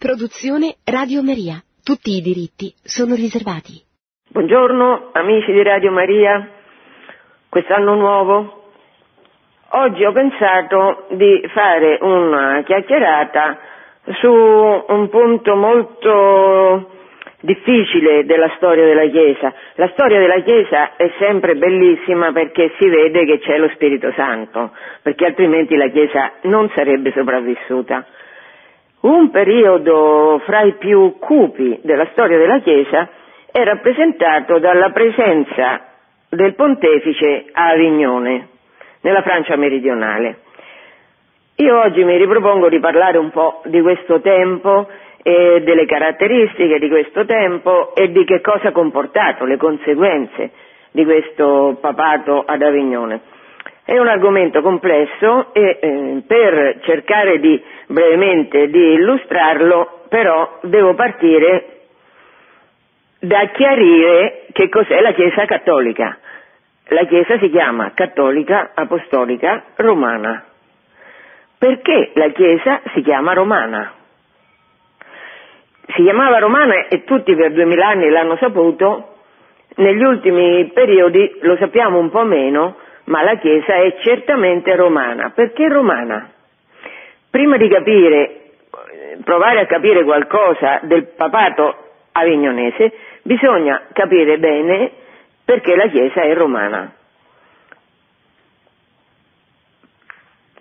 Produzione 0.00 0.76
Radio 0.86 1.22
Maria. 1.22 1.60
Tutti 1.84 2.16
i 2.16 2.22
diritti 2.22 2.72
sono 2.82 3.14
riservati. 3.14 3.84
Buongiorno 4.30 5.10
amici 5.12 5.52
di 5.52 5.62
Radio 5.62 5.90
Maria, 5.90 6.48
quest'anno 7.50 7.96
nuovo. 7.96 8.70
Oggi 9.72 10.02
ho 10.02 10.12
pensato 10.12 11.04
di 11.10 11.46
fare 11.52 11.98
una 12.00 12.62
chiacchierata 12.64 13.58
su 14.22 14.32
un 14.32 15.08
punto 15.10 15.54
molto 15.54 16.96
difficile 17.40 18.24
della 18.24 18.50
storia 18.56 18.86
della 18.86 19.06
Chiesa. 19.06 19.52
La 19.74 19.90
storia 19.92 20.18
della 20.18 20.40
Chiesa 20.40 20.96
è 20.96 21.12
sempre 21.18 21.56
bellissima 21.56 22.32
perché 22.32 22.72
si 22.78 22.88
vede 22.88 23.26
che 23.26 23.38
c'è 23.40 23.58
lo 23.58 23.68
Spirito 23.74 24.10
Santo, 24.12 24.72
perché 25.02 25.26
altrimenti 25.26 25.76
la 25.76 25.90
Chiesa 25.90 26.32
non 26.44 26.70
sarebbe 26.74 27.12
sopravvissuta. 27.12 28.06
Un 29.00 29.30
periodo 29.30 30.42
fra 30.44 30.60
i 30.60 30.74
più 30.74 31.16
cupi 31.18 31.80
della 31.82 32.06
storia 32.12 32.36
della 32.36 32.58
Chiesa 32.58 33.08
è 33.50 33.62
rappresentato 33.64 34.58
dalla 34.58 34.90
presenza 34.90 35.86
del 36.28 36.54
pontefice 36.54 37.46
a 37.52 37.68
Avignone, 37.68 38.48
nella 39.00 39.22
Francia 39.22 39.56
meridionale. 39.56 40.40
Io 41.56 41.78
oggi 41.78 42.04
mi 42.04 42.16
ripropongo 42.18 42.68
di 42.68 42.78
parlare 42.78 43.16
un 43.16 43.30
po' 43.30 43.62
di 43.64 43.80
questo 43.80 44.20
tempo 44.20 44.86
e 45.22 45.62
delle 45.62 45.86
caratteristiche 45.86 46.78
di 46.78 46.88
questo 46.88 47.24
tempo 47.24 47.94
e 47.94 48.10
di 48.12 48.24
che 48.24 48.42
cosa 48.42 48.68
ha 48.68 48.72
comportato, 48.72 49.46
le 49.46 49.56
conseguenze 49.56 50.50
di 50.90 51.04
questo 51.04 51.78
papato 51.80 52.42
ad 52.46 52.60
Avignone. 52.62 53.20
È 53.84 53.98
un 53.98 54.08
argomento 54.08 54.60
complesso 54.62 55.52
e 55.52 55.78
eh, 55.80 56.22
per 56.26 56.78
cercare 56.82 57.40
di 57.40 57.60
brevemente 57.90 58.68
di 58.68 58.92
illustrarlo 58.92 60.04
però 60.08 60.58
devo 60.62 60.94
partire 60.94 61.78
da 63.20 63.48
chiarire 63.48 64.46
che 64.52 64.68
cos'è 64.68 65.00
la 65.00 65.12
Chiesa 65.12 65.44
cattolica. 65.44 66.18
La 66.88 67.04
Chiesa 67.04 67.38
si 67.38 67.50
chiama 67.50 67.92
cattolica 67.94 68.70
apostolica 68.74 69.64
romana. 69.76 70.44
Perché 71.58 72.12
la 72.14 72.30
Chiesa 72.30 72.80
si 72.94 73.02
chiama 73.02 73.34
romana? 73.34 73.92
Si 75.94 76.02
chiamava 76.02 76.38
romana 76.38 76.86
e 76.86 77.04
tutti 77.04 77.34
per 77.34 77.52
duemila 77.52 77.88
anni 77.88 78.08
l'hanno 78.08 78.36
saputo, 78.36 79.16
negli 79.76 80.02
ultimi 80.02 80.70
periodi 80.72 81.38
lo 81.42 81.56
sappiamo 81.56 81.98
un 81.98 82.10
po' 82.10 82.24
meno, 82.24 82.76
ma 83.04 83.22
la 83.22 83.36
Chiesa 83.36 83.74
è 83.74 83.98
certamente 84.02 84.74
romana. 84.76 85.30
Perché 85.30 85.68
romana? 85.68 86.30
Prima 87.30 87.56
di 87.56 87.68
capire, 87.68 88.40
provare 89.22 89.60
a 89.60 89.66
capire 89.66 90.02
qualcosa 90.02 90.80
del 90.82 91.06
papato 91.16 91.76
avignonese, 92.12 92.92
bisogna 93.22 93.82
capire 93.92 94.38
bene 94.38 94.90
perché 95.44 95.76
la 95.76 95.86
Chiesa 95.86 96.22
è 96.22 96.34
romana. 96.34 96.92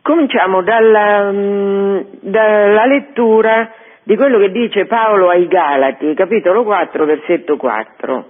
Cominciamo 0.02 0.62
dalla, 0.62 1.32
mm, 1.32 2.00
dalla, 2.22 2.86
lettura 2.86 3.72
di 4.04 4.16
quello 4.16 4.40
che 4.40 4.52
dice 4.52 4.86
Paolo 4.86 5.30
ai 5.30 5.48
Galati, 5.48 6.14
capitolo 6.14 6.64
4, 6.64 7.06
versetto 7.06 7.58
4. 7.58 8.28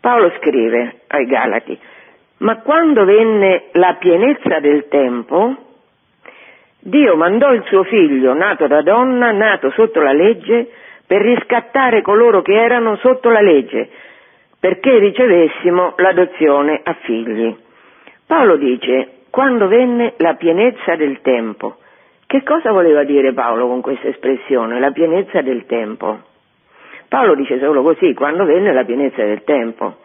Paolo 0.00 0.30
scrive 0.38 1.00
ai 1.08 1.26
Galati, 1.26 1.78
ma 2.38 2.60
quando 2.60 3.04
venne 3.04 3.64
la 3.72 3.96
pienezza 3.98 4.60
del 4.60 4.88
tempo, 4.88 5.67
Dio 6.80 7.16
mandò 7.16 7.52
il 7.52 7.64
suo 7.64 7.82
figlio, 7.84 8.34
nato 8.34 8.66
da 8.66 8.82
donna, 8.82 9.32
nato 9.32 9.70
sotto 9.70 10.00
la 10.00 10.12
legge, 10.12 10.70
per 11.06 11.22
riscattare 11.22 12.02
coloro 12.02 12.42
che 12.42 12.54
erano 12.54 12.96
sotto 12.96 13.30
la 13.30 13.40
legge, 13.40 13.88
perché 14.60 14.98
ricevessimo 14.98 15.94
l'adozione 15.96 16.80
a 16.82 16.92
figli. 17.00 17.56
Paolo 18.26 18.56
dice, 18.56 19.08
quando 19.30 19.66
venne 19.68 20.14
la 20.18 20.34
pienezza 20.34 20.96
del 20.96 21.20
tempo. 21.20 21.78
Che 22.26 22.42
cosa 22.42 22.72
voleva 22.72 23.04
dire 23.04 23.32
Paolo 23.32 23.66
con 23.66 23.80
questa 23.80 24.08
espressione, 24.08 24.78
la 24.78 24.90
pienezza 24.90 25.40
del 25.40 25.64
tempo? 25.66 26.18
Paolo 27.08 27.34
dice 27.34 27.58
solo 27.58 27.82
così, 27.82 28.12
quando 28.12 28.44
venne 28.44 28.72
la 28.72 28.84
pienezza 28.84 29.22
del 29.22 29.44
tempo. 29.44 29.96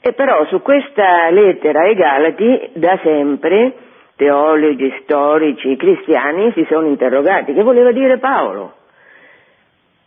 E 0.00 0.12
però 0.14 0.46
su 0.46 0.62
questa 0.62 1.28
lettera 1.30 1.80
ai 1.82 1.94
Galati 1.94 2.70
da 2.72 2.98
sempre 3.02 3.74
teologi, 4.16 4.92
storici, 5.02 5.76
cristiani 5.76 6.52
si 6.52 6.66
sono 6.68 6.86
interrogati 6.86 7.52
che 7.52 7.62
voleva 7.62 7.92
dire 7.92 8.18
Paolo. 8.18 8.74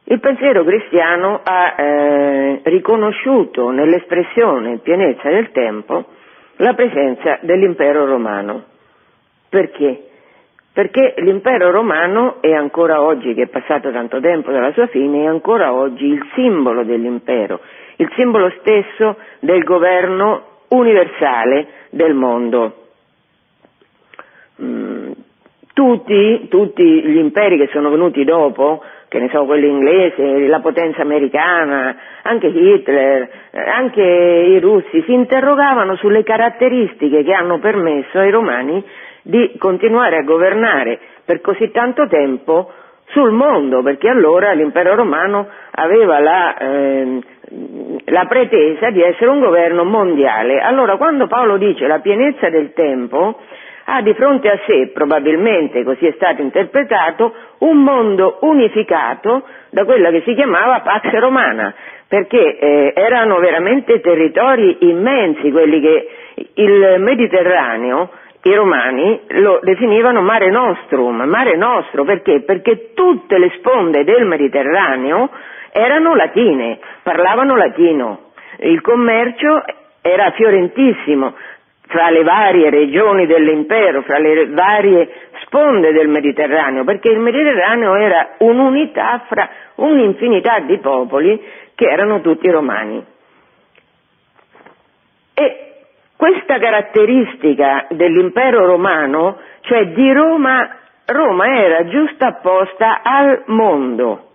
Il 0.05 0.19
pensiero 0.19 0.63
cristiano 0.63 1.41
ha 1.43 1.75
eh, 1.77 2.61
riconosciuto 2.63 3.69
nell'espressione 3.69 4.79
pienezza 4.79 5.29
del 5.29 5.51
tempo 5.51 6.05
la 6.57 6.73
presenza 6.73 7.37
dell'impero 7.41 8.05
romano. 8.05 8.63
Perché? 9.47 10.05
Perché 10.73 11.13
l'impero 11.17 11.69
romano 11.69 12.41
è 12.41 12.51
ancora 12.53 13.01
oggi, 13.01 13.33
che 13.33 13.43
è 13.43 13.47
passato 13.47 13.91
tanto 13.91 14.19
tempo 14.19 14.51
dalla 14.51 14.71
sua 14.71 14.87
fine, 14.87 15.23
è 15.23 15.27
ancora 15.27 15.73
oggi 15.73 16.05
il 16.05 16.25
simbolo 16.33 16.83
dell'impero, 16.83 17.59
il 17.97 18.11
simbolo 18.15 18.51
stesso 18.59 19.17
del 19.39 19.63
governo 19.63 20.43
universale 20.69 21.67
del 21.91 22.13
mondo. 22.13 22.88
Tutti, 25.79 26.47
tutti, 26.49 26.83
gli 26.83 27.15
imperi 27.15 27.57
che 27.57 27.69
sono 27.71 27.89
venuti 27.89 28.25
dopo, 28.25 28.83
che 29.07 29.17
ne 29.17 29.29
so, 29.29 29.45
quello 29.45 29.65
inglese, 29.65 30.45
la 30.45 30.59
potenza 30.59 31.03
americana, 31.03 31.95
anche 32.21 32.47
Hitler, 32.47 33.29
eh, 33.49 33.59
anche 33.61 34.01
i 34.01 34.59
russi, 34.59 35.01
si 35.03 35.13
interrogavano 35.13 35.95
sulle 35.95 36.23
caratteristiche 36.23 37.23
che 37.23 37.31
hanno 37.31 37.59
permesso 37.59 38.19
ai 38.19 38.29
romani 38.29 38.83
di 39.21 39.55
continuare 39.57 40.17
a 40.17 40.23
governare 40.23 40.99
per 41.23 41.39
così 41.39 41.71
tanto 41.71 42.07
tempo 42.07 42.69
sul 43.11 43.31
mondo, 43.31 43.81
perché 43.81 44.09
allora 44.09 44.51
l'impero 44.51 44.95
romano 44.95 45.47
aveva 45.71 46.19
la, 46.19 46.57
eh, 46.57 47.19
la, 48.03 48.25
pretesa 48.25 48.89
di 48.89 49.01
essere 49.01 49.29
un 49.29 49.39
governo 49.39 49.85
mondiale. 49.85 50.59
Allora 50.59 50.97
quando 50.97 51.27
Paolo 51.27 51.55
dice 51.55 51.87
la 51.87 51.99
pienezza 51.99 52.49
del 52.49 52.73
tempo, 52.73 53.39
ha 53.91 54.01
di 54.01 54.13
fronte 54.13 54.49
a 54.49 54.59
sé, 54.67 54.91
probabilmente 54.93 55.83
così 55.83 56.05
è 56.05 56.13
stato 56.15 56.41
interpretato, 56.41 57.33
un 57.59 57.83
mondo 57.83 58.37
unificato 58.41 59.43
da 59.71 59.83
quella 59.85 60.11
che 60.11 60.21
si 60.25 60.33
chiamava 60.35 60.81
Pax 60.81 61.11
Romana, 61.13 61.73
perché 62.07 62.57
eh, 62.57 62.93
erano 62.95 63.39
veramente 63.39 63.99
territori 63.99 64.77
immensi 64.81 65.51
quelli 65.51 65.81
che 65.81 66.07
il 66.55 66.95
Mediterraneo 66.99 68.09
i 68.41 68.53
romani 68.53 69.19
lo 69.41 69.59
definivano 69.61 70.21
mare 70.21 70.49
nostrum, 70.49 71.23
mare 71.23 71.57
nostro 71.57 72.05
perché? 72.05 72.41
Perché 72.41 72.93
tutte 72.93 73.37
le 73.37 73.51
sponde 73.57 74.05
del 74.05 74.25
Mediterraneo 74.25 75.29
erano 75.71 76.15
latine, 76.15 76.79
parlavano 77.03 77.57
latino, 77.57 78.31
il 78.59 78.79
commercio 78.81 79.61
era 80.01 80.31
fiorentissimo 80.31 81.33
fra 81.89 82.11
le 82.11 82.21
varie 82.21 82.69
regioni 82.69 83.25
dell'impero, 83.25 84.03
fra 84.03 84.19
le 84.19 84.47
varie 84.49 85.09
sponde 85.41 85.91
del 85.91 86.07
Mediterraneo, 86.07 86.83
perché 86.83 87.09
il 87.09 87.17
Mediterraneo 87.17 87.95
era 87.95 88.35
un'unità 88.37 89.23
fra 89.27 89.49
un'infinità 89.75 90.59
di 90.59 90.77
popoli 90.77 91.41
che 91.73 91.89
erano 91.89 92.21
tutti 92.21 92.47
romani. 92.47 93.03
E 95.33 95.71
questa 96.15 96.59
caratteristica 96.59 97.87
dell'impero 97.89 98.67
romano, 98.67 99.39
cioè 99.61 99.87
di 99.87 100.13
Roma, 100.13 100.69
Roma 101.07 101.57
era 101.57 101.87
giustapposta 101.87 103.01
al 103.01 103.43
mondo. 103.47 104.27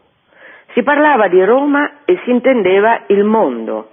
Si 0.72 0.82
parlava 0.82 1.28
di 1.28 1.44
Roma 1.44 1.98
e 2.04 2.18
si 2.24 2.30
intendeva 2.30 3.02
il 3.06 3.22
mondo. 3.22 3.90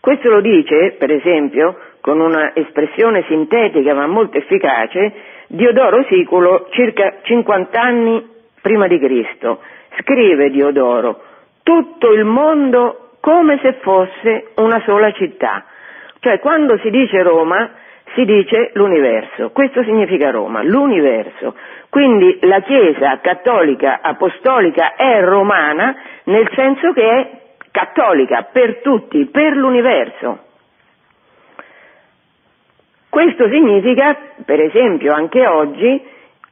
Questo 0.00 0.30
lo 0.30 0.40
dice, 0.40 0.96
per 0.98 1.12
esempio, 1.12 1.76
con 2.08 2.20
una 2.20 2.52
espressione 2.54 3.22
sintetica 3.28 3.92
ma 3.92 4.06
molto 4.06 4.38
efficace, 4.38 5.12
Diodoro 5.46 6.06
Siculo 6.08 6.68
circa 6.70 7.16
50 7.20 7.78
anni 7.78 8.26
prima 8.62 8.86
di 8.86 8.98
Cristo. 8.98 9.60
Scrive 10.00 10.48
Diodoro, 10.48 11.20
tutto 11.62 12.10
il 12.12 12.24
mondo 12.24 13.10
come 13.20 13.58
se 13.60 13.74
fosse 13.82 14.52
una 14.54 14.80
sola 14.86 15.12
città. 15.12 15.66
Cioè 16.20 16.38
quando 16.38 16.78
si 16.78 16.88
dice 16.88 17.22
Roma 17.22 17.72
si 18.14 18.24
dice 18.24 18.70
l'universo, 18.72 19.50
questo 19.50 19.82
significa 19.82 20.30
Roma, 20.30 20.62
l'universo. 20.62 21.56
Quindi 21.90 22.38
la 22.40 22.60
Chiesa 22.60 23.18
cattolica 23.20 23.98
apostolica 24.00 24.94
è 24.94 25.20
romana 25.20 25.94
nel 26.24 26.48
senso 26.54 26.90
che 26.94 27.06
è 27.06 27.30
cattolica 27.70 28.48
per 28.50 28.80
tutti, 28.80 29.26
per 29.26 29.54
l'universo. 29.54 30.46
Questo 33.18 33.48
significa, 33.48 34.16
per 34.44 34.60
esempio, 34.60 35.12
anche 35.12 35.44
oggi 35.44 36.00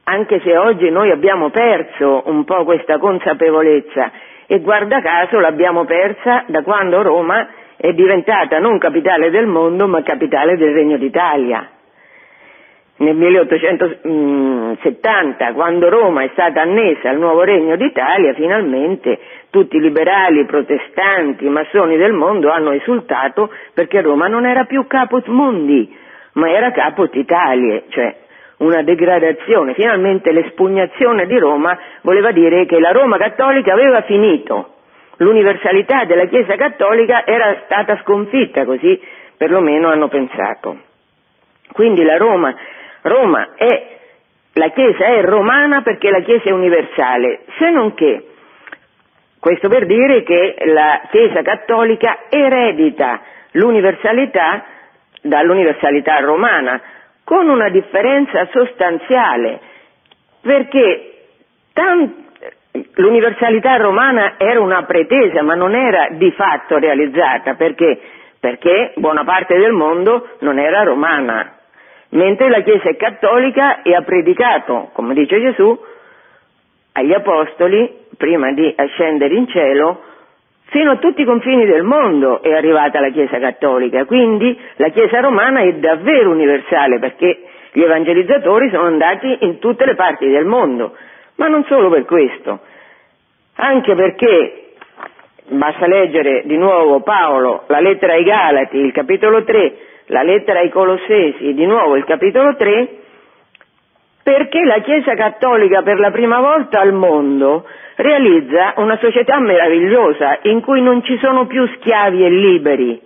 anche 0.03 0.41
se 0.41 0.57
oggi 0.57 0.89
noi 0.89 1.11
abbiamo 1.11 1.49
perso 1.49 2.23
un 2.25 2.43
po' 2.43 2.65
questa 2.65 2.97
consapevolezza 2.97 4.11
e 4.45 4.59
guarda 4.59 4.99
caso 4.99 5.39
l'abbiamo 5.39 5.85
persa 5.85 6.43
da 6.47 6.63
quando 6.63 7.01
Roma 7.01 7.47
è 7.77 7.93
diventata 7.93 8.59
non 8.59 8.79
capitale 8.79 9.29
del 9.29 9.45
mondo 9.45 9.87
ma 9.87 10.03
capitale 10.03 10.57
del 10.57 10.73
Regno 10.73 10.97
d'Italia. 10.97 11.69
Nel 12.97 13.15
1870, 13.15 15.53
quando 15.53 15.87
Roma 15.87 16.23
è 16.23 16.29
stata 16.33 16.63
annessa 16.63 17.11
al 17.11 17.17
nuovo 17.17 17.43
Regno 17.43 17.77
d'Italia, 17.77 18.33
finalmente 18.33 19.17
tutti 19.49 19.77
i 19.77 19.79
liberali, 19.79 20.43
protestanti, 20.43 21.47
massoni 21.47 21.95
del 21.95 22.11
mondo 22.11 22.51
hanno 22.51 22.71
esultato 22.71 23.53
perché 23.73 24.01
Roma 24.01 24.27
non 24.27 24.45
era 24.45 24.65
più 24.65 24.85
caput 24.85 25.27
mundi, 25.27 26.03
ma 26.37 26.49
era 26.49 26.71
caput 26.71 27.13
Italia, 27.15 27.83
cioè 27.89 28.15
una 28.57 28.81
degradazione. 28.81 29.73
Finalmente 29.73 30.31
l'espugnazione 30.31 31.25
di 31.25 31.37
Roma 31.37 31.77
voleva 32.01 32.31
dire 32.31 32.65
che 32.65 32.79
la 32.79 32.91
Roma 32.91 33.17
cattolica 33.17 33.73
aveva 33.73 34.01
finito, 34.03 34.75
l'universalità 35.17 36.05
della 36.05 36.25
Chiesa 36.25 36.55
cattolica 36.55 37.25
era 37.25 37.61
stata 37.65 37.99
sconfitta, 38.03 38.65
così 38.65 38.99
perlomeno 39.35 39.89
hanno 39.89 40.07
pensato. 40.07 40.77
Quindi 41.71 42.03
la 42.03 42.17
Roma, 42.17 42.55
Roma 43.01 43.49
è, 43.55 43.97
la 44.53 44.69
Chiesa 44.69 45.05
è 45.05 45.21
romana 45.21 45.81
perché 45.81 46.09
la 46.09 46.21
Chiesa 46.21 46.49
è 46.49 46.51
universale, 46.51 47.41
se 47.57 47.69
non 47.71 47.93
che, 47.95 48.27
questo 49.39 49.69
per 49.69 49.85
dire 49.85 50.23
che 50.23 50.55
la 50.65 51.01
Chiesa 51.09 51.41
cattolica 51.41 52.25
eredita 52.29 53.21
l'universalità 53.51 54.65
dall'universalità 55.27 56.19
romana, 56.19 56.81
con 57.23 57.49
una 57.49 57.69
differenza 57.69 58.47
sostanziale, 58.51 59.59
perché 60.41 61.13
tant- 61.73 62.25
l'universalità 62.95 63.77
romana 63.77 64.35
era 64.37 64.59
una 64.61 64.83
pretesa, 64.83 65.41
ma 65.41 65.55
non 65.55 65.75
era 65.75 66.09
di 66.11 66.31
fatto 66.31 66.77
realizzata, 66.77 67.55
perché? 67.55 67.99
Perché 68.39 68.93
buona 68.95 69.23
parte 69.23 69.57
del 69.57 69.71
mondo 69.71 70.29
non 70.39 70.59
era 70.59 70.83
romana, 70.83 71.53
mentre 72.09 72.49
la 72.49 72.61
Chiesa 72.61 72.89
è 72.89 72.95
cattolica 72.95 73.81
e 73.81 73.93
ha 73.95 74.01
predicato, 74.01 74.89
come 74.93 75.13
dice 75.13 75.39
Gesù, 75.39 75.77
agli 76.93 77.13
Apostoli, 77.13 78.05
prima 78.17 78.51
di 78.53 78.73
ascendere 78.75 79.35
in 79.35 79.47
cielo, 79.47 80.01
Fino 80.69 80.91
a 80.91 80.97
tutti 80.97 81.21
i 81.21 81.25
confini 81.25 81.65
del 81.65 81.83
mondo 81.83 82.41
è 82.41 82.51
arrivata 82.53 82.99
la 82.99 83.09
Chiesa 83.09 83.39
cattolica, 83.39 84.03
quindi 84.03 84.59
la 84.75 84.89
Chiesa 84.89 85.21
romana 85.21 85.61
è 85.61 85.73
davvero 85.75 86.31
universale 86.31 86.99
perché 86.99 87.43
gli 87.71 87.81
evangelizzatori 87.81 88.69
sono 88.69 88.87
andati 88.87 89.37
in 89.41 89.59
tutte 89.59 89.85
le 89.85 89.95
parti 89.95 90.27
del 90.27 90.43
mondo, 90.43 90.93
ma 91.35 91.47
non 91.47 91.63
solo 91.65 91.89
per 91.89 92.03
questo, 92.03 92.59
anche 93.55 93.95
perché 93.95 94.73
basta 95.47 95.87
leggere 95.87 96.41
di 96.45 96.57
nuovo 96.57 96.99
Paolo, 96.99 97.63
la 97.67 97.79
lettera 97.79 98.13
ai 98.13 98.23
Galati, 98.23 98.77
il 98.77 98.91
capitolo 98.91 99.45
3, 99.45 99.77
la 100.07 100.23
lettera 100.23 100.59
ai 100.59 100.69
Colossesi, 100.69 101.53
di 101.53 101.65
nuovo 101.65 101.95
il 101.95 102.03
capitolo 102.03 102.57
3, 102.57 102.89
perché 104.21 104.65
la 104.65 104.79
Chiesa 104.79 105.15
cattolica 105.15 105.81
per 105.81 105.97
la 105.97 106.11
prima 106.11 106.41
volta 106.41 106.81
al 106.81 106.91
mondo 106.91 107.65
realizza 107.97 108.73
una 108.77 108.97
società 108.97 109.39
meravigliosa 109.39 110.39
in 110.43 110.61
cui 110.61 110.81
non 110.81 111.03
ci 111.03 111.17
sono 111.17 111.45
più 111.47 111.67
schiavi 111.75 112.23
e 112.23 112.29
liberi, 112.29 113.01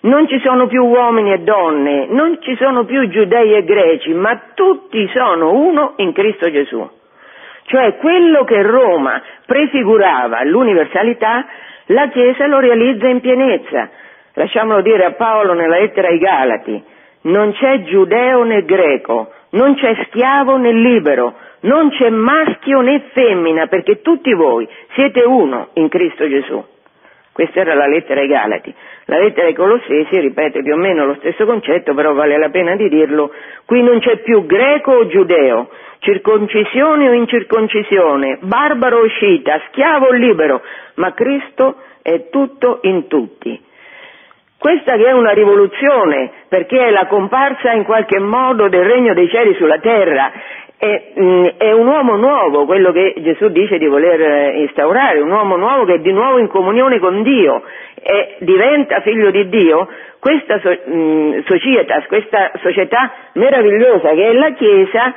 non 0.00 0.28
ci 0.28 0.38
sono 0.44 0.66
più 0.66 0.84
uomini 0.84 1.32
e 1.32 1.38
donne, 1.38 2.06
non 2.06 2.38
ci 2.40 2.54
sono 2.56 2.84
più 2.84 3.08
giudei 3.08 3.54
e 3.54 3.64
greci, 3.64 4.12
ma 4.12 4.50
tutti 4.54 5.10
sono 5.14 5.52
uno 5.52 5.94
in 5.96 6.12
Cristo 6.12 6.50
Gesù. 6.50 6.88
Cioè 7.64 7.96
quello 7.96 8.44
che 8.44 8.62
Roma 8.62 9.20
prefigurava 9.44 10.44
l'universalità, 10.44 11.46
la 11.86 12.08
Chiesa 12.08 12.46
lo 12.46 12.60
realizza 12.60 13.08
in 13.08 13.20
pienezza. 13.20 13.90
Lasciamolo 14.34 14.82
dire 14.82 15.04
a 15.04 15.12
Paolo 15.12 15.52
nella 15.54 15.78
lettera 15.78 16.08
ai 16.08 16.18
Galati, 16.18 16.82
non 17.22 17.52
c'è 17.52 17.82
giudeo 17.82 18.44
né 18.44 18.64
greco, 18.64 19.32
non 19.50 19.74
c'è 19.74 19.96
schiavo 20.06 20.56
né 20.58 20.70
libero, 20.70 21.34
non 21.60 21.90
c'è 21.90 22.08
maschio 22.10 22.80
né 22.80 23.08
femmina, 23.12 23.66
perché 23.66 24.00
tutti 24.00 24.32
voi 24.32 24.68
siete 24.94 25.22
uno 25.22 25.68
in 25.74 25.88
Cristo 25.88 26.28
Gesù. 26.28 26.64
Questa 27.32 27.60
era 27.60 27.74
la 27.74 27.86
lettera 27.86 28.20
ai 28.20 28.26
Galati. 28.26 28.74
La 29.04 29.20
lettera 29.20 29.46
ai 29.46 29.54
Colossesi 29.54 30.18
ripete 30.18 30.60
più 30.60 30.74
o 30.74 30.76
meno 30.76 31.06
lo 31.06 31.14
stesso 31.20 31.46
concetto, 31.46 31.94
però 31.94 32.12
vale 32.12 32.36
la 32.36 32.48
pena 32.48 32.74
di 32.74 32.88
dirlo. 32.88 33.32
Qui 33.64 33.80
non 33.80 34.00
c'è 34.00 34.18
più 34.18 34.44
greco 34.44 34.90
o 34.90 35.06
giudeo, 35.06 35.70
circoncisione 36.00 37.08
o 37.08 37.12
incirconcisione, 37.12 38.38
barbaro 38.40 38.98
o 38.98 39.06
scita, 39.06 39.60
schiavo 39.68 40.08
o 40.08 40.12
libero, 40.12 40.62
ma 40.94 41.14
Cristo 41.14 41.76
è 42.02 42.28
tutto 42.28 42.80
in 42.82 43.06
tutti. 43.06 43.66
Questa 44.58 44.96
che 44.96 45.06
è 45.06 45.12
una 45.12 45.30
rivoluzione, 45.30 46.32
perché 46.48 46.86
è 46.86 46.90
la 46.90 47.06
comparsa 47.06 47.70
in 47.70 47.84
qualche 47.84 48.18
modo 48.18 48.68
del 48.68 48.84
regno 48.84 49.14
dei 49.14 49.28
cieli 49.28 49.54
sulla 49.54 49.78
terra, 49.78 50.32
mh, 50.80 51.20
mm, 51.20 51.44
è, 51.56 51.72
un 51.72 51.86
uomo 51.86 52.16
nuovo, 52.16 52.64
quello 52.64 52.92
che 52.92 53.14
Gesù 53.18 53.48
dice 53.48 53.78
di 53.78 53.86
voler 53.86 54.20
eh, 54.20 54.60
instaurare, 54.60 55.20
un 55.20 55.30
uomo 55.30 55.56
nuovo 55.56 55.84
che 55.84 55.94
è 55.94 55.98
di 55.98 56.12
nuovo 56.12 56.38
in 56.38 56.46
comunione 56.46 56.98
con 57.00 57.22
Dio 57.22 57.62
e 58.00 58.36
diventa 58.38 59.00
figlio 59.00 59.30
di 59.30 59.48
Dio, 59.48 59.88
questa 60.20 60.60
so, 60.60 60.70
mh, 60.70 60.94
mm, 60.94 61.38
societas, 61.46 62.06
questa 62.06 62.52
società 62.62 63.12
meravigliosa 63.32 64.10
che 64.10 64.28
è 64.28 64.32
la 64.32 64.52
Chiesa, 64.52 65.14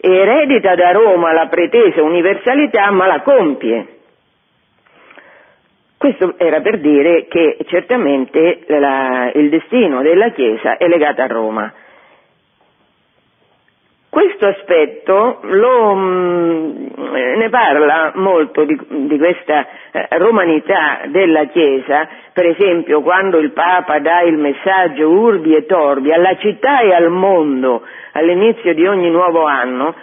eredita 0.00 0.74
da 0.74 0.92
Roma 0.92 1.32
la 1.32 1.46
pretesa 1.46 2.02
universalità 2.02 2.90
ma 2.90 3.06
la 3.06 3.20
compie. 3.20 3.86
Questo 5.98 6.34
era 6.36 6.60
per 6.60 6.80
dire 6.80 7.26
che 7.28 7.56
certamente 7.66 8.60
la, 8.66 9.30
il 9.34 9.48
destino 9.48 10.02
della 10.02 10.30
Chiesa 10.30 10.76
è 10.76 10.86
legato 10.86 11.22
a 11.22 11.26
Roma. 11.26 11.72
Questo 14.14 14.46
aspetto 14.46 15.40
lo, 15.42 15.92
mm, 15.96 16.86
ne 17.36 17.48
parla 17.50 18.12
molto 18.14 18.62
di, 18.62 18.78
di 19.08 19.18
questa 19.18 19.66
eh, 19.90 20.06
romanità 20.18 21.00
della 21.06 21.46
Chiesa, 21.46 22.06
per 22.32 22.46
esempio 22.46 23.02
quando 23.02 23.38
il 23.38 23.50
Papa 23.50 23.98
dà 23.98 24.20
il 24.20 24.36
messaggio 24.36 25.10
urbi 25.10 25.56
e 25.56 25.66
torbi 25.66 26.12
alla 26.12 26.36
città 26.36 26.78
e 26.78 26.94
al 26.94 27.10
mondo 27.10 27.82
all'inizio 28.12 28.72
di 28.72 28.86
ogni 28.86 29.10
nuovo 29.10 29.46
anno, 29.46 29.96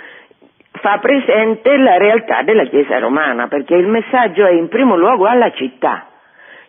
fa 0.74 0.98
presente 0.98 1.78
la 1.78 1.96
realtà 1.96 2.42
della 2.42 2.66
Chiesa 2.66 3.00
romana, 3.00 3.48
perché 3.48 3.75
il 3.75 3.88
messaggio 3.88 4.46
è 4.46 4.52
in 4.52 4.68
primo 4.68 4.98
luogo 4.98 5.25
alla 5.25 5.52
città. 5.52 6.07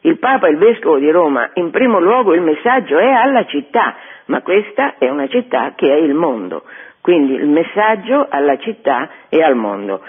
Il 0.03 0.21
Papa 0.21 0.47
e 0.47 0.51
il 0.51 0.59
Vescovo 0.59 0.99
di 0.99 1.11
Roma, 1.11 1.51
in 1.55 1.71
primo 1.71 1.99
luogo 1.99 2.35
il 2.35 2.41
messaggio 2.41 2.99
è 2.99 3.11
alla 3.11 3.45
città, 3.47 3.97
ma 4.27 4.43
questa 4.43 4.95
è 4.99 5.09
una 5.09 5.27
città 5.27 5.73
che 5.75 5.93
è 5.93 5.97
il 5.97 6.15
mondo, 6.15 6.63
quindi 7.03 7.35
il 7.35 7.49
messaggio 7.49 8.27
alla 8.31 8.57
città 8.57 9.11
e 9.29 9.43
al 9.43 9.57
mondo. 9.57 10.01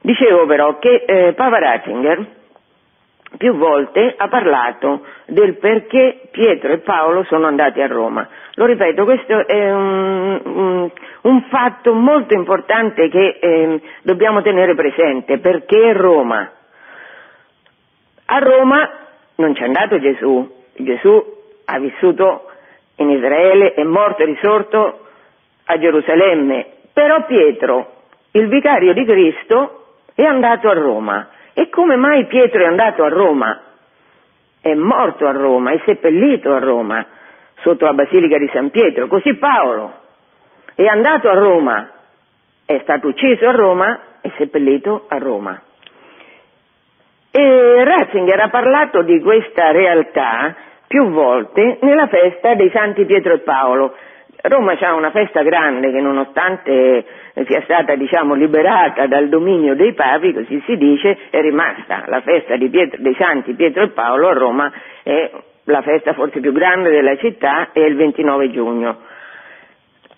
Dicevo 0.00 0.44
però 0.44 0.78
che 0.78 1.04
eh, 1.06 1.32
Papa 1.32 1.58
Ratzinger 1.58 2.26
più 3.38 3.56
volte 3.56 4.14
ha 4.16 4.28
parlato 4.28 5.04
del 5.26 5.56
perché 5.56 6.28
Pietro 6.30 6.72
e 6.72 6.78
Paolo 6.78 7.24
sono 7.24 7.46
andati 7.46 7.80
a 7.80 7.86
Roma. 7.86 8.28
Lo 8.54 8.64
ripeto, 8.66 9.04
questo 9.04 9.46
è 9.46 9.72
un, 9.72 10.90
un, 11.22 11.42
fatto 11.48 11.92
molto 11.92 12.34
importante 12.34 13.08
che 13.08 13.38
eh, 13.40 13.80
dobbiamo 14.02 14.42
tenere 14.42 14.74
presente, 14.74 15.38
perché 15.38 15.92
Roma? 15.92 16.50
A 18.26 18.38
Roma 18.38 18.90
non 19.36 19.52
c'è 19.52 19.64
andato 19.64 20.00
Gesù, 20.00 20.50
Gesù 20.76 21.34
ha 21.66 21.78
vissuto 21.78 22.50
in 22.96 23.10
Israele, 23.10 23.74
è 23.74 23.82
morto 23.82 24.22
e 24.22 24.26
risorto 24.26 25.05
a 25.66 25.78
Gerusalemme, 25.78 26.66
però 26.92 27.24
Pietro, 27.26 27.92
il 28.32 28.48
vicario 28.48 28.92
di 28.92 29.04
Cristo, 29.04 29.84
è 30.14 30.24
andato 30.24 30.68
a 30.68 30.74
Roma. 30.74 31.28
E 31.52 31.68
come 31.68 31.96
mai 31.96 32.26
Pietro 32.26 32.62
è 32.62 32.66
andato 32.66 33.04
a 33.04 33.08
Roma? 33.08 33.60
È 34.60 34.74
morto 34.74 35.26
a 35.26 35.32
Roma, 35.32 35.72
è 35.72 35.80
seppellito 35.84 36.52
a 36.52 36.58
Roma 36.58 37.06
sotto 37.62 37.84
la 37.84 37.94
Basilica 37.94 38.38
di 38.38 38.50
San 38.52 38.70
Pietro, 38.70 39.06
così 39.06 39.34
Paolo 39.34 40.04
è 40.76 40.84
andato 40.84 41.30
a 41.30 41.32
Roma, 41.32 41.90
è 42.66 42.78
stato 42.82 43.08
ucciso 43.08 43.48
a 43.48 43.52
Roma 43.52 43.98
e 44.20 44.30
seppellito 44.36 45.06
a 45.08 45.16
Roma. 45.16 45.58
E 47.30 47.84
Ratzinger 47.84 48.38
ha 48.40 48.50
parlato 48.50 49.00
di 49.00 49.18
questa 49.20 49.70
realtà 49.70 50.54
più 50.86 51.08
volte 51.08 51.78
nella 51.80 52.08
festa 52.08 52.54
dei 52.54 52.70
Santi 52.70 53.06
Pietro 53.06 53.32
e 53.32 53.38
Paolo. 53.38 53.96
Roma 54.42 54.76
ha 54.78 54.94
una 54.94 55.10
festa 55.10 55.42
grande 55.42 55.90
che 55.90 56.00
nonostante 56.00 57.04
sia 57.46 57.62
stata 57.62 57.94
diciamo, 57.96 58.34
liberata 58.34 59.06
dal 59.06 59.28
dominio 59.28 59.74
dei 59.74 59.92
papi, 59.94 60.32
così 60.32 60.62
si 60.66 60.76
dice, 60.76 61.18
è 61.30 61.40
rimasta. 61.40 62.04
La 62.06 62.20
festa 62.20 62.56
Pietro, 62.56 63.02
dei 63.02 63.14
Santi 63.18 63.54
Pietro 63.54 63.82
e 63.82 63.88
Paolo 63.88 64.28
a 64.28 64.32
Roma 64.32 64.72
è 65.02 65.30
la 65.64 65.82
festa 65.82 66.12
forse 66.12 66.40
più 66.40 66.52
grande 66.52 66.90
della 66.90 67.16
città 67.16 67.72
è 67.72 67.80
il 67.80 67.96
29 67.96 68.50
giugno. 68.50 68.98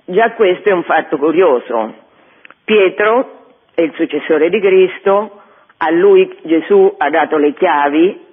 Già 0.04 0.32
questo 0.32 0.70
è 0.70 0.72
un 0.72 0.84
fatto 0.84 1.16
curioso, 1.16 1.94
Pietro 2.64 3.46
è 3.75 3.82
il 3.82 3.92
successore 3.94 4.48
di 4.50 4.60
Cristo, 4.60 5.42
a 5.78 5.90
lui 5.90 6.34
Gesù 6.42 6.94
ha 6.98 7.10
dato 7.10 7.37
le 7.37 7.52
chiavi, 7.52 8.26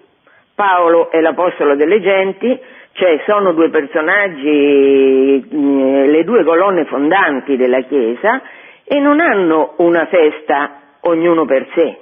Paolo 0.55 1.11
è 1.11 1.19
l'apostolo 1.19 1.75
delle 1.75 1.99
genti, 1.99 2.57
cioè 2.93 3.21
sono 3.27 3.51
due 3.51 3.69
personaggi, 3.69 5.45
le 5.51 6.23
due 6.23 6.43
colonne 6.45 6.85
fondanti 6.85 7.57
della 7.57 7.81
Chiesa 7.81 8.41
e 8.85 8.99
non 8.99 9.19
hanno 9.19 9.73
una 9.77 10.05
festa 10.05 10.79
ognuno 11.01 11.45
per 11.45 11.67
sé, 11.73 11.97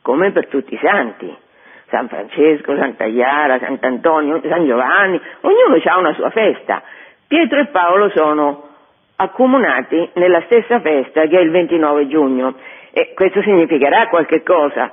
come 0.00 0.30
per 0.32 0.46
tutti 0.46 0.72
i 0.72 0.80
santi. 0.82 1.36
San 1.90 2.08
Francesco, 2.08 2.76
Santa 2.76 3.06
Chiara, 3.06 3.58
Sant'Antonio, 3.58 4.40
San 4.48 4.66
Giovanni, 4.66 5.20
ognuno 5.42 5.80
ha 5.82 5.98
una 5.98 6.14
sua 6.14 6.30
festa. 6.30 6.82
Pietro 7.26 7.60
e 7.60 7.66
Paolo 7.66 8.10
sono 8.10 8.68
accomunati 9.16 10.10
nella 10.14 10.42
stessa 10.46 10.80
festa 10.80 11.26
che 11.26 11.38
è 11.38 11.40
il 11.40 11.50
29 11.50 12.08
giugno 12.08 12.54
e 12.90 13.12
questo 13.14 13.42
significherà 13.42 14.08
qualche 14.08 14.42
cosa. 14.42 14.92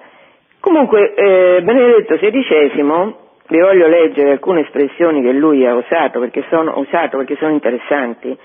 Comunque 0.66 1.14
eh, 1.14 1.62
Benedetto 1.62 2.16
XVI, 2.16 3.14
vi 3.50 3.60
voglio 3.60 3.86
leggere 3.86 4.32
alcune 4.32 4.62
espressioni 4.62 5.22
che 5.22 5.32
lui 5.32 5.64
ha 5.64 5.76
usato 5.76 6.20
perché 6.20 6.44
sono, 6.50 6.80
usato 6.80 7.18
perché 7.18 7.36
sono 7.36 7.52
interessanti 7.52 8.36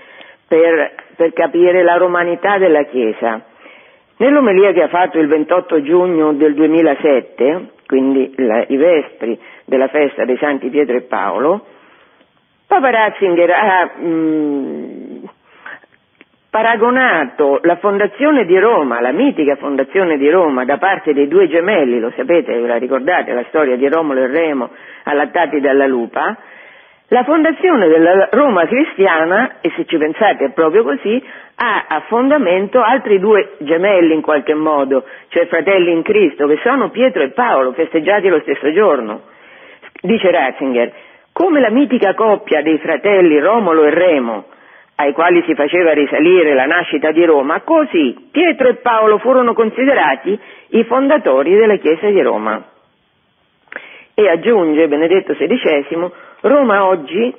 per, 0.47 0.97
per 1.17 1.33
capire 1.33 1.83
la 1.83 1.97
romanità 1.97 2.59
della 2.59 2.83
Chiesa. 2.83 3.43
Nell'omelia 4.19 4.73
che 4.73 4.83
ha 4.83 4.89
fatto 4.89 5.19
il 5.19 5.29
28 5.29 5.81
giugno 5.81 6.35
del 6.35 6.53
2007, 6.53 7.71
quindi 7.87 8.35
la, 8.37 8.67
i 8.69 8.77
vespri 8.77 9.41
della 9.65 9.89
festa 9.89 10.27
dei 10.27 10.37
Santi 10.37 10.69
Pietro 10.69 10.99
e 10.99 11.00
Paolo, 11.00 11.65
Papa 12.67 12.91
Ratzinger 12.91 13.50
ha 13.50 13.93
mh, 13.97 14.07
mm, 14.07 15.10
paragonato 16.50 17.61
la 17.62 17.76
fondazione 17.76 18.45
di 18.45 18.59
Roma, 18.59 19.00
la 19.00 19.12
mitica 19.12 19.54
fondazione 19.54 20.19
di 20.19 20.28
Roma 20.28 20.64
da 20.64 20.78
parte 20.78 21.14
dei 21.14 21.28
due 21.28 21.49
gemelli, 21.49 22.00
lo 22.00 22.12
sapete, 22.16 22.59
ve 22.59 22.66
la 22.66 22.76
ricordate, 22.76 23.33
la 23.33 23.45
storia 23.49 23.76
di 23.76 23.88
Romolo 23.88 24.21
e 24.21 24.26
Remo 24.26 24.71
allattati 25.04 25.61
dalla 25.61 25.87
lupa, 25.87 26.37
la 27.12 27.25
fondazione 27.25 27.88
della 27.88 28.28
Roma 28.33 28.66
cristiana, 28.66 29.57
e 29.61 29.73
se 29.76 29.85
ci 29.85 29.97
pensate 29.97 30.47
è 30.47 30.50
proprio 30.52 30.83
così, 30.83 31.23
ha 31.57 31.87
a 31.88 32.00
fondamento 32.07 32.80
altri 32.80 33.19
due 33.19 33.54
gemelli 33.59 34.14
in 34.14 34.23
qualche 34.23 34.54
modo, 34.54 35.04
cioè 35.28 35.47
fratelli 35.47 35.92
in 35.92 36.02
Cristo, 36.02 36.47
che 36.47 36.59
sono 36.62 36.90
Pietro 36.90 37.23
e 37.23 37.30
Paolo, 37.30 37.73
festeggiati 37.73 38.28
lo 38.28 38.40
stesso 38.40 38.73
giorno. 38.73 39.23
Dice 40.00 40.30
Ratzinger, 40.30 40.92
come 41.33 41.61
la 41.61 41.71
mitica 41.71 42.14
coppia 42.14 42.62
dei 42.62 42.78
fratelli 42.78 43.38
Romolo 43.38 43.85
e 43.85 43.90
Remo, 43.90 44.45
ai 45.00 45.14
quali 45.14 45.42
si 45.47 45.54
faceva 45.54 45.95
risalire 45.95 46.52
la 46.52 46.66
nascita 46.66 47.11
di 47.11 47.25
Roma, 47.25 47.62
così 47.62 48.28
Pietro 48.30 48.69
e 48.69 48.75
Paolo 48.75 49.16
furono 49.16 49.54
considerati 49.54 50.38
i 50.69 50.85
fondatori 50.85 51.54
della 51.57 51.76
Chiesa 51.76 52.09
di 52.11 52.21
Roma. 52.21 52.62
E 54.12 54.28
aggiunge 54.28 54.88
Benedetto 54.88 55.33
XVI, 55.33 56.11
Roma 56.42 56.85
oggi 56.85 57.35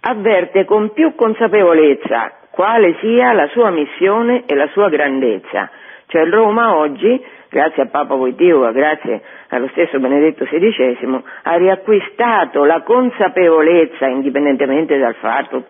avverte 0.00 0.66
con 0.66 0.92
più 0.92 1.14
consapevolezza 1.14 2.32
quale 2.50 2.96
sia 3.00 3.32
la 3.32 3.48
sua 3.48 3.70
missione 3.70 4.42
e 4.44 4.54
la 4.54 4.68
sua 4.68 4.90
grandezza. 4.90 5.70
Cioè 6.08 6.28
Roma 6.28 6.76
oggi, 6.76 7.24
grazie 7.48 7.84
a 7.84 7.86
Papa 7.86 8.14
Wojtyła, 8.14 8.70
grazie 8.72 9.22
allo 9.48 9.68
stesso 9.68 9.98
Benedetto 9.98 10.44
XVI, 10.44 11.22
ha 11.44 11.56
riacquistato 11.56 12.64
la 12.64 12.82
consapevolezza, 12.82 14.06
indipendentemente 14.06 14.98
dal 14.98 15.14
fatto 15.14 15.64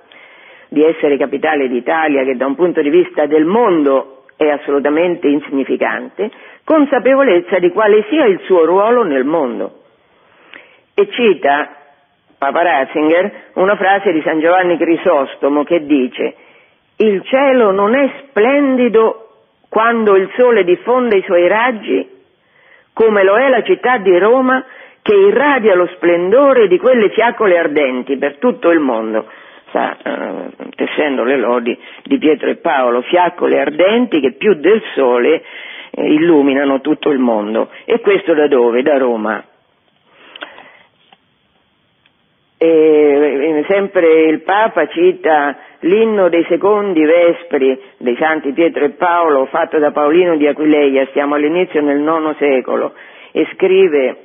di 0.68 0.84
essere 0.84 1.16
capitale 1.16 1.68
d'Italia, 1.68 2.25
che 2.25 2.37
da 2.37 2.46
un 2.46 2.54
punto 2.54 2.80
di 2.82 2.90
vista 2.90 3.26
del 3.26 3.44
mondo 3.44 4.25
è 4.37 4.48
assolutamente 4.48 5.26
insignificante, 5.28 6.30
consapevolezza 6.64 7.58
di 7.58 7.70
quale 7.70 8.04
sia 8.08 8.25
il 8.26 8.40
suo 8.44 8.64
ruolo 8.64 9.02
nel 9.02 9.25
mondo. 9.25 9.82
E 10.94 11.08
cita 11.10 11.75
Papa 12.38 12.62
Ratzinger, 12.62 13.32
una 13.54 13.76
frase 13.76 14.12
di 14.12 14.22
San 14.22 14.38
Giovanni 14.40 14.76
Crisostomo 14.76 15.64
che 15.64 15.84
dice 15.87 16.34
il 16.98 17.22
cielo 17.25 17.70
non 17.70 17.94
è 17.94 18.10
splendido 18.22 19.28
quando 19.68 20.16
il 20.16 20.30
sole 20.37 20.64
diffonde 20.64 21.18
i 21.18 21.22
suoi 21.22 21.46
raggi, 21.48 22.08
come 22.92 23.22
lo 23.22 23.37
è 23.37 23.48
la 23.48 23.62
città 23.62 23.98
di 23.98 24.16
Roma 24.18 24.64
che 25.02 25.14
irradia 25.14 25.75
lo 25.75 25.87
splendore 25.94 26.68
di 26.68 26.78
quelle 26.78 27.10
fiaccole 27.10 27.58
ardenti 27.58 28.16
per 28.18 28.38
tutto 28.38 28.70
il 28.70 28.80
mondo. 28.80 29.26
Sta 29.68 29.96
eh, 30.02 30.66
tessendo 30.75 31.25
le 31.25 31.37
lodi 31.37 31.78
di 32.04 32.18
Pietro 32.18 32.48
e 32.48 32.56
Paolo, 32.56 33.02
fiaccole 33.02 33.60
ardenti 33.60 34.20
che 34.20 34.32
più 34.32 34.54
del 34.54 34.82
sole 34.94 35.42
eh, 35.90 36.12
illuminano 36.12 36.80
tutto 36.80 37.10
il 37.10 37.18
mondo. 37.18 37.70
E 37.84 38.00
questo 38.00 38.34
da 38.34 38.48
dove? 38.48 38.82
Da 38.82 38.96
Roma. 38.96 39.44
E 42.60 43.64
sempre 43.68 44.25
il 44.25 44.40
Papa 44.40 44.88
cita 44.88 45.56
l'inno 45.80 46.28
dei 46.28 46.44
secondi 46.48 47.04
vespri 47.04 47.80
dei 47.98 48.16
Santi 48.16 48.52
Pietro 48.52 48.84
e 48.84 48.90
Paolo 48.90 49.46
fatto 49.46 49.78
da 49.78 49.92
Paolino 49.92 50.37
di 50.37 50.46
Aquileia, 50.46 51.06
stiamo 51.10 51.37
all'inizio 51.37 51.82
del 51.82 52.00
IX 52.00 52.37
secolo, 52.37 52.94
e 53.30 53.46
scrive 53.54 54.16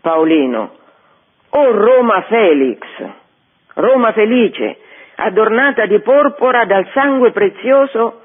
Paolino, 0.00 0.76
O 1.50 1.70
Roma 1.72 2.22
Felix, 2.28 2.78
Roma 3.78 4.10
felice, 4.10 4.76
adornata 5.14 5.86
di 5.86 6.00
porpora 6.00 6.64
dal 6.64 6.88
sangue 6.92 7.30
prezioso 7.30 8.22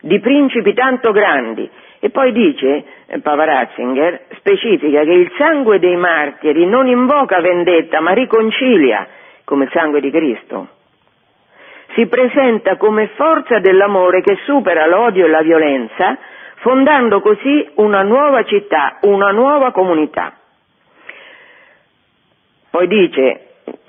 di 0.00 0.18
principi 0.18 0.74
tanto 0.74 1.12
grandi, 1.12 1.68
e 2.00 2.10
poi 2.10 2.32
dice, 2.32 2.84
eh, 3.06 3.20
Papa 3.20 3.44
Ratzinger, 3.44 4.24
specifica 4.36 5.04
che 5.04 5.12
il 5.12 5.32
sangue 5.38 5.78
dei 5.78 5.96
martiri 5.96 6.66
non 6.66 6.88
invoca 6.88 7.40
vendetta, 7.40 8.00
ma 8.00 8.12
riconcilia, 8.12 9.06
come 9.44 9.64
il 9.64 9.70
sangue 9.72 10.00
di 10.00 10.10
Cristo. 10.10 10.68
Si 11.94 12.06
presenta 12.06 12.76
come 12.76 13.06
forza 13.14 13.60
dell'amore 13.60 14.22
che 14.22 14.38
supera 14.44 14.86
l'odio 14.86 15.26
e 15.26 15.28
la 15.28 15.42
violenza, 15.42 16.18
fondando 16.56 17.20
così 17.20 17.64
una 17.76 18.02
nuova 18.02 18.42
città, 18.42 18.98
una 19.02 19.30
nuova 19.30 19.70
comunità. 19.70 20.32
Poi 22.70 22.88
dice 22.88 23.45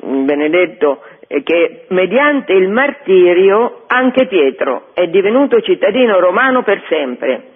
Benedetto 0.07 1.01
eh, 1.27 1.43
che 1.43 1.85
mediante 1.89 2.53
il 2.53 2.69
martirio 2.69 3.83
anche 3.87 4.27
Pietro 4.27 4.87
è 4.93 5.07
divenuto 5.07 5.59
cittadino 5.59 6.19
romano 6.19 6.63
per 6.63 6.81
sempre. 6.87 7.55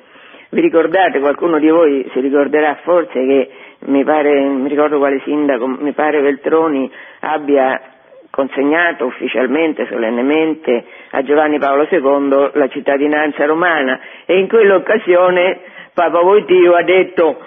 Vi 0.50 0.60
ricordate, 0.60 1.22
qualcuno 1.22 1.60
di 1.60 1.70
voi 1.70 2.10
si 2.12 2.20
ricorderà 2.20 2.80
forse 2.84 3.14
che 3.14 3.50
mi 3.86 4.04
pare, 4.04 4.38
mi 4.42 4.68
ricordo 4.68 4.98
quale 4.98 5.22
sindaco, 5.24 5.66
mi 5.66 5.94
pare 5.94 6.20
Veltroni 6.20 6.92
abbia 7.22 7.82
consegnato 8.30 9.06
ufficialmente, 9.06 9.88
solennemente 9.88 10.84
a 11.12 11.24
Giovanni 11.24 11.58
Paolo 11.58 11.88
II 11.90 12.52
la 12.54 12.68
cittadinanza 12.68 13.46
romana. 13.46 13.98
E 14.26 14.40
in 14.40 14.50
quell'occasione 14.50 15.60
Papa 15.94 16.20
Voitio 16.20 16.74
ha 16.74 16.84
detto 16.84 17.38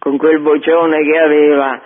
con 0.00 0.16
quel 0.16 0.40
vocione 0.40 1.04
che 1.04 1.18
aveva 1.18 1.80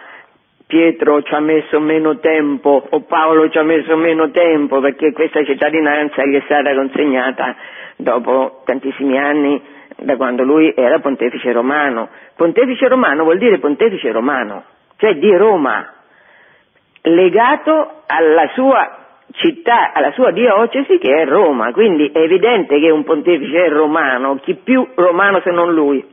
Pietro 0.72 1.20
ci 1.20 1.34
ha 1.34 1.40
messo 1.40 1.80
meno 1.80 2.18
tempo 2.18 2.82
o 2.88 3.00
Paolo 3.00 3.50
ci 3.50 3.58
ha 3.58 3.62
messo 3.62 3.94
meno 3.94 4.30
tempo 4.30 4.80
perché 4.80 5.12
questa 5.12 5.44
cittadinanza 5.44 6.24
gli 6.24 6.34
è 6.34 6.40
stata 6.46 6.74
consegnata 6.74 7.54
dopo 7.96 8.62
tantissimi 8.64 9.18
anni 9.18 9.60
da 9.98 10.16
quando 10.16 10.44
lui 10.44 10.72
era 10.74 10.98
pontefice 11.00 11.52
romano. 11.52 12.08
Pontefice 12.34 12.88
romano 12.88 13.24
vuol 13.24 13.36
dire 13.36 13.58
pontefice 13.58 14.12
romano, 14.12 14.64
cioè 14.96 15.16
di 15.16 15.36
Roma, 15.36 15.92
legato 17.02 18.04
alla 18.06 18.48
sua 18.54 18.96
città, 19.32 19.92
alla 19.92 20.12
sua 20.12 20.30
diocesi 20.30 20.96
che 20.96 21.14
è 21.20 21.26
Roma, 21.26 21.70
quindi 21.72 22.10
è 22.14 22.18
evidente 22.20 22.80
che 22.80 22.88
un 22.88 23.04
pontefice 23.04 23.66
è 23.66 23.68
romano, 23.68 24.36
chi 24.36 24.54
più 24.54 24.88
romano 24.94 25.42
se 25.42 25.50
non 25.50 25.74
lui. 25.74 26.11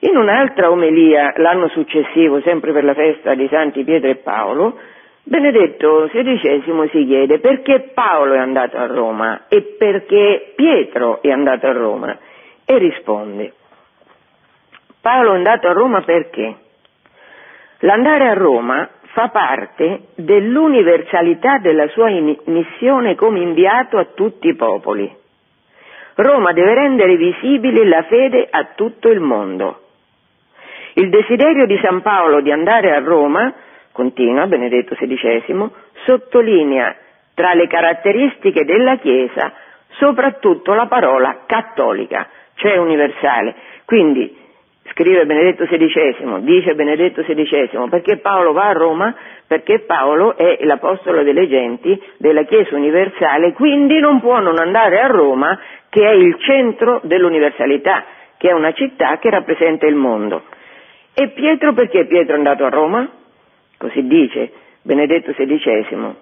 In 0.00 0.16
un'altra 0.16 0.70
omelia 0.70 1.32
l'anno 1.36 1.68
successivo, 1.68 2.40
sempre 2.42 2.72
per 2.72 2.84
la 2.84 2.94
festa 2.94 3.34
di 3.34 3.48
Santi 3.48 3.82
Pietro 3.82 4.08
e 4.10 4.16
Paolo, 4.16 4.78
Benedetto 5.24 6.08
XVI 6.10 6.88
si 6.90 7.04
chiede 7.04 7.38
perché 7.38 7.90
Paolo 7.92 8.32
è 8.32 8.38
andato 8.38 8.78
a 8.78 8.86
Roma 8.86 9.42
e 9.48 9.60
perché 9.76 10.52
Pietro 10.56 11.20
è 11.20 11.30
andato 11.30 11.66
a 11.66 11.72
Roma 11.72 12.16
e 12.64 12.78
risponde 12.78 13.52
Paolo 15.02 15.32
è 15.32 15.36
andato 15.36 15.68
a 15.68 15.72
Roma 15.72 16.00
perché? 16.00 16.56
L'andare 17.80 18.28
a 18.28 18.32
Roma 18.32 18.88
fa 19.12 19.28
parte 19.28 20.08
dell'universalità 20.14 21.58
della 21.58 21.88
sua 21.88 22.08
missione 22.08 23.14
come 23.14 23.40
inviato 23.40 23.98
a 23.98 24.06
tutti 24.14 24.48
i 24.48 24.54
popoli. 24.54 25.14
Roma 26.14 26.52
deve 26.52 26.74
rendere 26.74 27.16
visibile 27.16 27.86
la 27.86 28.02
fede 28.02 28.48
a 28.50 28.68
tutto 28.74 29.08
il 29.08 29.20
mondo. 29.20 29.87
Il 30.94 31.10
desiderio 31.10 31.66
di 31.66 31.78
San 31.82 32.02
Paolo 32.02 32.40
di 32.40 32.50
andare 32.50 32.92
a 32.94 33.00
Roma 33.00 33.52
continua 33.92 34.46
Benedetto 34.46 34.94
XVI, 34.94 35.68
sottolinea 36.04 36.94
tra 37.34 37.54
le 37.54 37.66
caratteristiche 37.66 38.64
della 38.64 38.96
Chiesa 38.96 39.52
soprattutto 39.98 40.74
la 40.74 40.86
parola 40.86 41.42
cattolica, 41.46 42.28
cioè 42.54 42.76
universale. 42.76 43.54
Quindi 43.84 44.36
scrive 44.90 45.26
Benedetto 45.26 45.64
XVI, 45.64 46.42
dice 46.42 46.74
Benedetto 46.74 47.22
XVI, 47.22 47.88
perché 47.88 48.18
Paolo 48.18 48.52
va 48.52 48.68
a 48.68 48.72
Roma? 48.72 49.14
Perché 49.46 49.80
Paolo 49.80 50.36
è 50.36 50.58
l'apostolo 50.62 51.22
delle 51.22 51.48
genti 51.48 52.00
della 52.16 52.44
Chiesa 52.44 52.74
universale, 52.74 53.52
quindi 53.52 53.98
non 54.00 54.20
può 54.20 54.38
non 54.40 54.58
andare 54.58 55.00
a 55.00 55.06
Roma, 55.06 55.58
che 55.88 56.06
è 56.06 56.12
il 56.12 56.36
centro 56.38 57.00
dell'universalità, 57.04 58.04
che 58.36 58.48
è 58.48 58.52
una 58.52 58.72
città 58.72 59.18
che 59.18 59.30
rappresenta 59.30 59.86
il 59.86 59.94
mondo. 59.94 60.44
E 61.20 61.30
Pietro 61.30 61.72
perché 61.72 62.06
Pietro 62.06 62.34
è 62.34 62.36
andato 62.36 62.64
a 62.64 62.68
Roma? 62.68 63.10
Così 63.76 64.06
dice 64.06 64.52
Benedetto 64.82 65.32
XVI. 65.32 66.14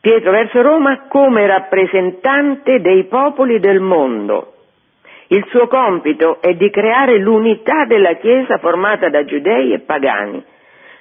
Pietro 0.00 0.30
verso 0.30 0.62
Roma 0.62 1.02
come 1.06 1.46
rappresentante 1.46 2.80
dei 2.80 3.04
popoli 3.04 3.60
del 3.60 3.80
mondo. 3.80 4.54
Il 5.26 5.44
suo 5.50 5.66
compito 5.66 6.40
è 6.40 6.54
di 6.54 6.70
creare 6.70 7.18
l'unità 7.18 7.84
della 7.84 8.14
Chiesa 8.14 8.56
formata 8.56 9.10
da 9.10 9.26
giudei 9.26 9.74
e 9.74 9.80
pagani, 9.80 10.42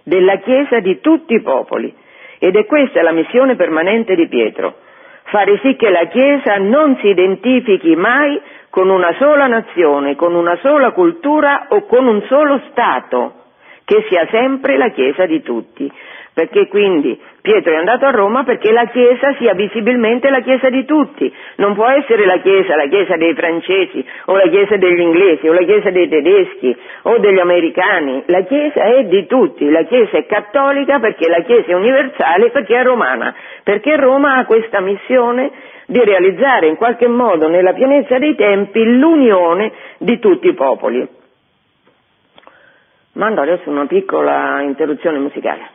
della 0.04 0.40
Chiesa 0.40 0.82
di 0.82 1.00
tutti 1.00 1.36
i 1.36 1.42
popoli. 1.42 1.96
Ed 2.38 2.54
è 2.54 2.66
questa 2.66 3.02
la 3.02 3.14
missione 3.14 3.56
permanente 3.56 4.14
di 4.14 4.28
Pietro, 4.28 4.76
fare 5.24 5.58
sì 5.62 5.78
che 5.78 5.90
la 5.90 6.08
Chiesa 6.08 6.58
non 6.58 6.98
si 6.98 7.08
identifichi 7.08 7.96
mai 7.96 8.42
con 8.76 8.90
una 8.90 9.16
sola 9.18 9.48
nazione, 9.48 10.18
con 10.18 10.36
una 10.36 10.58
sola 10.62 10.92
cultura 10.92 11.68
o 11.70 11.86
con 11.86 12.06
un 12.08 12.22
solo 12.28 12.60
Stato, 12.70 13.44
che 13.86 14.04
sia 14.10 14.28
sempre 14.30 14.76
la 14.76 14.90
Chiesa 14.90 15.26
di 15.26 15.42
tutti. 15.42 15.90
Perché 16.34 16.68
quindi 16.68 17.18
Pietro 17.42 17.72
è 17.72 17.78
andato 17.78 18.06
a 18.06 18.10
Roma 18.10 18.44
perché 18.44 18.74
la 18.74 18.88
Chiesa 18.88 19.34
sia 19.40 19.54
visibilmente 19.54 20.30
la 20.30 20.42
Chiesa 20.42 20.68
di 20.70 20.84
tutti, 20.84 21.34
non 21.58 21.74
può 21.74 21.88
essere 21.88 22.26
la 22.26 22.40
Chiesa 22.40 22.76
la 22.76 22.88
Chiesa 22.88 23.16
dei 23.16 23.34
francesi 23.34 24.06
o 24.26 24.36
la 24.36 24.50
Chiesa 24.50 24.76
degli 24.76 25.00
inglesi 25.00 25.48
o 25.48 25.54
la 25.54 25.64
Chiesa 25.64 25.92
dei 25.92 26.10
tedeschi 26.10 26.76
o 27.04 27.18
degli 27.20 27.40
americani, 27.40 28.24
la 28.26 28.42
Chiesa 28.42 28.84
è 28.84 29.06
di 29.06 29.26
tutti, 29.26 29.70
la 29.70 29.84
Chiesa 29.84 30.18
è 30.18 30.26
cattolica 30.26 31.00
perché 31.00 31.30
la 31.30 31.44
Chiesa 31.44 31.72
è 31.72 31.76
universale 31.76 32.50
perché 32.50 32.76
è 32.76 32.84
romana, 32.84 33.34
perché 33.64 33.96
Roma 33.96 34.36
ha 34.36 34.46
questa 34.46 34.82
missione 34.82 35.50
di 35.88 36.04
realizzare 36.04 36.68
in 36.68 36.76
qualche 36.76 37.08
modo 37.08 37.48
nella 37.48 37.74
pienezza 37.74 38.18
dei 38.18 38.36
tempi 38.36 38.84
l'unione 38.84 39.72
di 39.98 40.20
tutti 40.20 40.48
i 40.48 40.54
popoli. 40.54 41.08
Mando 43.14 43.42
adesso 43.42 43.70
una 43.70 43.86
piccola 43.86 44.62
interruzione 44.62 45.20
musicale. 45.20 45.74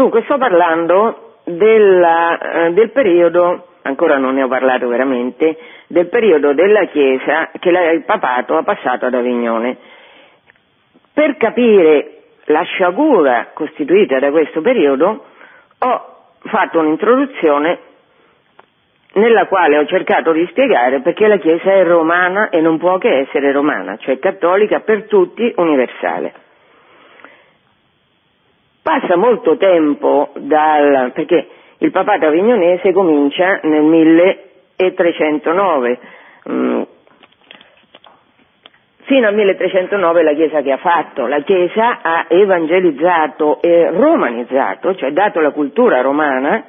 Dunque, 0.00 0.22
sto 0.22 0.38
parlando 0.38 1.34
della, 1.44 2.38
eh, 2.38 2.72
del 2.72 2.90
periodo, 2.90 3.66
ancora 3.82 4.16
non 4.16 4.32
ne 4.32 4.42
ho 4.44 4.48
parlato 4.48 4.88
veramente, 4.88 5.58
del 5.88 6.08
periodo 6.08 6.54
della 6.54 6.86
Chiesa 6.86 7.50
che 7.58 7.70
la, 7.70 7.90
il 7.90 8.04
papato 8.04 8.56
ha 8.56 8.62
passato 8.62 9.04
ad 9.04 9.12
Avignone. 9.12 9.76
Per 11.12 11.36
capire 11.36 12.22
la 12.44 12.62
sciagura 12.62 13.50
costituita 13.52 14.18
da 14.18 14.30
questo 14.30 14.62
periodo 14.62 15.22
ho 15.80 16.16
fatto 16.44 16.78
un'introduzione 16.78 17.78
nella 19.12 19.44
quale 19.48 19.76
ho 19.76 19.84
cercato 19.84 20.32
di 20.32 20.46
spiegare 20.46 21.02
perché 21.02 21.26
la 21.26 21.36
Chiesa 21.36 21.74
è 21.74 21.84
romana 21.84 22.48
e 22.48 22.62
non 22.62 22.78
può 22.78 22.96
che 22.96 23.18
essere 23.18 23.52
romana, 23.52 23.98
cioè 23.98 24.18
cattolica 24.18 24.80
per 24.80 25.08
tutti, 25.08 25.52
universale. 25.56 26.48
Passa 28.82 29.16
molto 29.16 29.56
tempo 29.56 30.30
dal, 30.36 31.12
perché 31.12 31.48
il 31.78 31.90
papato 31.90 32.26
avignonese 32.26 32.92
comincia 32.92 33.60
nel 33.62 33.82
1309, 33.82 35.98
mm, 36.50 36.82
fino 39.02 39.26
al 39.26 39.34
1309 39.34 40.22
la 40.22 40.34
Chiesa 40.34 40.62
che 40.62 40.72
ha 40.72 40.78
fatto? 40.78 41.26
La 41.26 41.40
Chiesa 41.40 41.98
ha 42.00 42.24
evangelizzato 42.28 43.60
e 43.60 43.90
romanizzato, 43.90 44.94
cioè 44.94 45.10
dato 45.12 45.40
la 45.40 45.50
cultura 45.50 46.00
romana 46.00 46.64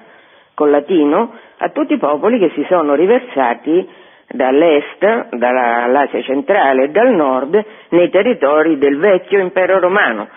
col 0.53 0.69
latino 0.69 1.33
a 1.57 1.69
tutti 1.69 1.93
i 1.93 1.97
popoli 1.97 2.39
che 2.39 2.51
si 2.55 2.65
sono 2.69 2.93
riversati 2.93 3.87
dall'est, 4.27 5.35
dall'Asia 5.35 6.21
centrale 6.23 6.85
e 6.85 6.89
dal 6.89 7.13
nord 7.13 7.63
nei 7.89 8.09
territori 8.09 8.77
del 8.77 8.97
vecchio 8.97 9.39
impero 9.39 9.79
romano. 9.79 10.27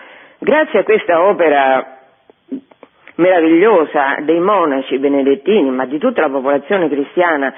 Grazie 0.45 0.81
a 0.81 0.83
questa 0.83 1.23
opera 1.23 1.83
meravigliosa 3.15 4.17
dei 4.19 4.39
monaci 4.39 4.99
benedettini, 4.99 5.71
ma 5.71 5.85
di 5.85 5.97
tutta 5.97 6.21
la 6.21 6.29
popolazione 6.29 6.87
cristiana, 6.87 7.51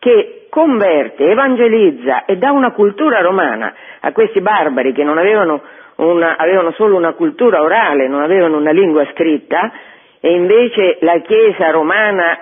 che 0.00 0.48
converte, 0.50 1.22
evangelizza 1.30 2.24
e 2.24 2.38
dà 2.38 2.50
una 2.50 2.72
cultura 2.72 3.20
romana 3.20 3.72
a 4.00 4.10
questi 4.10 4.40
barbari 4.40 4.92
che 4.92 5.04
avevano, 5.04 5.62
una, 5.98 6.34
avevano 6.36 6.72
solo 6.72 6.96
una 6.96 7.12
cultura 7.12 7.62
orale, 7.62 8.08
non 8.08 8.22
avevano 8.22 8.56
una 8.56 8.72
lingua 8.72 9.06
scritta, 9.12 9.70
e 10.18 10.32
invece 10.32 10.98
la 11.02 11.20
Chiesa 11.20 11.70
romana 11.70 12.38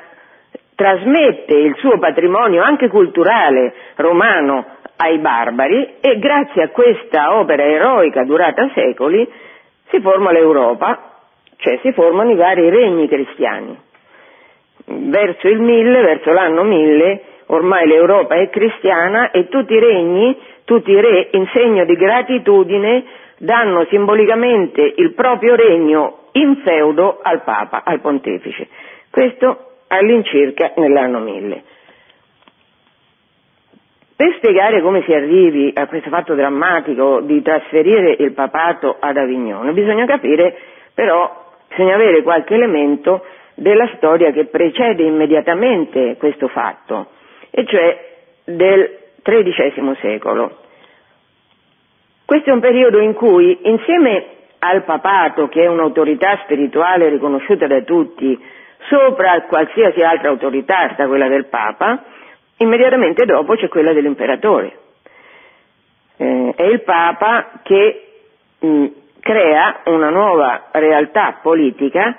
trasmette 0.76 1.54
il 1.54 1.74
suo 1.76 1.98
patrimonio 1.98 2.62
anche 2.62 2.88
culturale 2.88 3.74
romano 3.96 4.64
ai 4.96 5.18
barbari 5.18 5.96
e 6.00 6.18
grazie 6.18 6.62
a 6.62 6.68
questa 6.70 7.36
opera 7.38 7.64
eroica 7.64 8.24
durata 8.24 8.70
secoli 8.72 9.48
si 9.90 10.00
forma 10.00 10.32
l'Europa, 10.32 11.10
cioè 11.56 11.78
si 11.82 11.92
formano 11.92 12.30
i 12.30 12.36
vari 12.36 12.68
regni 12.70 13.08
cristiani. 13.08 13.78
verso 14.86 15.46
il 15.48 15.60
1000, 15.60 16.00
verso 16.00 16.32
l'anno 16.32 16.64
1000, 16.64 17.22
ormai 17.46 17.86
l'Europa 17.86 18.34
è 18.34 18.48
cristiana 18.48 19.30
e 19.30 19.48
tutti 19.48 19.74
i 19.74 19.78
regni, 19.78 20.36
tutti 20.64 20.90
i 20.90 21.00
re 21.00 21.28
in 21.32 21.46
segno 21.52 21.84
di 21.84 21.94
gratitudine 21.94 23.04
danno 23.38 23.86
simbolicamente 23.88 24.94
il 24.96 25.14
proprio 25.14 25.54
regno 25.54 26.28
in 26.32 26.56
feudo 26.64 27.20
al 27.22 27.42
Papa, 27.42 27.82
al 27.84 28.00
Pontefice. 28.00 28.68
Questo 29.10 29.72
all'incirca 29.88 30.72
nell'anno 30.76 31.20
1000. 31.20 31.62
Per 34.20 34.34
spiegare 34.36 34.82
come 34.82 35.02
si 35.06 35.14
arrivi 35.14 35.72
a 35.74 35.86
questo 35.86 36.10
fatto 36.10 36.34
drammatico 36.34 37.22
di 37.22 37.40
trasferire 37.40 38.16
il 38.18 38.32
papato 38.32 38.96
ad 39.00 39.16
Avignone, 39.16 39.72
bisogna 39.72 40.04
capire 40.04 40.58
però, 40.92 41.46
bisogna 41.70 41.94
avere 41.94 42.22
qualche 42.22 42.52
elemento 42.52 43.24
della 43.54 43.88
storia 43.96 44.30
che 44.30 44.44
precede 44.44 45.04
immediatamente 45.04 46.16
questo 46.18 46.48
fatto, 46.48 47.06
e 47.48 47.64
cioè 47.64 48.08
del 48.44 48.98
XIII 49.22 49.96
secolo. 50.02 50.54
Questo 52.26 52.50
è 52.50 52.52
un 52.52 52.60
periodo 52.60 52.98
in 52.98 53.14
cui, 53.14 53.58
insieme 53.62 54.26
al 54.58 54.84
papato, 54.84 55.48
che 55.48 55.62
è 55.62 55.66
un'autorità 55.66 56.40
spirituale 56.42 57.08
riconosciuta 57.08 57.66
da 57.66 57.80
tutti, 57.80 58.38
sopra 58.86 59.44
qualsiasi 59.48 60.02
altra 60.02 60.28
autorità 60.28 60.90
sta 60.92 61.06
quella 61.06 61.26
del 61.28 61.46
Papa, 61.46 62.04
immediatamente 62.60 63.24
dopo 63.24 63.54
c'è 63.54 63.68
quella 63.68 63.92
dell'imperatore. 63.92 64.78
Eh, 66.16 66.52
è 66.54 66.62
il 66.64 66.82
Papa 66.82 67.60
che 67.62 68.06
mh, 68.58 68.86
crea 69.20 69.80
una 69.86 70.10
nuova 70.10 70.68
realtà 70.72 71.38
politica 71.42 72.16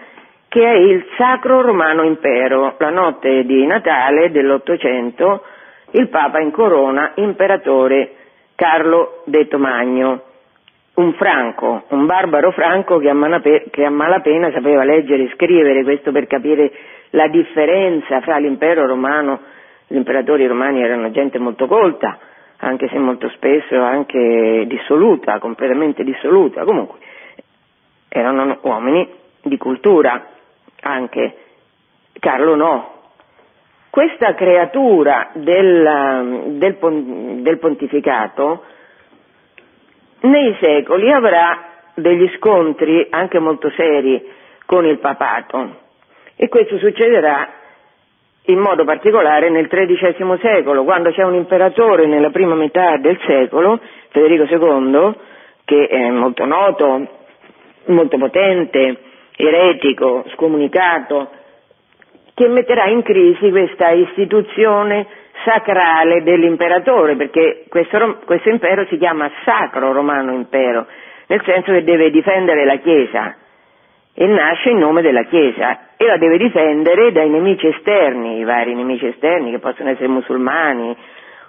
che 0.48 0.64
è 0.66 0.76
il 0.76 1.06
Sacro 1.18 1.62
Romano 1.62 2.04
Impero. 2.04 2.76
La 2.78 2.90
notte 2.90 3.46
di 3.46 3.66
Natale 3.66 4.32
dell'Ottocento 4.32 5.44
il 5.92 6.10
Papa 6.10 6.40
incorona 6.40 7.12
imperatore 7.16 8.16
Carlo 8.56 9.24
detto 9.26 9.58
Magno, 9.58 10.22
un 10.96 11.14
franco, 11.14 11.84
un 11.90 12.06
barbaro 12.06 12.52
franco 12.52 12.98
che 12.98 13.10
a, 13.10 13.14
malapena, 13.14 13.64
che 13.72 13.86
a 13.86 13.90
malapena 13.90 14.52
sapeva 14.52 14.84
leggere 14.84 15.24
e 15.24 15.32
scrivere, 15.34 15.84
questo 15.84 16.12
per 16.12 16.28
capire 16.28 16.72
la 17.12 17.28
differenza 17.28 18.22
fra 18.22 18.38
l'impero 18.38 18.86
romano 18.86 19.40
gli 19.92 19.98
imperatori 19.98 20.48
romani 20.48 20.82
erano 20.82 21.12
gente 21.12 21.38
molto 21.38 21.68
colta, 21.68 22.18
anche 22.58 22.88
se 22.88 22.98
molto 22.98 23.28
spesso 23.30 23.78
anche 23.82 24.64
dissoluta, 24.66 25.38
completamente 25.40 26.06
dissoluta, 26.06 26.64
comunque 26.64 27.00
erano 28.08 28.58
uomini 28.62 29.08
di 29.44 29.58
cultura 29.58 30.28
anche. 30.82 31.36
Carlo 32.20 32.56
no. 32.56 32.94
Questa 33.90 34.34
creatura 34.36 35.32
del, 35.34 36.54
del, 36.58 36.78
del 37.42 37.58
pontificato 37.58 38.64
nei 40.22 40.56
secoli 40.62 41.12
avrà 41.12 41.66
degli 41.96 42.30
scontri 42.38 43.08
anche 43.10 43.40
molto 43.40 43.70
seri 43.72 44.24
con 44.66 44.86
il 44.86 45.00
papato 45.00 45.80
e 46.38 46.48
questo 46.48 46.78
succederà 46.78 47.60
in 48.46 48.58
modo 48.58 48.84
particolare 48.84 49.50
nel 49.50 49.68
XIII 49.68 50.40
secolo, 50.42 50.84
quando 50.84 51.12
c'è 51.12 51.24
un 51.24 51.36
imperatore 51.36 52.08
nella 52.08 52.32
prima 52.32 52.56
metà 52.56 52.98
del 52.98 53.20
secolo, 53.28 53.80
Federico 54.10 54.44
II, 54.46 55.14
che 55.64 55.88
è 55.88 56.10
molto 56.10 56.46
noto, 56.46 57.08
molto 57.86 58.18
potente, 58.18 58.98
eretico, 59.36 60.26
scomunicato, 60.34 61.30
che 62.34 62.48
metterà 62.48 62.86
in 62.86 63.04
crisi 63.04 63.50
questa 63.52 63.90
istituzione 63.92 65.06
sacrale 65.46 66.24
dell'imperatore, 66.24 67.16
perché 67.16 67.66
questo, 67.70 68.20
questo 68.26 68.50
impero 68.50 68.86
si 68.88 68.98
chiama 68.98 69.30
Sacro 69.44 69.92
Romano 69.92 70.34
Impero, 70.34 70.88
nel 71.28 71.42
senso 71.46 71.72
che 71.72 71.84
deve 71.84 72.10
difendere 72.10 72.66
la 72.66 72.78
Chiesa 72.78 73.36
e 74.14 74.26
nasce 74.26 74.70
in 74.70 74.78
nome 74.78 75.02
della 75.02 75.24
Chiesa 75.24 75.91
e 76.02 76.06
la 76.08 76.18
deve 76.18 76.38
difendere 76.38 77.12
dai 77.12 77.30
nemici 77.30 77.68
esterni, 77.68 78.40
i 78.40 78.44
vari 78.44 78.74
nemici 78.74 79.06
esterni 79.06 79.52
che 79.52 79.60
possono 79.60 79.90
essere 79.90 80.08
musulmani 80.08 80.98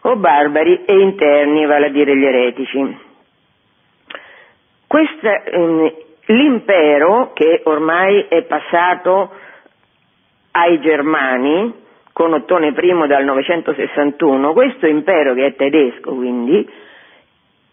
o 0.02 0.16
barbari 0.16 0.84
e 0.84 0.92
interni, 0.92 1.64
vale 1.64 1.86
a 1.86 1.88
dire 1.88 2.14
gli 2.14 2.24
eretici. 2.24 2.98
Questa, 4.86 5.42
ehm, 5.44 5.92
l'impero 6.26 7.32
che 7.32 7.62
ormai 7.64 8.26
è 8.28 8.42
passato 8.42 9.30
ai 10.50 10.80
germani 10.82 11.72
con 12.12 12.34
Ottone 12.34 12.74
I 12.76 13.06
dal 13.06 13.24
961, 13.24 14.52
questo 14.52 14.86
impero 14.86 15.32
che 15.32 15.46
è 15.46 15.54
tedesco 15.54 16.14
quindi, 16.14 16.68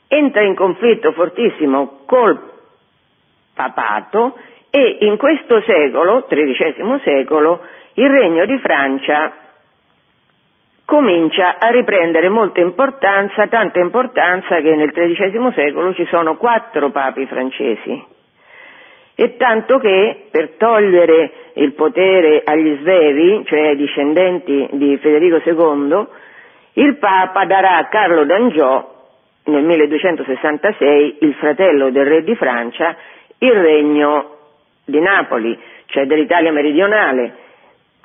entra 0.08 0.44
in 0.44 0.56
conflitto 0.56 1.12
fortissimo 1.12 2.04
col 2.06 2.40
papato 3.54 4.38
e 4.72 4.98
in 5.02 5.18
questo 5.18 5.62
secolo, 5.62 6.26
XIII 6.28 7.00
secolo, 7.04 7.62
il 7.94 8.10
regno 8.10 8.46
di 8.46 8.58
Francia 8.60 9.34
comincia 10.86 11.58
a 11.60 11.70
riprendere 11.70 12.30
molta 12.30 12.62
importanza, 12.62 13.48
tanta 13.48 13.80
importanza 13.80 14.60
che 14.62 14.76
nel 14.76 14.92
XIII 14.92 15.52
secolo 15.54 15.94
ci 15.94 16.06
sono 16.06 16.36
quattro 16.38 16.90
papi 16.90 17.26
francesi. 17.26 18.04
E 19.16 19.36
tanto 19.38 19.80
che 19.80 20.28
per 20.32 20.56
togliere 20.58 21.32
il 21.54 21.74
potere 21.74 22.42
agli 22.44 22.78
svevi, 22.80 23.44
cioè 23.46 23.68
ai 23.68 23.76
discendenti 23.76 24.68
di 24.72 24.98
Federico 24.98 25.42
II, 25.44 26.08
il 26.74 26.96
Papa 26.98 27.46
darà 27.46 27.78
a 27.78 27.88
Carlo 27.88 28.24
d'Angiò 28.24 28.98
nel 29.46 29.64
1266, 29.64 31.18
il 31.22 31.34
fratello 31.36 31.90
del 31.90 32.06
re 32.06 32.24
di 32.24 32.36
Francia, 32.36 32.96
il 33.40 33.52
regno 33.54 34.38
di 34.90 35.00
Napoli, 35.00 35.58
cioè 35.86 36.06
dell'Italia 36.06 36.52
meridionale. 36.52 37.48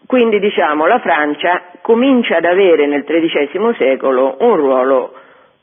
Quindi 0.06 0.38
diciamo 0.38 0.86
la 0.86 0.98
Francia 0.98 1.62
comincia 1.80 2.36
ad 2.36 2.44
avere 2.44 2.86
nel 2.86 3.04
XIII 3.04 3.74
secolo 3.78 4.36
un 4.40 4.56
ruolo 4.56 5.14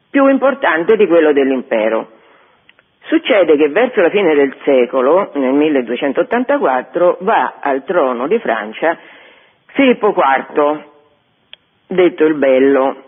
più 0.09 0.27
importante 0.27 0.95
di 0.95 1.07
quello 1.07 1.31
dell'impero. 1.31 2.19
Succede 3.03 3.57
che 3.57 3.69
verso 3.69 4.01
la 4.01 4.09
fine 4.09 4.35
del 4.35 4.55
secolo, 4.63 5.31
nel 5.33 5.53
1284, 5.53 7.17
va 7.21 7.55
al 7.59 7.83
trono 7.83 8.27
di 8.27 8.39
Francia 8.39 8.97
Filippo 9.73 10.13
IV, 10.15 10.83
detto 11.87 12.25
il 12.25 12.35
Bello, 12.35 13.03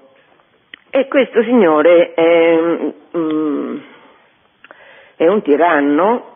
e 0.89 1.07
questo 1.07 1.41
signore 1.43 2.13
è, 2.13 2.59
mm, 3.17 3.77
è 5.15 5.27
un 5.27 5.41
tiranno 5.41 6.32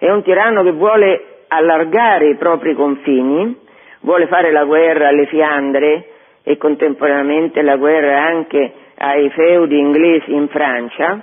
è 0.00 0.10
un 0.10 0.22
tiranno 0.22 0.62
che 0.62 0.72
vuole 0.72 1.42
allargare 1.48 2.30
i 2.30 2.36
propri 2.36 2.74
confini, 2.74 3.54
vuole 4.00 4.28
fare 4.28 4.50
la 4.50 4.64
guerra 4.64 5.08
alle 5.08 5.26
Fiandre 5.26 6.08
e 6.42 6.56
contemporaneamente 6.56 7.60
la 7.60 7.76
guerra 7.76 8.24
anche 8.24 8.72
ai 8.96 9.28
feudi 9.28 9.78
inglesi 9.78 10.32
in 10.32 10.48
Francia 10.48 11.22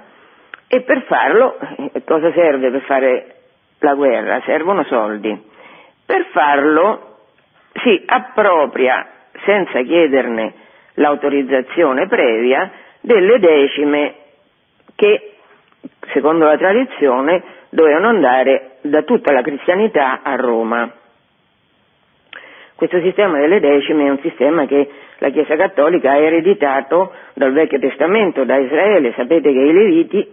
e 0.67 0.81
per 0.81 1.01
farlo 1.07 1.57
eh, 1.59 2.03
cosa 2.03 2.31
serve 2.33 2.69
per 2.69 2.81
fare 2.81 3.35
la 3.79 3.95
guerra? 3.95 4.43
Servono 4.45 4.83
soldi. 4.83 5.35
Per 6.05 6.25
farlo 6.31 7.15
si 7.81 8.03
appropria, 8.05 9.07
senza 9.43 9.81
chiederne 9.81 10.53
l'autorizzazione 10.93 12.07
previa, 12.07 12.69
delle 13.01 13.39
decime 13.39 14.15
che, 14.93 15.33
secondo 16.13 16.45
la 16.45 16.57
tradizione, 16.57 17.43
dovevano 17.69 18.07
andare 18.07 18.77
da 18.81 19.03
tutta 19.03 19.31
la 19.33 19.41
cristianità 19.41 20.21
a 20.23 20.35
Roma. 20.35 20.91
Questo 22.75 23.01
sistema 23.01 23.39
delle 23.39 23.59
decime 23.59 24.05
è 24.05 24.09
un 24.09 24.19
sistema 24.19 24.65
che 24.65 24.87
la 25.17 25.29
Chiesa 25.29 25.55
Cattolica 25.55 26.11
ha 26.11 26.17
ereditato 26.17 27.11
dal 27.33 27.51
Vecchio 27.51 27.79
Testamento, 27.79 28.43
da 28.43 28.57
Israele. 28.57 29.13
Sapete 29.15 29.51
che 29.51 29.59
i 29.59 29.73
Leviti 29.73 30.31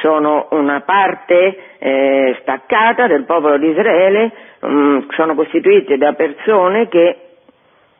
sono 0.00 0.48
una 0.52 0.80
parte 0.80 1.56
eh, 1.78 2.36
staccata 2.40 3.06
del 3.06 3.24
popolo 3.24 3.58
di 3.58 3.68
Israele, 3.68 4.32
um, 4.60 5.06
sono 5.10 5.34
costituiti 5.34 5.98
da 5.98 6.14
persone 6.14 6.88
che, 6.88 7.16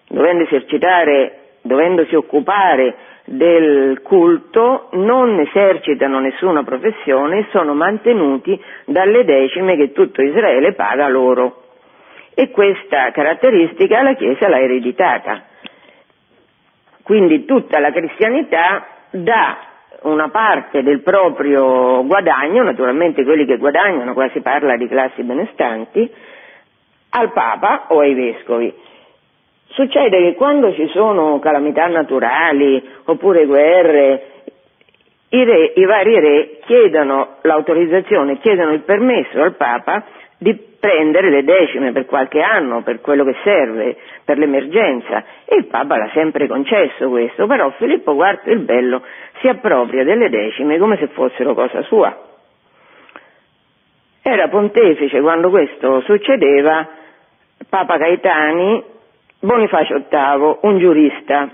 dovendo 0.09 0.45
esercitare, 0.45 1.38
dovendosi 1.61 2.14
occupare 2.14 2.95
del 3.27 4.03
culto 4.03 4.89
non 4.93 5.41
esercitano 5.41 6.21
nessuna 6.21 6.63
professione 6.63 7.39
e 7.39 7.47
sono 7.51 7.75
mantenuti 7.75 8.61
dalle 8.85 9.25
decime 9.25 9.77
che 9.77 9.93
tutto 9.93 10.23
Israele 10.23 10.75
paga 10.75 11.09
loro. 11.09 11.63
E 12.35 12.51
questa 12.51 13.11
caratteristica 13.13 14.03
la 14.03 14.15
Chiesa 14.15 14.49
l'ha 14.49 14.61
ereditata. 14.61 15.45
Quindi 17.03 17.45
tutta 17.45 17.79
la 17.79 17.93
cristianità 17.93 18.87
dà 19.11 19.59
una 20.03 20.29
parte 20.29 20.83
del 20.83 21.01
proprio 21.01 22.05
guadagno, 22.05 22.63
naturalmente 22.63 23.25
quelli 23.25 23.47
che 23.47 23.57
guadagnano, 23.57 24.13
qua 24.13 24.29
si 24.31 24.41
parla 24.41 24.77
di 24.77 24.89
classi 24.89 25.23
benestanti, 25.23 26.11
al 27.11 27.33
Papa 27.33 27.87
o 27.89 28.01
ai 28.01 28.15
Vescovi. 28.15 28.75
Succede 29.75 30.23
che 30.23 30.35
quando 30.35 30.73
ci 30.73 30.87
sono 30.89 31.41
calamità 31.41 31.87
naturali 31.89 32.81
oppure 33.07 33.45
guerre, 33.45 34.27
i, 35.31 35.43
re, 35.43 35.73
i 35.75 35.85
vari 35.85 36.21
re 36.21 36.59
chiedono 36.65 37.39
l'autorizzazione, 37.43 38.39
chiedono 38.39 38.71
il 38.71 38.83
permesso 38.83 39.43
al 39.43 39.57
Papa 39.57 40.05
di 40.39 40.57
prendere 40.79 41.29
le 41.29 41.43
decime 41.43 41.91
per 41.91 42.07
qualche 42.07 42.41
anno, 42.41 42.83
per 42.83 43.01
quello 43.01 43.25
che 43.25 43.35
serve, 43.43 43.97
per 44.25 44.39
l'emergenza. 44.39 45.25
E 45.45 45.57
il 45.57 45.67
Papa 45.67 45.97
l'ha 45.97 46.11
sempre 46.13 46.47
concesso 46.47 47.09
questo, 47.09 47.49
però 47.49 47.71
Filippo 47.71 48.13
IV 48.15 48.53
il 48.53 48.61
Bello 48.61 49.03
si 49.41 49.49
appropria 49.49 50.05
delle 50.05 50.29
decime 50.29 50.79
come 50.79 50.99
se 50.99 51.09
fossero 51.09 51.53
cosa 51.55 51.83
sua. 51.83 52.17
Era 54.23 54.47
pontefice 54.47 55.21
quando 55.21 55.51
questo 55.51 56.01
succedeva 56.03 56.89
Papa 57.69 57.97
Gaetani, 57.97 58.93
Bonifacio 59.44 60.04
VIII, 60.09 60.57
un 60.62 60.78
giurista. 60.78 61.50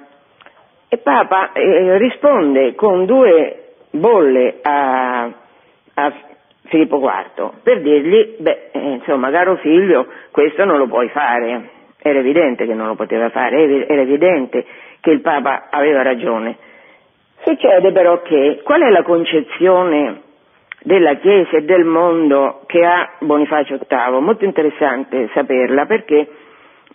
E 0.88 0.98
Papa 0.98 1.52
eh, 1.52 1.98
risponde 1.98 2.74
con 2.76 3.04
due 3.04 3.74
bolle 3.90 4.58
a, 4.62 5.28
a 5.94 6.12
Filippo 6.64 7.00
IV 7.00 7.62
per 7.64 7.80
dirgli, 7.80 8.36
beh, 8.38 8.70
eh, 8.72 8.90
insomma, 8.92 9.30
caro 9.30 9.56
figlio, 9.56 10.06
questo 10.30 10.64
non 10.64 10.78
lo 10.78 10.86
puoi 10.86 11.08
fare. 11.08 11.78
Era 12.00 12.20
evidente 12.20 12.64
che 12.64 12.74
non 12.74 12.86
lo 12.86 12.94
poteva 12.94 13.28
fare, 13.28 13.86
era 13.86 14.00
evidente 14.02 14.64
che 15.00 15.10
il 15.10 15.20
Papa 15.20 15.66
aveva 15.70 16.02
ragione. 16.02 16.56
Succede 17.42 17.90
però 17.90 18.22
che 18.22 18.60
qual 18.62 18.82
è 18.82 18.90
la 18.90 19.02
concezione 19.02 20.22
della 20.82 21.14
Chiesa 21.14 21.56
e 21.56 21.62
del 21.62 21.84
mondo 21.84 22.62
che 22.66 22.84
ha 22.84 23.16
Bonifacio 23.18 23.78
VIII? 23.86 24.20
Molto 24.20 24.44
interessante 24.44 25.28
saperla 25.34 25.86
perché 25.86 26.28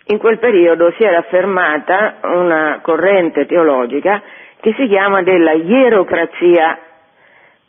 in 0.08 0.18
quel 0.18 0.38
periodo 0.38 0.92
si 0.92 1.02
era 1.02 1.18
affermata 1.18 2.18
una 2.22 2.80
corrente 2.82 3.46
teologica 3.46 4.22
che 4.60 4.74
si 4.76 4.86
chiama 4.86 5.22
della 5.22 5.52
ierocrazia 5.52 6.78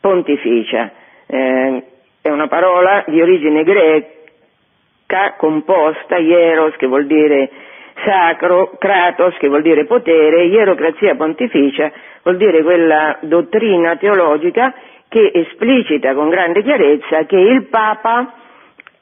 pontificia. 0.00 0.90
Eh, 1.26 1.82
è 2.22 2.30
una 2.30 2.46
parola 2.46 3.04
di 3.06 3.20
origine 3.20 3.64
greca 3.64 5.34
composta, 5.36 6.16
hieros 6.18 6.76
che 6.76 6.86
vuol 6.86 7.06
dire 7.06 7.50
sacro, 8.04 8.76
kratos 8.78 9.36
che 9.38 9.48
vuol 9.48 9.62
dire 9.62 9.84
potere, 9.84 10.44
ierocrazia 10.44 11.16
pontificia 11.16 11.90
vuol 12.22 12.36
dire 12.36 12.62
quella 12.62 13.18
dottrina 13.22 13.96
teologica 13.96 14.74
che 15.08 15.30
esplicita 15.32 16.14
con 16.14 16.28
grande 16.28 16.62
chiarezza 16.62 17.24
che 17.24 17.36
il 17.36 17.66
Papa 17.68 18.34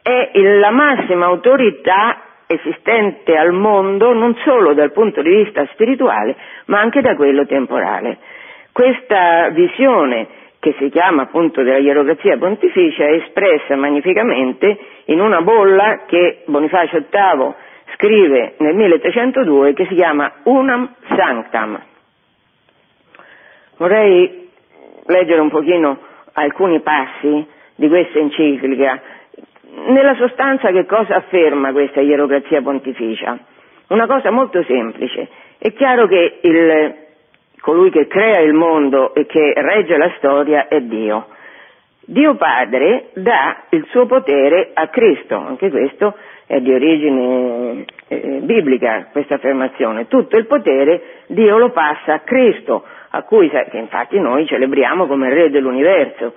è 0.01 0.31
la 0.35 0.71
massima 0.71 1.27
autorità 1.27 2.26
esistente 2.47 3.37
al 3.37 3.53
mondo 3.53 4.13
non 4.13 4.35
solo 4.45 4.73
dal 4.75 4.93
punto 4.93 5.23
di 5.23 5.31
vista 5.31 5.67
spirituale 5.73 6.37
ma 6.67 6.81
anche 6.81 7.01
da 7.01 7.15
quello 7.17 7.47
temporale. 7.47 8.19
Questa 8.73 9.49
visione 9.51 10.27
che 10.59 10.75
si 10.79 10.89
chiama 10.89 11.23
appunto 11.23 11.63
della 11.63 11.79
ierocrazia 11.79 12.37
pontificia, 12.39 13.05
è 13.05 13.13
espressa 13.13 13.77
magnificamente 13.77 14.77
in 15.05 15.21
una 15.21 15.41
bolla 15.41 16.05
che 16.07 16.43
Bonifacio 16.47 17.05
VIII 17.09 17.55
scrive 17.95 18.55
nel 18.59 18.75
1302 18.75 19.75
che 19.75 19.87
si 19.87 19.95
chiama 19.95 20.31
Unam 20.43 20.93
Sanctam. 21.09 21.81
Vorrei 23.77 24.49
leggere 25.07 25.41
un 25.41 25.51
pochino 25.51 25.99
alcuni 26.33 26.81
passi 26.81 27.47
di 27.77 27.89
questa 27.89 28.19
enciclica. 28.19 29.01
Nella 29.85 30.15
sostanza 30.15 30.71
che 30.71 30.87
cosa 30.87 31.17
afferma 31.17 31.73
questa 31.73 32.01
ierocrazia 32.01 32.63
pontificia? 32.63 33.39
Una 33.89 34.07
cosa 34.07 34.31
molto 34.31 34.63
semplice. 34.65 35.29
È 35.59 35.73
chiaro 35.73 36.07
che 36.07 36.39
il 36.43 36.95
colui 37.61 37.91
che 37.91 38.07
crea 38.07 38.41
il 38.41 38.53
mondo 38.53 39.13
e 39.15 39.27
che 39.27 39.53
regge 39.57 39.97
la 39.97 40.13
storia 40.19 40.69
è 40.69 40.81
Dio. 40.81 41.27
Dio 42.09 42.37
Padre 42.37 43.09
dà 43.15 43.65
il 43.71 43.85
suo 43.91 44.07
potere 44.07 44.71
a 44.73 44.87
Cristo, 44.89 45.35
anche 45.35 45.71
questo 45.71 46.15
è 46.47 46.61
di 46.61 46.73
origine 46.73 47.85
eh, 48.07 48.39
biblica 48.43 49.09
questa 49.11 49.35
affermazione, 49.35 50.07
tutto 50.07 50.39
il 50.39 50.47
potere 50.47 51.25
Dio 51.27 51.59
lo 51.59 51.71
passa 51.71 52.15
a 52.15 52.21
Cristo, 52.21 52.85
a 53.11 53.23
cui 53.25 53.51
che 53.51 53.77
infatti 53.77 54.21
noi 54.21 54.47
celebriamo 54.47 55.07
come 55.07 55.29
Re 55.31 55.51
dell'universo. 55.51 56.35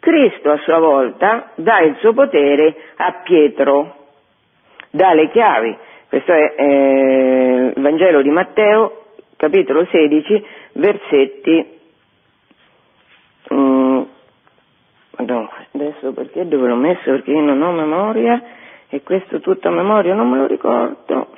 Cristo 0.00 0.50
a 0.50 0.56
sua 0.64 0.78
volta 0.78 1.50
dà 1.56 1.80
il 1.80 1.96
suo 2.00 2.14
potere 2.14 2.74
a 2.96 3.20
Pietro, 3.22 3.96
dà 4.90 5.12
le 5.12 5.28
chiavi. 5.28 5.76
Questo 6.08 6.32
è 6.32 6.54
eh, 6.56 7.72
il 7.76 7.82
Vangelo 7.82 8.22
di 8.22 8.30
Matteo, 8.30 9.04
capitolo 9.36 9.84
16, 9.84 10.44
versetti. 10.72 11.78
Mm, 13.52 14.00
adesso 15.16 16.12
perché 16.12 16.48
dove 16.48 16.66
l'ho 16.66 16.76
messo? 16.76 17.02
Perché 17.02 17.30
io 17.30 17.40
non 17.40 17.60
ho 17.60 17.72
memoria 17.72 18.42
e 18.88 19.02
questo 19.02 19.40
tutto 19.40 19.68
a 19.68 19.70
memoria 19.70 20.14
non 20.14 20.30
me 20.30 20.38
lo 20.38 20.46
ricordo. 20.46 21.28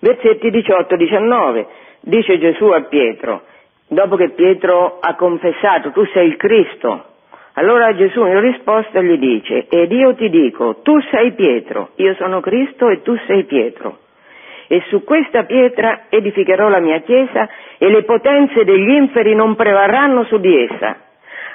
Versetti 0.00 0.50
18-19, 0.50 1.66
dice 2.00 2.38
Gesù 2.38 2.66
a 2.66 2.82
Pietro, 2.82 3.42
dopo 3.86 4.16
che 4.16 4.30
Pietro 4.30 4.98
ha 5.00 5.14
confessato 5.14 5.92
tu 5.92 6.04
sei 6.06 6.26
il 6.26 6.36
Cristo, 6.36 7.12
allora 7.54 7.94
Gesù 7.94 8.24
in 8.26 8.40
risposta 8.40 9.00
gli 9.00 9.16
dice, 9.18 9.66
ed 9.68 9.90
io 9.92 10.14
ti 10.14 10.28
dico, 10.28 10.80
tu 10.82 11.00
sei 11.10 11.32
Pietro, 11.32 11.90
io 11.96 12.14
sono 12.14 12.40
Cristo 12.40 12.88
e 12.88 13.02
tu 13.02 13.16
sei 13.26 13.44
Pietro 13.44 13.98
e 14.66 14.82
su 14.88 15.04
questa 15.04 15.44
pietra 15.44 16.04
edificherò 16.08 16.68
la 16.68 16.80
mia 16.80 17.00
chiesa 17.00 17.48
e 17.78 17.88
le 17.88 18.02
potenze 18.02 18.64
degli 18.64 18.90
inferi 18.90 19.34
non 19.34 19.54
prevarranno 19.54 20.24
su 20.24 20.38
di 20.38 20.64
essa. 20.64 20.96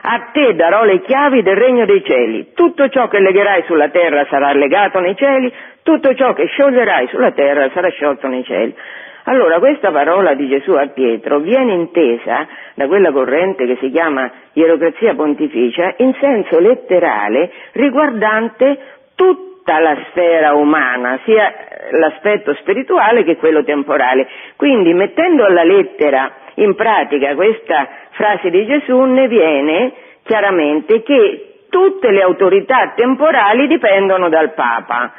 A 0.01 0.29
te 0.31 0.55
darò 0.55 0.83
le 0.85 1.01
chiavi 1.01 1.41
del 1.41 1.57
regno 1.57 1.85
dei 1.85 2.03
cieli. 2.03 2.53
Tutto 2.53 2.87
ciò 2.87 3.07
che 3.09 3.19
legherai 3.19 3.63
sulla 3.63 3.89
terra 3.89 4.25
sarà 4.29 4.53
legato 4.53 4.99
nei 4.99 5.15
cieli, 5.15 5.51
tutto 5.83 6.13
ciò 6.15 6.33
che 6.33 6.45
scioglierai 6.45 7.07
sulla 7.07 7.31
terra 7.31 7.69
sarà 7.73 7.89
sciolto 7.89 8.27
nei 8.27 8.43
cieli. 8.43 8.73
Allora 9.29 9.59
questa 9.59 9.91
parola 9.91 10.33
di 10.33 10.47
Gesù 10.47 10.71
a 10.71 10.87
Pietro 10.87 11.37
viene 11.37 11.73
intesa 11.73 12.47
da 12.73 12.87
quella 12.87 13.11
corrente 13.11 13.67
che 13.67 13.77
si 13.79 13.91
chiama 13.91 14.27
ierocrazia 14.53 15.13
pontificia 15.13 15.93
in 15.97 16.15
senso 16.19 16.57
letterale 16.57 17.51
riguardante 17.73 18.79
tutta 19.13 19.77
la 19.77 19.95
sfera 20.09 20.55
umana, 20.55 21.19
sia 21.25 21.53
l'aspetto 21.91 22.55
spirituale 22.55 23.23
che 23.23 23.37
quello 23.37 23.63
temporale. 23.63 24.27
Quindi 24.55 24.95
mettendo 24.95 25.45
alla 25.45 25.63
lettera 25.63 26.31
in 26.55 26.73
pratica 26.73 27.35
questa 27.35 27.87
frase 28.09 28.49
di 28.49 28.65
Gesù 28.65 28.99
ne 28.99 29.27
viene 29.27 29.93
chiaramente 30.23 31.03
che 31.03 31.65
tutte 31.69 32.09
le 32.09 32.23
autorità 32.23 32.93
temporali 32.95 33.67
dipendono 33.67 34.27
dal 34.27 34.53
Papa 34.55 35.13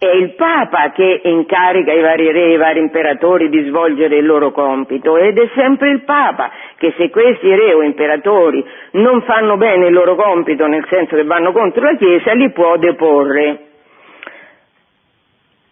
è 0.00 0.08
il 0.14 0.30
Papa 0.30 0.92
che 0.92 1.20
incarica 1.24 1.92
i 1.92 2.00
vari 2.00 2.32
re, 2.32 2.54
i 2.54 2.56
vari 2.56 2.80
imperatori 2.80 3.50
di 3.50 3.64
svolgere 3.64 4.16
il 4.16 4.24
loro 4.24 4.50
compito 4.50 5.18
ed 5.18 5.36
è 5.36 5.50
sempre 5.54 5.90
il 5.90 6.04
Papa 6.04 6.50
che 6.78 6.94
se 6.96 7.10
questi 7.10 7.54
re 7.54 7.74
o 7.74 7.82
imperatori 7.82 8.64
non 8.92 9.20
fanno 9.24 9.58
bene 9.58 9.88
il 9.88 9.92
loro 9.92 10.14
compito, 10.14 10.66
nel 10.66 10.86
senso 10.88 11.16
che 11.16 11.24
vanno 11.24 11.52
contro 11.52 11.82
la 11.82 11.96
Chiesa, 11.96 12.32
li 12.32 12.50
può 12.50 12.78
deporre. 12.78 13.66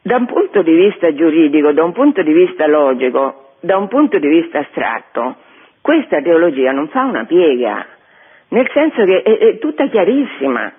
Da 0.02 0.16
un 0.16 0.26
punto 0.26 0.60
di 0.60 0.74
vista 0.74 1.14
giuridico, 1.14 1.72
da 1.72 1.84
un 1.84 1.92
punto 1.92 2.20
di 2.20 2.32
vista 2.34 2.66
logico, 2.66 3.52
da 3.60 3.78
un 3.78 3.88
punto 3.88 4.18
di 4.18 4.28
vista 4.28 4.58
astratto, 4.58 5.36
questa 5.80 6.20
teologia 6.20 6.70
non 6.72 6.88
fa 6.88 7.04
una 7.04 7.24
piega, 7.24 7.86
nel 8.48 8.68
senso 8.74 9.04
che 9.04 9.22
è, 9.22 9.38
è 9.38 9.58
tutta 9.58 9.86
chiarissima. 9.86 10.70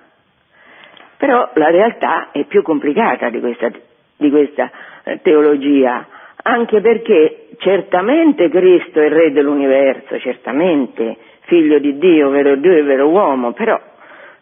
Però 1.20 1.52
la 1.56 1.70
realtà 1.70 2.32
è 2.32 2.46
più 2.46 2.62
complicata 2.62 3.30
di 3.30 3.42
questa, 3.42 3.70
di 4.16 4.30
questa 4.30 4.72
eh, 5.04 5.20
teologia, 5.22 6.08
anche 6.44 6.80
perché 6.80 7.50
certamente 7.58 8.50
Cristo 8.50 9.02
è 9.02 9.08
il 9.08 9.12
Re 9.12 9.32
dell'universo, 9.34 10.18
certamente 10.18 11.18
figlio 11.42 11.78
di 11.80 11.98
Dio, 11.98 12.30
vero 12.30 12.56
Dio 12.56 12.72
e 12.72 12.84
vero 12.84 13.10
uomo, 13.10 13.52
però 13.52 13.78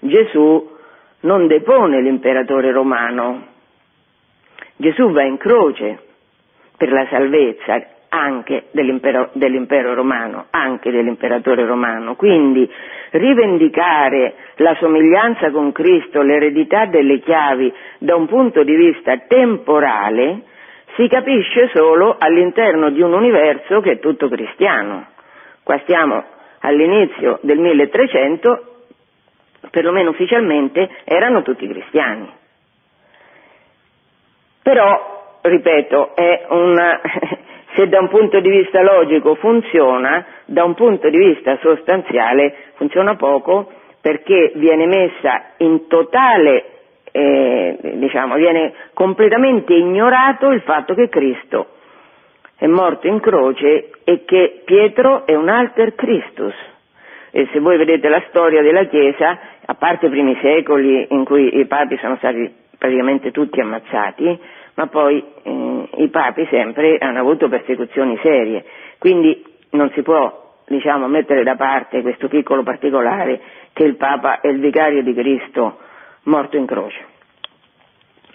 Gesù 0.01 0.75
non 1.21 1.47
depone 1.47 1.99
l'imperatore 1.99 2.71
romano. 2.71 3.47
Gesù 4.75 5.09
va 5.09 5.23
in 5.23 5.37
croce 5.37 5.99
per 6.77 6.91
la 6.91 7.07
salvezza 7.09 7.83
anche 8.19 8.65
dell'impero, 8.71 9.29
dell'impero 9.33 9.93
romano, 9.93 10.47
anche 10.49 10.91
dell'imperatore 10.91 11.65
romano. 11.65 12.15
Quindi 12.15 12.69
rivendicare 13.11 14.33
la 14.57 14.75
somiglianza 14.79 15.51
con 15.51 15.71
Cristo, 15.71 16.21
l'eredità 16.21 16.85
delle 16.85 17.19
chiavi 17.19 17.73
da 17.99 18.15
un 18.15 18.27
punto 18.27 18.63
di 18.63 18.75
vista 18.75 19.17
temporale, 19.27 20.41
si 20.95 21.07
capisce 21.07 21.69
solo 21.73 22.15
all'interno 22.17 22.89
di 22.89 23.01
un 23.01 23.13
universo 23.13 23.81
che 23.81 23.91
è 23.93 23.99
tutto 23.99 24.27
cristiano. 24.27 25.07
Qua 25.63 25.77
stiamo 25.83 26.23
all'inizio 26.59 27.39
del 27.43 27.59
1300, 27.59 28.75
perlomeno 29.69 30.09
ufficialmente, 30.09 30.89
erano 31.03 31.43
tutti 31.43 31.67
cristiani. 31.67 32.29
Però, 34.63 35.39
ripeto, 35.41 36.13
una, 36.49 36.99
se 37.77 37.87
da 37.87 37.99
un 37.99 38.09
punto 38.09 38.39
di 38.39 38.49
vista 38.49 38.81
logico 38.81 39.35
funziona, 39.35 40.25
da 40.45 40.63
un 40.63 40.73
punto 40.73 41.09
di 41.09 41.17
vista 41.17 41.59
sostanziale 41.61 42.71
funziona 42.73 43.15
poco 43.15 43.71
perché 44.01 44.51
viene 44.55 44.87
messa 44.87 45.51
in 45.57 45.87
totale, 45.87 46.65
eh, 47.11 47.77
diciamo, 47.97 48.33
viene 48.35 48.73
completamente 48.93 49.75
ignorato 49.75 50.49
il 50.49 50.61
fatto 50.61 50.95
che 50.95 51.07
Cristo 51.07 51.67
è 52.57 52.65
morto 52.65 53.05
in 53.05 53.19
croce 53.19 53.91
e 54.03 54.25
che 54.25 54.61
Pietro 54.65 55.27
è 55.27 55.35
un 55.35 55.47
alter 55.47 55.93
Christus. 55.93 56.55
E 57.29 57.47
se 57.51 57.59
voi 57.59 57.77
vedete 57.77 58.09
la 58.09 58.23
storia 58.29 58.63
della 58.63 58.85
Chiesa, 58.85 59.39
a 59.63 59.75
parte 59.75 60.07
i 60.07 60.09
primi 60.09 60.35
secoli 60.41 61.05
in 61.09 61.23
cui 61.25 61.59
i 61.59 61.65
papi 61.67 61.97
sono 61.97 62.15
stati 62.15 62.51
praticamente 62.75 63.29
tutti 63.31 63.59
ammazzati, 63.59 64.39
ma 64.73 64.87
poi 64.87 65.23
eh, 65.43 65.51
i 65.97 66.09
papi 66.09 66.47
sempre 66.49 66.97
hanno 66.99 67.19
avuto 67.19 67.47
persecuzioni 67.49 68.17
serie, 68.21 68.63
quindi 68.97 69.43
non 69.71 69.89
si 69.91 70.01
può 70.01 70.45
diciamo, 70.67 71.07
mettere 71.07 71.43
da 71.43 71.55
parte 71.55 72.01
questo 72.01 72.27
piccolo 72.27 72.63
particolare 72.63 73.39
che 73.73 73.83
il 73.83 73.95
Papa 73.95 74.41
è 74.41 74.47
il 74.47 74.59
vicario 74.59 75.01
di 75.01 75.13
Cristo 75.13 75.77
morto 76.23 76.57
in 76.57 76.65
croce. 76.65 77.15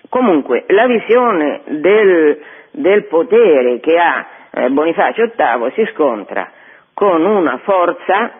Comunque, 0.09 0.64
la 0.68 0.87
visione 0.87 1.62
del, 1.66 2.38
del 2.72 3.05
potere 3.07 3.81
che 3.81 3.98
ha 3.98 4.27
eh, 4.51 4.68
Bonifacio 4.70 5.33
VIII 5.35 5.72
si 5.75 5.90
scontra 5.92 6.51
con 6.92 7.25
una 7.25 7.59
forza 7.59 8.33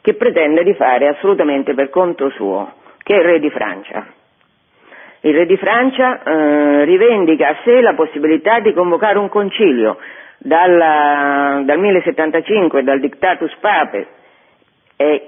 che 0.00 0.14
pretende 0.14 0.62
di 0.62 0.74
fare 0.74 1.08
assolutamente 1.08 1.74
per 1.74 1.90
conto 1.90 2.30
suo, 2.30 2.72
che 3.02 3.14
è 3.14 3.18
il 3.18 3.24
re 3.24 3.40
di 3.40 3.50
Francia. 3.50 4.06
Il 5.26 5.34
re 5.34 5.44
di 5.44 5.56
Francia 5.56 6.22
eh, 6.22 6.84
rivendica 6.84 7.48
a 7.48 7.56
sé 7.64 7.80
la 7.80 7.94
possibilità 7.94 8.60
di 8.60 8.72
convocare 8.72 9.18
un 9.18 9.28
concilio. 9.28 9.98
Dalla, 10.38 11.62
dal 11.64 11.80
1075, 11.80 12.84
dal 12.84 13.00
Dictatus 13.00 13.52
Pape, 13.58 14.06
è 14.94 15.22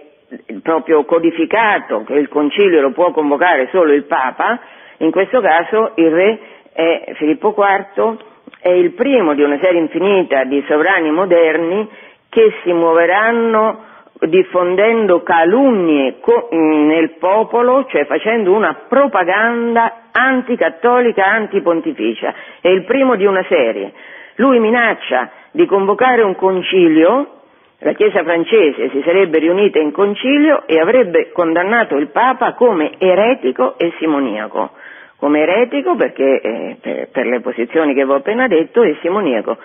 proprio 0.63 1.05
codificato 1.05 2.05
che 2.05 2.15
il 2.15 2.29
concilio 2.29 2.81
lo 2.81 2.93
può 2.93 3.11
convocare 3.11 3.71
solo 3.73 3.93
il 3.93 4.05
Papa, 4.05 4.61
in 4.99 5.11
questo 5.11 5.41
caso 5.41 5.95
il 5.97 6.11
re 6.13 6.39
è 6.73 7.15
Filippo 7.15 7.53
IV, 7.59 8.19
è 8.61 8.69
il 8.69 8.93
primo 8.93 9.35
di 9.35 9.43
una 9.43 9.59
serie 9.61 9.81
infinita 9.81 10.45
di 10.45 10.65
sovrani 10.69 11.11
moderni 11.11 11.89
che 12.29 12.53
si 12.63 12.73
muoveranno 12.73 13.83
diffondendo 14.27 15.23
calunnie 15.23 16.17
nel 16.51 17.17
popolo, 17.19 17.87
cioè 17.87 18.05
facendo 18.07 18.53
una 18.53 18.75
propaganda 18.89 20.09
anticattolica, 20.11 21.25
antipontificia. 21.27 22.35
È 22.61 22.69
il 22.69 22.85
primo 22.85 23.15
di 23.17 23.25
una 23.25 23.45
serie. 23.49 23.93
Lui 24.37 24.59
minaccia 24.59 25.31
di 25.53 25.67
convocare 25.67 26.23
un 26.23 26.35
concilio, 26.35 27.33
la 27.81 27.93
Chiesa 27.93 28.25
francese 28.25 28.91
si 28.91 29.03
sarebbe 29.05 29.39
riunita 29.39 29.79
in 29.79 29.93
concilio 29.93 30.67
e 30.67 30.81
avrebbe 30.81 31.31
condannato 31.31 31.97
il 31.97 32.09
Papa 32.09 32.55
come 32.55 32.93
eretico 32.99 33.79
e 33.79 33.93
simoniaco. 33.99 34.71
Come 35.17 35.41
eretico 35.41 35.95
perché 35.97 36.41
eh, 36.41 36.77
per, 36.81 37.09
per, 37.11 37.27
le 37.27 37.41
posizioni 37.41 37.95
che 37.95 38.05
vi 38.05 38.11
ho 38.11 38.17
appena 38.17 38.47
detto 38.47 38.83
e 38.83 38.97
simoniaco, 39.01 39.57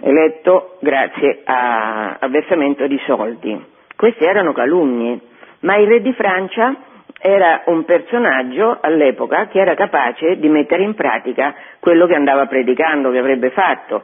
eletto 0.00 0.76
grazie 0.80 1.40
a, 1.44 2.16
a 2.18 2.28
versamento 2.28 2.86
di 2.86 3.00
soldi. 3.06 3.72
Queste 3.96 4.24
erano 4.26 4.52
calunnie, 4.52 5.18
ma 5.60 5.76
il 5.76 5.86
re 5.86 6.00
di 6.00 6.12
Francia 6.12 6.74
era 7.26 7.62
un 7.66 7.84
personaggio 7.84 8.78
all'epoca 8.80 9.46
che 9.46 9.58
era 9.58 9.74
capace 9.74 10.36
di 10.38 10.48
mettere 10.48 10.82
in 10.82 10.94
pratica 10.94 11.54
quello 11.80 12.06
che 12.06 12.14
andava 12.14 12.46
predicando, 12.46 13.10
che 13.10 13.18
avrebbe 13.18 13.50
fatto. 13.50 14.02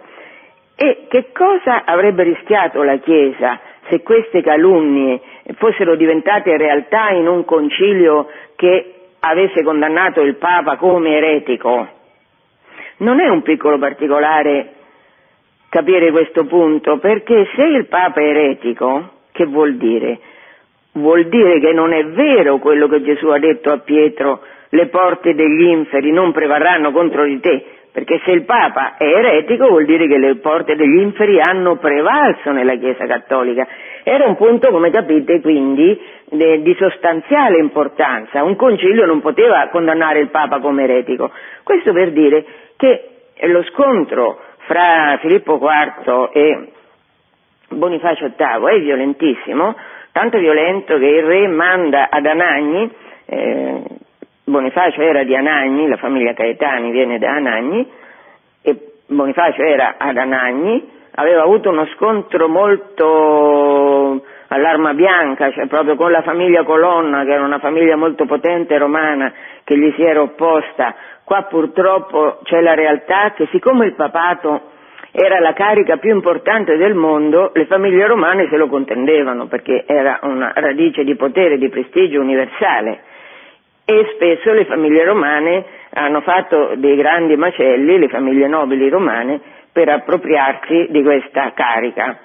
E 0.75 1.07
che 1.09 1.31
cosa 1.33 1.85
avrebbe 1.85 2.23
rischiato 2.23 2.83
la 2.83 2.97
Chiesa 2.97 3.61
se 3.91 4.03
queste 4.03 4.41
calunnie 4.41 5.21
fossero 5.59 5.97
diventate 5.97 6.57
realtà 6.57 7.11
in 7.11 7.29
un 7.29 7.45
concilio 7.45 8.29
che 8.57 8.95
avesse 9.21 9.63
condannato 9.63 10.23
il 10.23 10.37
Papa 10.37 10.77
come 10.77 11.17
eretico? 11.17 11.89
Non 12.99 13.21
è 13.21 13.29
un 13.29 13.43
piccolo 13.43 13.79
particolare 13.79 14.77
capire 15.71 16.11
questo 16.11 16.45
punto, 16.45 16.99
perché 16.99 17.49
se 17.57 17.63
il 17.63 17.87
Papa 17.87 18.21
è 18.21 18.25
eretico, 18.25 19.13
che 19.33 19.47
vuol 19.47 19.77
dire? 19.77 20.19
vuol 20.93 21.27
dire 21.29 21.61
che 21.61 21.73
non 21.73 21.93
è 21.93 22.05
vero 22.07 22.59
quello 22.59 22.89
che 22.89 23.03
Gesù 23.03 23.29
ha 23.29 23.39
detto 23.39 23.71
a 23.71 23.79
Pietro, 23.79 24.41
le 24.71 24.87
porte 24.87 25.35
degli 25.35 25.63
inferi 25.63 26.11
non 26.11 26.33
prevarranno 26.33 26.91
contro 26.93 27.25
di 27.25 27.39
te, 27.41 27.65
perché 27.93 28.21
se 28.25 28.31
il 28.33 28.45
Papa 28.45 28.97
è 28.97 29.05
eretico 29.05 29.69
vuol 29.69 29.85
dire 29.85 30.07
che 30.07 30.19
le 30.19 30.37
porte 30.37 30.77
degli 30.77 31.01
inferi 31.01 31.41
hanno 31.41 31.77
prevalso 31.77 32.53
nella 32.53 32.77
Chiesa 32.77 33.07
Cattolica. 33.07 33.67
Era 34.03 34.27
un 34.27 34.37
punto, 34.37 34.71
come 34.71 34.91
capite, 34.91 35.41
quindi 35.41 36.01
di 36.31 36.77
sostanziale 36.79 37.59
importanza. 37.59 38.45
Un 38.45 38.55
concilio 38.55 39.07
non 39.07 39.21
poteva 39.21 39.69
condannare 39.71 40.21
il 40.21 40.31
Papa 40.31 40.61
come 40.61 40.85
eretico. 40.85 41.31
Questo 41.65 41.93
per 41.93 42.13
dire 42.13 42.45
che 42.77 43.05
lo 43.43 43.63
scontro 43.65 44.41
fra 44.71 45.19
Filippo 45.21 45.59
IV 45.61 46.31
e 46.33 46.69
Bonifacio 47.71 48.31
VIII 48.37 48.77
è 48.77 48.81
violentissimo, 48.81 49.75
tanto 50.13 50.39
violento 50.39 50.97
che 50.97 51.07
il 51.07 51.25
re 51.25 51.49
manda 51.49 52.09
ad 52.09 52.25
Anagni, 52.25 52.89
eh, 53.27 53.83
Bonifacio 54.45 55.01
era 55.01 55.25
di 55.25 55.35
Anagni, 55.35 55.89
la 55.89 55.97
famiglia 55.97 56.35
Caetani 56.35 56.93
viene 56.93 57.19
da 57.19 57.33
Anagni, 57.33 57.85
e 58.63 58.93
Bonifacio 59.09 59.61
era 59.61 59.97
ad 59.99 60.17
Anagni, 60.17 60.89
aveva 61.17 61.43
avuto 61.43 61.71
uno 61.71 61.87
scontro 61.97 62.47
molto 62.47 63.80
all'arma 64.53 64.95
bianca, 64.95 65.51
cioè 65.51 65.67
proprio 65.67 65.97
con 65.97 66.11
la 66.11 66.23
famiglia 66.23 66.63
Colonna, 66.63 67.25
che 67.25 67.33
era 67.33 67.45
una 67.45 67.59
famiglia 67.59 67.97
molto 67.97 68.27
potente 68.27 68.77
romana, 68.79 69.33
che 69.65 69.77
gli 69.77 69.93
si 69.97 70.03
era 70.03 70.23
opposta. 70.23 70.95
Qua 71.25 71.43
purtroppo 71.43 72.39
c'è 72.43 72.61
la 72.61 72.75
realtà 72.75 73.33
che 73.35 73.47
siccome 73.51 73.87
il 73.87 73.95
papato 73.95 74.69
era 75.13 75.41
la 75.41 75.53
carica 75.53 75.97
più 75.97 76.11
importante 76.11 76.77
del 76.77 76.95
mondo, 76.95 77.51
le 77.55 77.67
famiglie 77.67 78.07
romane 78.07 78.49
se 78.49 78.57
lo 78.57 78.69
contendevano 78.69 79.47
perché 79.47 79.85
era 79.87 80.21
una 80.23 80.53
radice 80.55 81.03
di 81.05 81.17
potere, 81.17 81.59
di 81.59 81.69
prestigio 81.69 82.21
universale 82.21 83.03
e 83.85 84.13
spesso 84.15 84.53
le 84.53 84.67
famiglie 84.67 85.05
romane 85.05 85.65
hanno 85.93 86.21
fatto 86.21 86.75
dei 86.77 86.95
grandi 86.95 87.37
macelli, 87.37 87.99
le 87.99 88.09
famiglie 88.09 88.47
nobili 88.47 88.89
romane, 88.89 89.41
per 89.73 89.89
appropriarsi 89.89 90.87
di 90.91 91.03
questa 91.03 91.53
carica. 91.55 92.19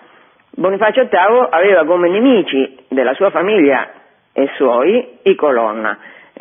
Bonifacio 0.57 1.03
VIII 1.09 1.47
aveva 1.49 1.85
come 1.85 2.09
nemici 2.09 2.77
della 2.87 3.13
sua 3.13 3.29
famiglia 3.29 3.91
e 4.33 4.49
suoi 4.55 5.19
i 5.23 5.35
Colonna 5.35 5.97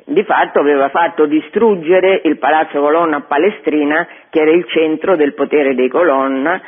di 0.06 0.22
fatto 0.24 0.60
aveva 0.60 0.88
fatto 0.88 1.26
distruggere 1.26 2.20
il 2.24 2.38
palazzo 2.38 2.80
Colonna 2.80 3.20
Palestrina, 3.20 4.06
che 4.28 4.40
era 4.40 4.50
il 4.50 4.66
centro 4.66 5.16
del 5.16 5.34
potere 5.34 5.74
dei 5.74 5.88
Colonna, 5.88 6.60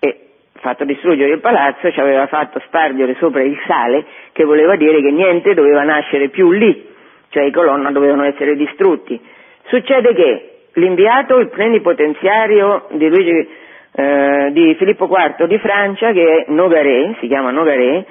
e 0.00 0.20
fatto 0.54 0.84
distruggere 0.84 1.32
il 1.32 1.40
palazzo 1.40 1.90
ci 1.90 2.00
aveva 2.00 2.26
fatto 2.26 2.60
spargere 2.66 3.14
sopra 3.18 3.42
il 3.42 3.58
sale, 3.66 4.04
che 4.32 4.44
voleva 4.44 4.76
dire 4.76 5.00
che 5.00 5.10
niente 5.10 5.54
doveva 5.54 5.82
nascere 5.82 6.28
più 6.28 6.50
lì, 6.50 6.86
cioè 7.30 7.44
i 7.44 7.52
Colonna 7.52 7.90
dovevano 7.90 8.24
essere 8.24 8.56
distrutti. 8.56 9.18
Succede 9.66 10.12
che 10.14 10.50
l'inviato, 10.74 11.38
il 11.38 11.48
plenipotenziario 11.48 12.86
di, 12.90 13.08
Luigi, 13.08 13.48
eh, 13.98 14.50
di 14.52 14.76
Filippo 14.76 15.08
IV 15.10 15.46
di 15.46 15.58
Francia, 15.58 16.12
che 16.12 16.22
è 16.22 16.52
Nogaré, 16.52 17.16
si 17.18 17.26
chiama 17.26 17.50
Nogaré, 17.50 18.06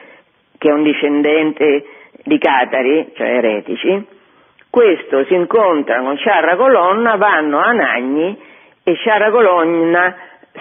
che 0.58 0.67
è 0.67 0.73
un 0.73 0.84
discendente 0.84 1.86
di 2.26 2.38
Catari, 2.38 3.13
cioè 3.15 3.38
eretici, 3.38 4.06
questo 4.69 5.23
si 5.23 5.34
incontra 5.34 6.02
con 6.02 6.17
Sciarra 6.17 6.58
Colonna, 6.58 7.15
vanno 7.15 7.60
a 7.60 7.71
Nagni 7.71 8.38
e 8.84 8.93
Sciarra 8.95 9.32
Colonna 9.32 10.16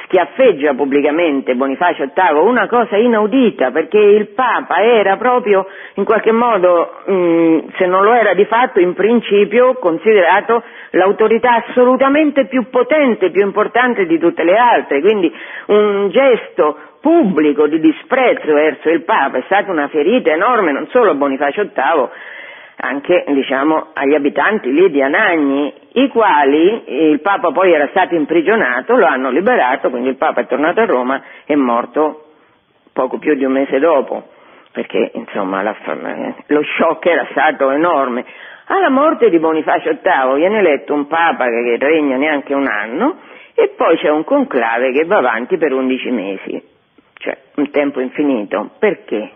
schiaffeggia 0.04 0.74
pubblicamente 0.74 1.54
Bonifacio 1.54 2.10
VIII, 2.14 2.38
una 2.40 2.66
cosa 2.66 2.96
inaudita 2.96 3.70
perché 3.70 3.98
il 3.98 4.28
Papa 4.28 4.82
era 4.82 5.16
proprio 5.16 5.66
in 5.94 6.04
qualche 6.04 6.32
modo, 6.32 7.02
mm, 7.10 7.58
se 7.76 7.86
non 7.86 8.04
lo 8.04 8.12
era 8.12 8.34
di 8.34 8.44
fatto, 8.44 8.80
in 8.80 8.94
principio 8.94 9.74
considerato 9.74 10.62
l'autorità 10.90 11.64
assolutamente 11.66 12.46
più 12.46 12.68
potente, 12.70 13.30
più 13.30 13.44
importante 13.44 14.06
di 14.06 14.18
tutte 14.18 14.44
le 14.44 14.56
altre, 14.56 15.00
quindi 15.00 15.32
un 15.66 16.08
gesto 16.10 16.76
pubblico 17.00 17.66
di 17.68 17.78
disprezzo 17.78 18.52
verso 18.52 18.90
il 18.90 19.02
Papa 19.02 19.38
è 19.38 19.42
stata 19.46 19.70
una 19.70 19.88
ferita 19.88 20.30
enorme 20.30 20.72
non 20.72 20.88
solo 20.88 21.12
a 21.12 21.14
Bonifacio 21.14 21.62
VIII, 21.62 22.08
anche 22.78 23.24
diciamo, 23.28 23.88
agli 23.94 24.14
abitanti 24.14 24.70
lì 24.72 24.90
di 24.90 25.00
Anagni, 25.00 25.72
i 25.98 26.08
quali 26.08 27.10
il 27.10 27.20
Papa 27.20 27.52
poi 27.52 27.72
era 27.72 27.88
stato 27.88 28.14
imprigionato, 28.14 28.96
lo 28.96 29.06
hanno 29.06 29.30
liberato, 29.30 29.88
quindi 29.88 30.10
il 30.10 30.16
Papa 30.16 30.42
è 30.42 30.46
tornato 30.46 30.80
a 30.80 30.84
Roma 30.84 31.22
e 31.46 31.54
è 31.54 31.56
morto 31.56 32.32
poco 32.92 33.18
più 33.18 33.34
di 33.34 33.44
un 33.44 33.52
mese 33.52 33.78
dopo. 33.78 34.34
perché 34.72 35.10
insomma 35.14 35.62
la, 35.62 35.74
lo 36.48 36.62
shock 36.62 37.06
era 37.06 37.26
stato 37.30 37.70
enorme. 37.70 38.26
Alla 38.66 38.90
morte 38.90 39.30
di 39.30 39.38
Bonifacio 39.38 39.96
VIII 40.02 40.34
viene 40.34 40.58
eletto 40.58 40.92
un 40.92 41.06
papa 41.06 41.46
che 41.46 41.78
regna 41.78 42.16
neanche 42.16 42.52
un 42.52 42.66
anno 42.66 43.20
e 43.54 43.72
poi 43.74 43.96
c'è 43.96 44.10
un 44.10 44.24
conclave 44.24 44.92
che 44.92 45.04
va 45.06 45.16
avanti 45.16 45.56
per 45.56 45.72
11 45.72 46.10
mesi, 46.10 46.62
cioè 47.14 47.38
un 47.54 47.70
tempo 47.70 48.00
infinito. 48.00 48.72
Perché? 48.78 49.30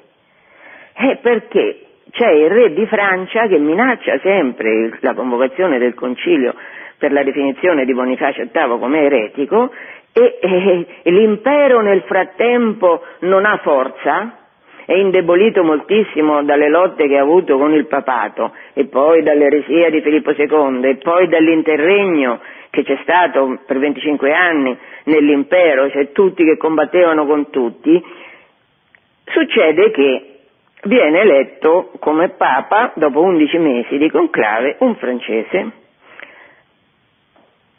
Eh, 0.92 1.16
perché 1.22 1.86
c'è 2.10 2.30
il 2.30 2.48
re 2.48 2.72
di 2.72 2.86
Francia 2.86 3.46
che 3.46 3.58
minaccia 3.58 4.18
sempre 4.20 4.98
la 5.00 5.14
convocazione 5.14 5.78
del 5.78 5.94
concilio 5.94 6.54
per 6.98 7.12
la 7.12 7.22
definizione 7.22 7.84
di 7.84 7.94
Bonifacio 7.94 8.46
VIII 8.52 8.78
come 8.78 9.00
eretico 9.02 9.70
e, 10.12 10.38
e, 10.40 10.86
e 11.02 11.10
l'impero 11.10 11.80
nel 11.80 12.02
frattempo 12.02 13.02
non 13.20 13.44
ha 13.44 13.58
forza, 13.62 14.36
è 14.84 14.94
indebolito 14.94 15.62
moltissimo 15.62 16.42
dalle 16.42 16.68
lotte 16.68 17.06
che 17.06 17.16
ha 17.16 17.22
avuto 17.22 17.56
con 17.56 17.72
il 17.72 17.86
papato 17.86 18.52
e 18.72 18.86
poi 18.86 19.22
dall'eresia 19.22 19.88
di 19.88 20.00
Filippo 20.00 20.32
II 20.32 20.80
e 20.82 20.96
poi 20.96 21.28
dall'interregno 21.28 22.40
che 22.70 22.82
c'è 22.82 22.98
stato 23.02 23.60
per 23.66 23.78
25 23.78 24.32
anni 24.32 24.76
nell'impero, 25.04 25.90
cioè 25.90 26.12
tutti 26.12 26.44
che 26.44 26.56
combattevano 26.56 27.24
con 27.26 27.50
tutti, 27.50 28.02
succede 29.26 29.90
che 29.90 30.29
viene 30.84 31.20
eletto 31.20 31.92
come 31.98 32.30
papa, 32.30 32.92
dopo 32.94 33.20
11 33.20 33.58
mesi 33.58 33.98
di 33.98 34.10
conclave, 34.10 34.76
un 34.80 34.94
francese, 34.96 35.70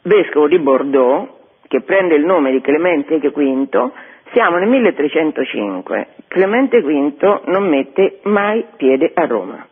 vescovo 0.02 0.48
di 0.48 0.58
Bordeaux, 0.58 1.40
che 1.68 1.80
prende 1.80 2.14
il 2.14 2.24
nome 2.24 2.50
di 2.50 2.60
Clemente 2.60 3.18
V, 3.18 3.90
siamo 4.32 4.56
nel 4.56 4.68
1305. 4.68 6.06
Clemente 6.28 6.80
V 6.80 7.40
non 7.46 7.68
mette 7.68 8.20
mai 8.24 8.64
piede 8.76 9.10
a 9.14 9.26
Roma. 9.26 9.66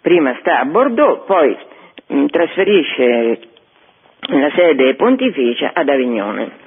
Prima 0.00 0.36
sta 0.40 0.60
a 0.60 0.64
Bordeaux, 0.64 1.24
poi 1.26 1.56
mh, 2.06 2.16
mm, 2.16 2.26
trasferisce 2.26 3.38
la 4.28 4.50
sede 4.54 4.94
pontificia 4.94 5.72
ad 5.74 5.88
Avignone. 5.88 6.64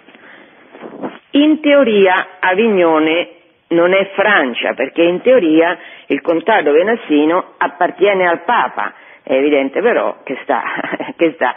In 1.31 1.59
teoria 1.61 2.37
Avignone 2.39 3.38
non 3.69 3.93
è 3.93 4.09
Francia, 4.15 4.73
perché 4.73 5.03
in 5.03 5.21
teoria 5.21 5.77
il 6.07 6.21
contado 6.21 6.71
venassino 6.71 7.53
appartiene 7.57 8.27
al 8.27 8.43
Papa, 8.43 8.93
è 9.23 9.33
evidente 9.33 9.81
però 9.81 10.17
che 10.23 10.37
sta, 10.43 10.63
che 11.15 11.33
sta 11.33 11.55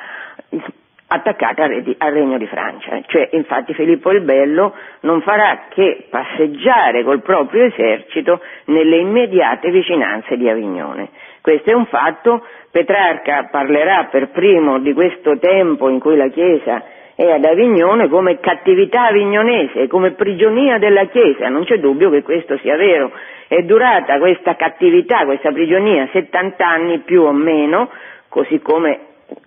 attaccata 1.06 1.64
al, 1.64 2.12
Regno 2.12 2.38
di 2.38 2.46
Francia. 2.46 3.00
Cioè, 3.06 3.28
infatti 3.32 3.74
Filippo 3.74 4.10
il 4.10 4.22
Bello 4.22 4.74
non 5.00 5.20
farà 5.22 5.66
che 5.68 6.06
passeggiare 6.08 7.04
col 7.04 7.22
proprio 7.22 7.64
esercito 7.64 8.40
nelle 8.66 8.96
immediate 8.96 9.70
vicinanze 9.70 10.36
di 10.36 10.48
Avignone. 10.48 11.10
Questo 11.40 11.70
è 11.70 11.74
un 11.74 11.86
fatto, 11.86 12.46
Petrarca 12.70 13.48
parlerà 13.50 14.08
per 14.10 14.30
primo 14.30 14.78
di 14.78 14.92
questo 14.92 15.38
tempo 15.38 15.88
in 15.88 15.98
cui 15.98 16.16
la 16.16 16.28
Chiesa 16.28 16.82
è 17.14 17.30
ad 17.30 17.44
Avignone 17.44 18.08
come 18.08 18.40
cattività 18.40 19.06
avignonese, 19.06 19.86
come 19.86 20.12
prigionia 20.12 20.78
della 20.78 21.06
Chiesa, 21.06 21.48
non 21.48 21.64
c'è 21.64 21.78
dubbio 21.78 22.10
che 22.10 22.22
questo 22.22 22.56
sia 22.58 22.76
vero. 22.76 23.12
È 23.46 23.60
durata 23.62 24.18
questa 24.18 24.56
cattività, 24.56 25.24
questa 25.24 25.52
prigionia 25.52 26.08
70 26.10 26.66
anni 26.66 26.98
più 27.00 27.22
o 27.22 27.32
meno, 27.32 27.90
così 28.28 28.60
come 28.60 28.98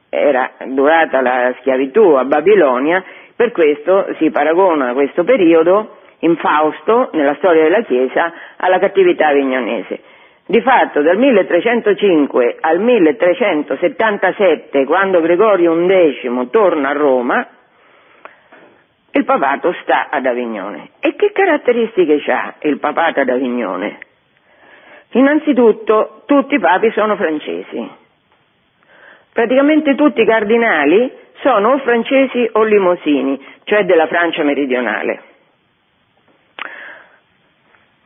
era 0.09 0.51
durata 0.67 1.21
la 1.21 1.53
schiavitù 1.59 2.11
a 2.11 2.23
Babilonia, 2.25 3.03
per 3.35 3.51
questo 3.51 4.13
si 4.17 4.29
paragona 4.29 4.93
questo 4.93 5.23
periodo 5.23 5.97
infausto 6.19 7.09
nella 7.13 7.35
storia 7.35 7.63
della 7.63 7.81
Chiesa 7.81 8.31
alla 8.57 8.79
cattività 8.79 9.27
avignonese. 9.27 9.99
Di 10.47 10.61
fatto 10.61 11.01
dal 11.01 11.17
1305 11.17 12.57
al 12.59 12.79
1377, 12.79 14.85
quando 14.85 15.19
Gregorio 15.19 15.75
XI 15.87 16.49
torna 16.51 16.89
a 16.89 16.93
Roma, 16.93 17.47
il 19.11 19.25
papato 19.25 19.73
sta 19.81 20.09
ad 20.11 20.23
Avignone. 20.25 20.89
E 20.99 21.15
che 21.15 21.31
caratteristiche 21.31 22.21
ha 22.31 22.53
il 22.59 22.77
papato 22.77 23.21
ad 23.21 23.29
Avignone? 23.29 23.97
Innanzitutto 25.13 26.21
tutti 26.27 26.55
i 26.55 26.59
papi 26.59 26.91
sono 26.91 27.15
francesi. 27.15 27.89
Praticamente 29.33 29.95
tutti 29.95 30.21
i 30.21 30.27
cardinali 30.27 31.11
sono 31.41 31.71
o 31.71 31.79
francesi 31.79 32.47
o 32.51 32.61
limosini, 32.63 33.43
cioè 33.63 33.83
della 33.85 34.05
Francia 34.05 34.43
meridionale. 34.43 35.21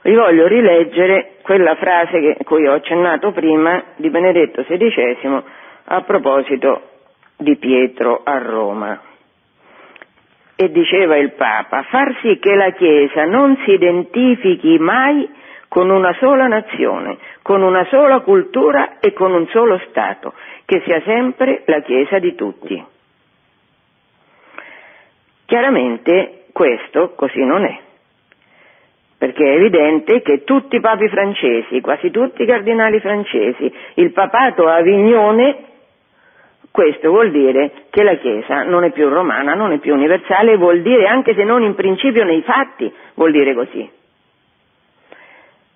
Vi 0.04 0.14
voglio 0.14 0.48
rileggere 0.48 1.39
quella 1.50 1.74
frase 1.78 2.20
che, 2.20 2.44
cui 2.44 2.68
ho 2.68 2.74
accennato 2.74 3.32
prima 3.32 3.84
di 3.96 4.12
Benedetto 4.12 4.62
XVI 4.64 5.42
a 5.86 6.02
proposito 6.04 6.82
di 7.38 7.56
Pietro 7.56 8.22
a 8.24 8.38
Roma. 8.38 9.02
E 10.56 10.70
diceva 10.70 11.18
il 11.18 11.32
Papa, 11.32 11.82
far 11.90 12.16
sì 12.22 12.38
che 12.38 12.54
la 12.54 12.70
Chiesa 12.74 13.26
non 13.26 13.58
si 13.66 13.72
identifichi 13.72 14.78
mai 14.78 15.28
con 15.70 15.90
una 15.90 16.14
sola 16.20 16.46
nazione, 16.46 17.18
con 17.42 17.64
una 17.64 17.84
sola 17.86 18.20
cultura 18.20 19.00
e 19.00 19.12
con 19.14 19.34
un 19.34 19.48
solo 19.48 19.80
Stato, 19.90 20.36
che 20.66 20.84
sia 20.86 21.02
sempre 21.02 21.64
la 21.66 21.82
Chiesa 21.82 22.20
di 22.20 22.36
tutti. 22.36 22.86
Chiaramente 25.48 26.44
questo 26.54 27.14
così 27.16 27.44
non 27.44 27.66
è, 27.66 27.80
perché 29.20 29.44
è 29.44 29.56
evidente 29.58 30.22
che 30.22 30.46
tutti 30.46 30.78
i 30.78 30.80
papi 30.80 31.10
francesi, 31.10 31.82
quasi 31.82 32.10
tutti 32.10 32.42
i 32.44 32.46
cardinali 32.46 33.02
francesi, 33.02 33.70
il 33.96 34.14
papato 34.14 34.66
Avignone, 34.66 35.58
questo 36.72 37.10
vuol 37.10 37.30
dire 37.30 37.72
che 37.90 38.02
la 38.04 38.16
Chiesa 38.16 38.64
non 38.64 38.86
è 38.86 38.92
più 38.92 39.10
romana, 39.10 39.56
non 39.56 39.74
è 39.74 39.80
più 39.80 39.94
universale, 39.94 40.56
vuol 40.56 40.82
dire 40.82 41.06
anche 41.08 41.34
se 41.36 41.44
non 41.44 41.64
in 41.64 41.76
principio 41.76 42.24
nei 42.24 42.42
fatti, 42.44 42.90
vuol 43.16 43.32
dire 43.32 43.54
così. 43.54 43.92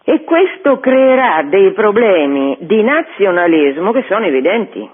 E 0.05 0.23
questo 0.23 0.79
creerà 0.79 1.43
dei 1.43 1.73
problemi 1.73 2.55
di 2.61 2.81
nazionalismo 2.81 3.91
che 3.91 4.05
sono 4.07 4.25
evidenti. 4.25 4.89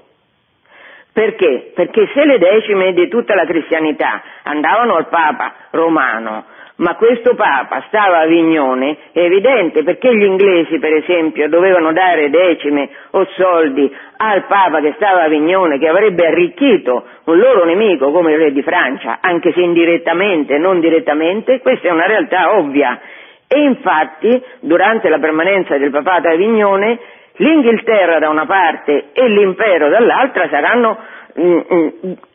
Perché? 1.12 1.72
Perché 1.74 2.07
se 2.14 2.24
le 2.26 2.38
decime 2.38 2.93
di 2.93 3.07
tutta 3.07 3.36
la 3.36 3.45
cristianità 3.45 4.22
andavano 4.43 4.95
al 4.95 5.07
Papa 5.10 5.53
romano, 5.72 6.45
ma 6.80 6.95
questo 6.95 7.36
Papa 7.36 7.84
stava 7.88 8.20
a 8.20 8.22
Avignone, 8.22 8.95
è 9.12 9.20
evidente 9.20 9.84
perché 9.84 10.16
gli 10.16 10.24
inglesi, 10.24 10.80
per 10.80 10.93
esempio, 10.93 11.49
dovevano 11.49 11.91
dare 11.91 12.30
decime 12.30 12.89
o 13.12 13.28
soldi 13.36 13.93
al 14.18 14.45
Papa 14.45 14.80
che 14.80 14.93
stava 14.95 15.22
a 15.22 15.26
Avignone, 15.26 15.78
che 15.78 15.89
avrebbe 15.89 16.26
arricchito 16.26 17.05
un 17.26 17.38
loro 17.38 17.66
nemico 17.66 18.12
come 18.12 18.32
il 18.32 18.38
re 18.38 18.51
di 18.53 18.62
Francia, 18.62 19.18
anche 19.20 19.51
se 19.51 19.62
indirettamente, 19.62 20.57
non 20.57 20.80
direttamente, 20.80 21.60
questa 21.60 21.89
è 21.89 21.91
una 21.91 22.05
realtà 22.05 22.57
ovvia. 22.57 22.99
E 23.45 23.60
infatti, 23.62 24.41
durante 24.62 25.10
la 25.10 25.18
permanenza 25.18 25.78
del 25.78 25.89
papato 25.89 26.30
a 26.30 26.32
Avignone, 26.32 26.99
l'Inghilterra 27.39 28.19
da 28.19 28.29
una 28.29 28.45
parte 28.45 29.09
e 29.13 29.27
l'impero 29.27 29.89
dall'altra 29.89 30.47
saranno, 30.49 30.97
mm, 31.39 31.59
mm, 31.73 31.87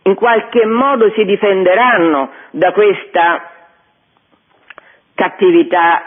in 0.05 0.15
qualche 0.15 0.65
modo 0.67 1.11
si 1.13 1.25
difenderanno 1.25 2.31
da 2.51 2.73
questa 2.73 3.51
cattività 5.15 6.03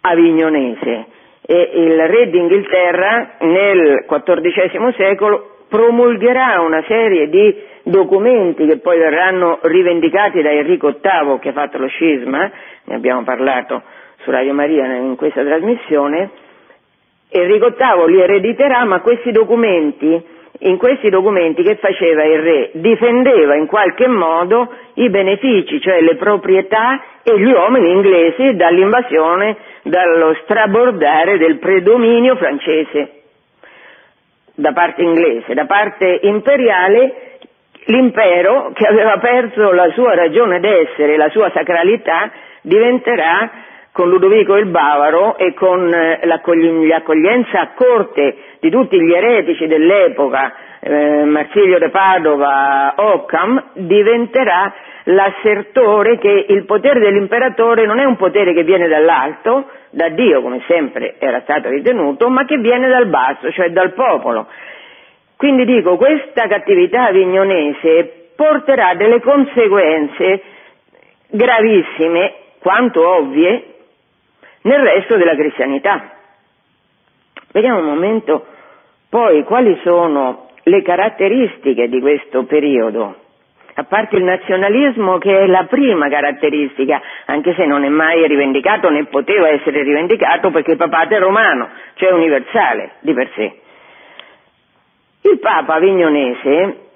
avignonese. 0.00 1.06
E 1.44 1.70
il 1.74 2.06
re 2.08 2.30
d'Inghilterra 2.30 3.32
nel 3.40 4.04
XIV 4.06 4.94
secolo 4.96 5.56
promulgherà 5.68 6.60
una 6.60 6.82
serie 6.86 7.28
di 7.28 7.70
documenti 7.84 8.66
che 8.66 8.78
poi 8.78 8.98
verranno 8.98 9.58
rivendicati 9.62 10.40
da 10.40 10.50
Enrico 10.50 10.88
VIII 11.00 11.38
che 11.40 11.48
ha 11.48 11.52
fatto 11.52 11.78
lo 11.78 11.88
scisma, 11.88 12.50
ne 12.84 12.94
abbiamo 12.94 13.22
parlato 13.24 13.82
su 14.18 14.30
Radio 14.30 14.54
Maria 14.54 14.84
in 14.94 15.16
questa 15.16 15.42
trasmissione, 15.42 16.30
Enrico 17.32 17.74
VIII 17.76 18.10
li 18.12 18.20
erediterà, 18.20 18.84
ma 18.84 19.00
questi 19.00 19.32
documenti, 19.32 20.22
in 20.64 20.76
questi 20.76 21.08
documenti 21.08 21.62
che 21.62 21.76
faceva 21.76 22.24
il 22.24 22.40
re? 22.40 22.70
Difendeva 22.74 23.54
in 23.54 23.66
qualche 23.66 24.06
modo 24.06 24.68
i 24.94 25.08
benefici, 25.08 25.80
cioè 25.80 26.00
le 26.02 26.16
proprietà 26.16 27.02
e 27.22 27.38
gli 27.38 27.50
uomini 27.50 27.90
inglesi 27.90 28.54
dall'invasione, 28.54 29.56
dallo 29.82 30.36
strabordare 30.42 31.38
del 31.38 31.58
predominio 31.58 32.36
francese 32.36 33.20
da 34.54 34.72
parte 34.72 35.02
inglese, 35.02 35.54
da 35.54 35.64
parte 35.64 36.20
imperiale 36.22 37.38
l'impero 37.86 38.70
che 38.74 38.86
aveva 38.86 39.18
perso 39.18 39.72
la 39.72 39.90
sua 39.92 40.14
ragione 40.14 40.60
d'essere, 40.60 41.16
la 41.16 41.30
sua 41.30 41.50
sacralità, 41.52 42.30
diventerà 42.60 43.50
con 43.92 44.08
Ludovico 44.08 44.56
il 44.56 44.66
Bavaro 44.66 45.36
e 45.36 45.52
con 45.52 45.92
eh, 45.92 46.20
l'accoglienza 46.24 47.60
a 47.60 47.72
corte 47.74 48.36
di 48.58 48.70
tutti 48.70 48.98
gli 48.98 49.12
eretici 49.12 49.66
dell'epoca 49.66 50.54
eh, 50.80 51.24
Marsilio 51.24 51.78
de 51.78 51.90
Padova, 51.90 52.94
Occam, 52.96 53.62
diventerà 53.74 54.72
l'assertore 55.04 56.18
che 56.18 56.46
il 56.48 56.64
potere 56.64 56.98
dell'imperatore 56.98 57.86
non 57.86 58.00
è 58.00 58.04
un 58.04 58.16
potere 58.16 58.52
che 58.52 58.64
viene 58.64 58.88
dall'alto, 58.88 59.68
da 59.90 60.08
Dio 60.08 60.40
come 60.42 60.62
sempre 60.66 61.16
era 61.18 61.42
stato 61.42 61.68
ritenuto, 61.68 62.28
ma 62.30 62.44
che 62.46 62.56
viene 62.58 62.88
dal 62.88 63.06
basso, 63.06 63.52
cioè 63.52 63.70
dal 63.70 63.92
popolo. 63.92 64.48
Quindi 65.36 65.64
dico, 65.64 65.96
questa 65.96 66.46
cattività 66.48 67.06
avignonese 67.06 68.28
porterà 68.34 68.94
delle 68.94 69.20
conseguenze 69.20 70.42
gravissime, 71.28 72.34
quanto 72.58 73.06
ovvie, 73.06 73.71
nel 74.62 74.80
resto 74.80 75.16
della 75.16 75.34
cristianità. 75.34 76.10
Vediamo 77.52 77.78
un 77.78 77.86
momento 77.86 78.46
poi 79.08 79.44
quali 79.44 79.78
sono 79.84 80.48
le 80.62 80.82
caratteristiche 80.82 81.88
di 81.88 82.00
questo 82.00 82.44
periodo 82.44 83.16
a 83.74 83.84
parte 83.84 84.16
il 84.16 84.24
nazionalismo 84.24 85.18
che 85.18 85.34
è 85.34 85.46
la 85.46 85.64
prima 85.64 86.08
caratteristica, 86.08 87.00
anche 87.24 87.54
se 87.54 87.64
non 87.64 87.84
è 87.84 87.88
mai 87.88 88.26
rivendicato 88.26 88.90
né 88.90 89.06
poteva 89.06 89.48
essere 89.48 89.82
rivendicato 89.82 90.50
perché 90.50 90.72
il 90.72 90.76
papato 90.76 91.14
è 91.14 91.18
romano, 91.18 91.70
cioè 91.94 92.12
universale 92.12 92.92
di 93.00 93.14
per 93.14 93.30
sé. 93.34 93.60
Il 95.22 95.38
Papa 95.38 95.74
avignonese, 95.74 96.90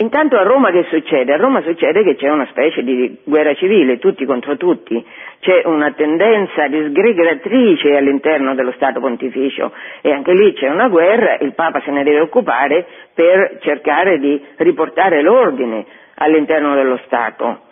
intanto 0.00 0.36
a 0.36 0.42
Roma 0.42 0.70
che 0.70 0.86
succede? 0.88 1.32
A 1.32 1.36
Roma 1.36 1.62
succede 1.62 2.02
che 2.02 2.16
c'è 2.16 2.28
una 2.28 2.46
specie 2.50 2.82
di 2.82 3.18
guerra 3.24 3.54
civile, 3.54 3.98
tutti 3.98 4.24
contro 4.24 4.56
tutti, 4.56 5.04
c'è 5.40 5.62
una 5.66 5.92
tendenza 5.92 6.66
disgregatrice 6.68 7.96
all'interno 7.96 8.54
dello 8.54 8.72
Stato 8.72 9.00
pontificio 9.00 9.72
e 10.00 10.12
anche 10.12 10.32
lì 10.32 10.52
c'è 10.54 10.68
una 10.68 10.88
guerra, 10.88 11.36
il 11.40 11.54
Papa 11.54 11.80
se 11.82 11.90
ne 11.90 12.02
deve 12.02 12.20
occupare 12.20 12.86
per 13.14 13.58
cercare 13.60 14.18
di 14.18 14.42
riportare 14.56 15.22
l'ordine 15.22 15.84
all'interno 16.16 16.74
dello 16.74 16.98
Stato. 17.04 17.68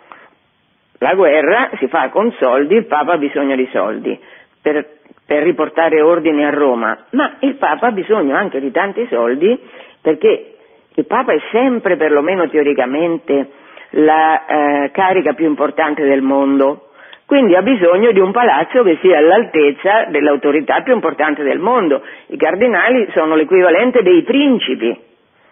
La 0.99 1.13
guerra 1.15 1.71
si 1.77 1.87
fa 1.87 2.09
con 2.09 2.31
soldi, 2.39 2.75
il 2.75 2.85
Papa 2.85 3.13
ha 3.13 3.17
bisogno 3.17 3.55
di 3.55 3.67
soldi 3.71 4.19
per, 4.61 4.85
per 5.25 5.43
riportare 5.43 6.01
ordine 6.01 6.45
a 6.45 6.51
Roma, 6.51 7.05
ma 7.11 7.37
il 7.39 7.55
Papa 7.55 7.87
ha 7.87 7.91
bisogno 7.91 8.35
anche 8.35 8.59
di 8.59 8.69
tanti 8.71 9.07
soldi 9.09 9.57
perché 10.01 10.55
il 10.99 11.05
Papa 11.05 11.33
è 11.33 11.39
sempre, 11.51 11.95
perlomeno 11.95 12.49
teoricamente, 12.49 13.49
la 13.91 14.45
eh, 14.45 14.91
carica 14.91 15.33
più 15.33 15.45
importante 15.45 16.03
del 16.03 16.21
mondo, 16.21 16.89
quindi 17.25 17.55
ha 17.55 17.61
bisogno 17.61 18.11
di 18.11 18.19
un 18.19 18.31
palazzo 18.31 18.83
che 18.83 18.97
sia 19.01 19.17
all'altezza 19.17 20.05
dell'autorità 20.09 20.81
più 20.81 20.93
importante 20.93 21.43
del 21.43 21.59
mondo. 21.59 22.01
I 22.27 22.37
cardinali 22.37 23.07
sono 23.13 23.35
l'equivalente 23.35 24.01
dei 24.01 24.23
principi 24.23 25.07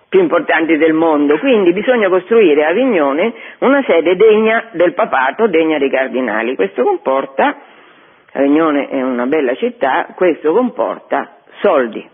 più 0.10 0.20
importanti 0.20 0.76
del 0.78 0.94
mondo, 0.94 1.38
quindi 1.38 1.72
bisogna 1.74 2.10
costruire 2.10 2.66
a 2.66 2.70
Avignone 2.70 3.34
una 3.60 3.84
sede 3.86 4.16
degna 4.16 4.70
del 4.72 4.94
papato, 4.94 5.48
degna 5.48 5.78
dei 5.78 5.90
cardinali. 5.90 6.56
Questo 6.56 6.84
comporta, 6.84 7.58
Avignone 8.34 8.90
è 8.90 9.02
una 9.02 9.28
bella 9.28 9.54
città, 9.56 10.08
questo 10.16 10.54
comporta 10.54 11.38
soldi, 11.62 12.06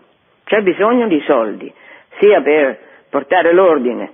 c'è 0.44 0.60
bisogno 0.60 1.08
di 1.08 1.22
soldi, 1.26 1.72
sia 2.18 2.40
per 2.42 2.83
portare 3.14 3.52
l'ordine 3.52 4.10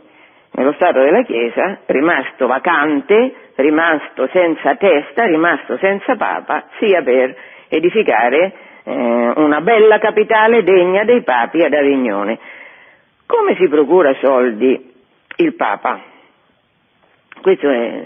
nello 0.50 0.72
Stato 0.74 1.00
della 1.00 1.22
Chiesa, 1.22 1.78
rimasto 1.86 2.46
vacante, 2.46 3.32
rimasto 3.54 4.28
senza 4.30 4.74
testa, 4.74 5.24
rimasto 5.24 5.78
senza 5.78 6.16
papa, 6.16 6.64
sia 6.78 7.00
per 7.00 7.34
edificare 7.70 8.52
eh, 8.84 9.32
una 9.36 9.62
bella 9.62 9.98
capitale 9.98 10.62
degna 10.64 11.04
dei 11.04 11.22
papi 11.22 11.62
ad 11.62 11.72
Avignone. 11.72 12.38
Come 13.24 13.54
si 13.54 13.68
procura 13.68 14.12
soldi 14.20 14.92
il 15.36 15.54
Papa? 15.54 16.00
Questo 17.40 17.70
è, 17.70 18.02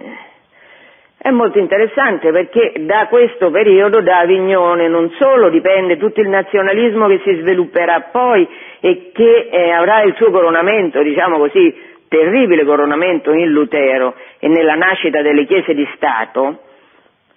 è 1.18 1.30
molto 1.30 1.58
interessante 1.58 2.30
perché 2.30 2.72
da 2.84 3.08
questo 3.08 3.50
periodo, 3.50 4.00
da 4.00 4.18
Avignone, 4.18 4.86
non 4.86 5.10
solo 5.18 5.48
dipende 5.48 5.96
tutto 5.96 6.20
il 6.20 6.28
nazionalismo 6.28 7.08
che 7.08 7.20
si 7.24 7.34
svilupperà 7.40 8.10
poi 8.12 8.46
e 8.84 9.12
che 9.14 9.48
eh, 9.50 9.70
avrà 9.70 10.02
il 10.02 10.14
suo 10.14 10.30
coronamento, 10.30 11.00
diciamo 11.00 11.38
così, 11.38 11.74
terribile 12.06 12.66
coronamento 12.66 13.32
in 13.32 13.48
Lutero 13.50 14.14
e 14.38 14.46
nella 14.46 14.74
nascita 14.74 15.22
delle 15.22 15.46
chiese 15.46 15.72
di 15.72 15.88
Stato, 15.94 16.60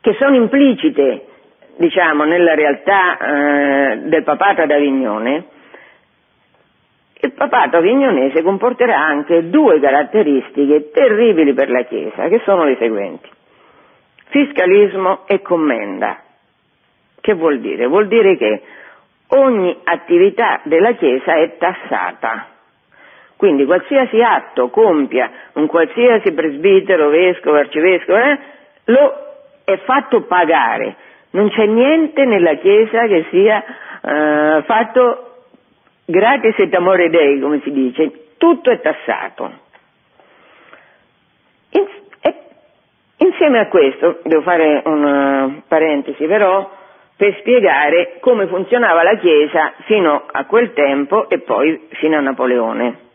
che 0.01 0.13
sono 0.19 0.35
implicite, 0.35 1.23
diciamo, 1.77 2.25
nella 2.25 2.53
realtà 2.53 3.17
eh, 3.17 3.97
del 4.09 4.23
papato 4.23 4.63
ad 4.63 4.71
Avignone, 4.71 5.45
il 7.21 7.31
papato 7.31 7.77
avignonese 7.77 8.43
comporterà 8.43 8.99
anche 8.99 9.49
due 9.49 9.79
caratteristiche 9.79 10.91
terribili 10.91 11.53
per 11.53 11.69
la 11.69 11.83
Chiesa, 11.83 12.27
che 12.27 12.41
sono 12.43 12.65
le 12.65 12.75
seguenti. 12.77 13.29
Fiscalismo 14.25 15.21
e 15.27 15.41
commenda. 15.41 16.23
Che 17.21 17.33
vuol 17.33 17.59
dire? 17.59 17.87
Vuol 17.87 18.07
dire 18.07 18.35
che 18.35 18.61
ogni 19.29 19.77
attività 19.83 20.61
della 20.63 20.93
Chiesa 20.93 21.35
è 21.35 21.57
tassata. 21.57 22.47
Quindi 23.35 23.65
qualsiasi 23.65 24.21
atto 24.21 24.69
compia 24.69 25.29
un 25.53 25.67
qualsiasi 25.67 26.31
presbitero, 26.33 27.09
vescovo, 27.09 27.57
arcivescovo, 27.57 28.17
eh, 28.17 28.37
lo 28.85 29.13
è 29.63 29.77
fatto 29.79 30.23
pagare. 30.23 30.95
Non 31.31 31.49
c'è 31.49 31.65
niente 31.65 32.25
nella 32.25 32.55
Chiesa 32.55 33.05
che 33.05 33.25
sia 33.29 33.63
eh, 34.01 34.63
fatto 34.63 35.43
gratis 36.05 36.57
et 36.57 36.73
amore 36.73 37.09
dei, 37.09 37.39
come 37.39 37.59
si 37.63 37.71
dice, 37.71 38.11
tutto 38.37 38.71
è 38.71 38.79
tassato. 38.79 39.51
In, 41.71 41.85
insieme 43.17 43.59
a 43.59 43.67
questo, 43.67 44.19
devo 44.23 44.41
fare 44.41 44.81
una 44.85 45.61
parentesi 45.67 46.25
però, 46.25 46.76
per 47.17 47.35
spiegare 47.39 48.17
come 48.19 48.45
funzionava 48.45 49.01
la 49.01 49.17
Chiesa 49.17 49.73
fino 49.85 50.25
a 50.31 50.45
quel 50.45 50.71
tempo 50.73 51.27
e 51.29 51.39
poi 51.39 51.87
fino 51.93 52.15
a 52.15 52.21
Napoleone. 52.21 53.05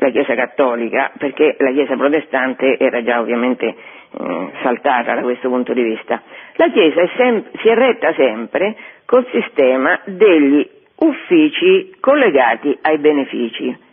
La 0.00 0.10
Chiesa 0.10 0.34
cattolica, 0.34 1.12
perché 1.18 1.56
la 1.58 1.70
Chiesa 1.70 1.96
protestante 1.96 2.78
era 2.78 3.02
già 3.02 3.20
ovviamente 3.20 3.66
eh, 3.66 4.50
saltata 4.62 5.14
da 5.14 5.20
questo 5.20 5.48
punto 5.48 5.74
di 5.74 5.82
vista. 5.82 6.22
La 6.54 6.70
Chiesa 6.70 7.02
è 7.02 7.10
sem- 7.16 7.44
si 7.60 7.68
è 7.68 7.74
retta 7.74 8.14
sempre 8.14 8.74
col 9.04 9.26
sistema 9.32 10.00
degli 10.04 10.66
uffici 11.00 11.94
collegati 12.00 12.76
ai 12.80 12.98
benefici. 12.98 13.86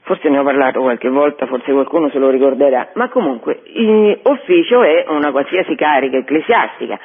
Forse 0.00 0.28
ne 0.30 0.38
ho 0.38 0.42
parlato 0.42 0.80
qualche 0.80 1.08
volta, 1.08 1.46
forse 1.46 1.70
qualcuno 1.70 2.08
se 2.08 2.18
lo 2.18 2.30
ricorderà, 2.30 2.88
ma 2.94 3.08
comunque 3.10 3.60
ufficio 4.22 4.82
è 4.82 5.04
una 5.08 5.30
qualsiasi 5.30 5.74
carica 5.74 6.16
ecclesiastica. 6.16 6.98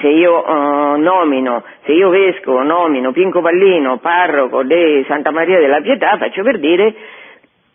Se 0.00 0.08
io 0.08 0.44
uh, 0.46 0.96
nomino, 0.96 1.64
se 1.84 1.92
io 1.92 2.08
vescovo 2.08 2.62
nomino 2.62 3.12
Pinco 3.12 3.40
Pallino 3.40 3.98
parroco 3.98 4.62
di 4.62 5.04
Santa 5.08 5.30
Maria 5.30 5.58
della 5.58 5.80
Pietà, 5.80 6.16
faccio 6.16 6.42
per 6.42 6.58
dire 6.58 6.94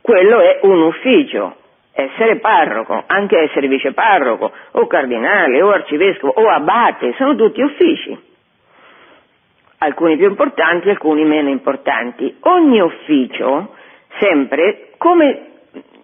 quello 0.02 0.40
è 0.40 0.60
un 0.62 0.82
ufficio, 0.82 1.56
essere 1.92 2.38
parroco, 2.38 3.04
anche 3.06 3.40
essere 3.40 3.68
viceparroco, 3.68 4.52
o 4.72 4.88
cardinale, 4.88 5.62
o 5.62 5.72
arcivescovo, 5.72 6.34
o 6.36 6.50
abate, 6.50 7.14
sono 7.18 7.36
tutti 7.36 7.62
uffici 7.62 8.28
alcuni 9.80 10.18
più 10.18 10.28
importanti, 10.28 10.90
alcuni 10.90 11.24
meno 11.26 11.50
importanti. 11.50 12.36
Ogni 12.42 12.80
ufficio, 12.80 13.76
sempre, 14.20 14.92
come, 14.98 15.42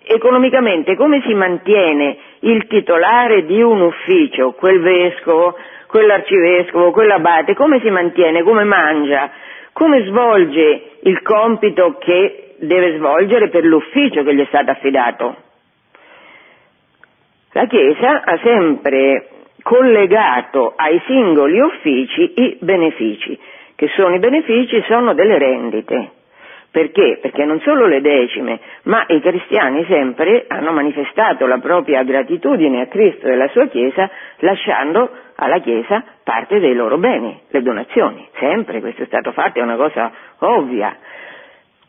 economicamente, 0.04 0.96
come 0.96 1.22
si 1.26 1.34
mantiene 1.34 2.18
il 2.40 2.68
titolare 2.68 3.46
di 3.46 3.62
un 3.62 3.82
ufficio, 3.82 4.52
quel 4.54 4.80
vescovo, 4.80 5.58
quell'arcivescovo, 5.96 6.92
quell'abate, 6.92 7.54
come 7.54 7.80
si 7.80 7.90
mantiene, 7.90 8.44
come 8.44 8.66
mangia, 8.66 9.32
come 9.72 10.04
svolge 10.04 10.98
il 11.04 11.22
compito 11.22 11.96
che 12.00 12.56
deve 12.58 12.98
svolgere 12.98 13.48
per 13.48 13.64
l'ufficio 13.64 14.22
che 14.24 14.36
gli 14.36 14.42
è 14.42 14.46
stato 14.48 14.72
affidato. 14.72 15.36
La 17.54 17.66
Chiesa 17.68 18.24
ha 18.26 18.38
sempre 18.44 19.30
collegato 19.64 20.74
ai 20.76 21.02
singoli 21.06 21.62
uffici 21.62 22.34
i 22.42 22.58
benefici 22.60 23.40
che 23.76 23.88
sono 23.96 24.16
i 24.16 24.20
benefici, 24.20 24.84
sono 24.88 25.14
delle 25.14 25.38
rendite. 25.38 26.12
Perché? 26.76 27.20
Perché 27.22 27.46
non 27.46 27.62
solo 27.62 27.88
le 27.88 28.02
decime, 28.02 28.60
ma 28.84 29.06
i 29.08 29.22
cristiani 29.22 29.86
sempre 29.88 30.44
hanno 30.50 30.74
manifestato 30.74 31.48
la 31.48 31.60
propria 31.60 32.04
gratitudine 32.04 32.82
a 32.82 32.88
Cristo 32.88 33.28
e 33.28 33.32
alla 33.32 33.48
sua 33.48 33.68
Chiesa 33.68 34.10
lasciando 34.40 35.10
alla 35.36 35.60
Chiesa 35.60 36.04
parte 36.22 36.60
dei 36.60 36.76
loro 36.76 36.98
beni, 36.98 37.40
le 37.48 37.62
donazioni. 37.62 38.28
Sempre 38.40 38.82
questo 38.82 39.04
è 39.04 39.06
stato 39.06 39.32
fatto, 39.32 39.60
è 39.60 39.62
una 39.62 39.78
cosa 39.78 40.12
ovvia. 40.40 40.98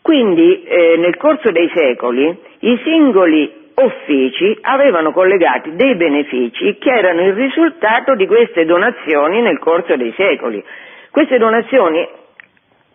Quindi 0.02 0.62
eh, 0.62 0.98
nel 0.98 1.16
corso 1.16 1.50
dei 1.50 1.68
secoli 1.74 2.38
i 2.60 2.80
singoli 2.84 3.72
uffici 3.74 4.56
avevano 4.60 5.10
collegati 5.10 5.74
dei 5.74 5.96
benefici 5.96 6.78
che 6.78 6.90
erano 6.92 7.22
il 7.22 7.32
risultato 7.32 8.14
di 8.14 8.28
queste 8.28 8.64
donazioni 8.64 9.42
nel 9.42 9.58
corso 9.58 9.96
dei 9.96 10.12
secoli. 10.16 10.62
Queste 11.10 11.38
donazioni 11.38 12.08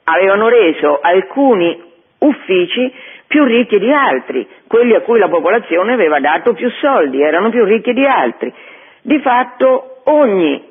avevano 0.04 0.48
reso 0.50 1.00
alcuni 1.02 1.90
uffici 2.20 2.94
più 3.28 3.46
ricchi 3.46 3.80
di 3.80 3.92
altri, 3.92 4.46
quelli 4.68 4.94
a 4.94 5.02
cui 5.02 5.18
la 5.18 5.30
popolazione 5.30 5.94
aveva 5.94 6.20
dato 6.20 6.54
più 6.54 6.70
soldi, 6.82 7.22
erano 7.22 7.50
più 7.50 7.64
ricchi 7.64 7.94
di 7.94 8.06
altri. 8.06 8.54
Di 9.02 9.20
fatto 9.20 10.02
ogni 10.06 10.70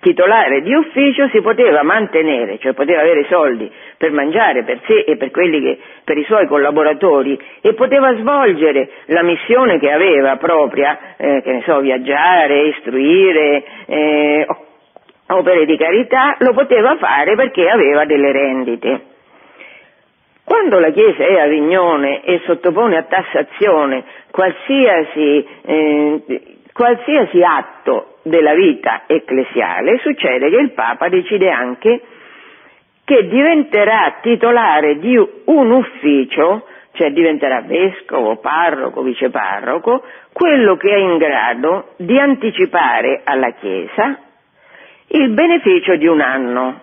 titolare 0.00 0.62
di 0.62 0.74
ufficio 0.74 1.28
si 1.28 1.40
poteva 1.40 1.82
mantenere, 1.82 2.58
cioè 2.58 2.72
poteva 2.72 3.00
avere 3.00 3.24
soldi 3.28 3.70
per 3.96 4.10
mangiare 4.10 4.64
per 4.64 4.80
sé 4.86 5.04
e 5.06 5.16
per, 5.16 5.30
che, 5.30 5.78
per 6.04 6.18
i 6.18 6.24
suoi 6.24 6.46
collaboratori 6.48 7.38
e 7.60 7.72
poteva 7.74 8.14
svolgere 8.16 8.90
la 9.06 9.22
missione 9.22 9.78
che 9.78 9.90
aveva 9.90 10.36
propria, 10.36 11.14
eh, 11.16 11.40
che 11.42 11.52
ne 11.52 11.62
so, 11.64 11.78
viaggiare, 11.80 12.68
istruire, 12.68 13.64
eh, 13.86 14.46
opere 15.28 15.64
di 15.64 15.76
carità, 15.76 16.36
lo 16.38 16.52
poteva 16.52 16.96
fare 16.96 17.34
perché 17.34 17.68
aveva 17.68 18.04
delle 18.04 18.32
rendite. 18.32 19.00
Quando 20.44 20.80
la 20.80 20.90
Chiesa 20.90 21.24
è 21.24 21.38
Avignone 21.38 22.22
e 22.24 22.40
sottopone 22.44 22.96
a 22.96 23.04
tassazione 23.04 24.04
qualsiasi, 24.30 25.46
eh, 25.62 26.22
qualsiasi 26.72 27.42
atto 27.42 28.16
della 28.22 28.52
vita 28.54 29.04
ecclesiale, 29.06 29.98
succede 29.98 30.50
che 30.50 30.56
il 30.56 30.72
Papa 30.72 31.08
decide 31.08 31.50
anche 31.50 32.00
che 33.04 33.28
diventerà 33.28 34.18
titolare 34.20 34.98
di 34.98 35.16
un 35.16 35.70
ufficio, 35.70 36.66
cioè 36.92 37.10
diventerà 37.10 37.62
vescovo, 37.62 38.36
parroco, 38.36 39.02
viceparroco, 39.02 40.04
quello 40.32 40.76
che 40.76 40.92
è 40.92 40.98
in 40.98 41.18
grado 41.18 41.92
di 41.96 42.18
anticipare 42.18 43.22
alla 43.24 43.50
Chiesa 43.52 44.18
il 45.14 45.30
beneficio 45.30 45.96
di 45.96 46.06
un 46.06 46.20
anno. 46.20 46.80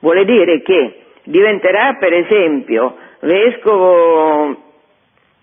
Vuole 0.00 0.24
dire 0.24 0.62
che 0.62 1.02
diventerà 1.24 1.96
per 1.98 2.12
esempio 2.12 2.96
vescovo 3.20 4.56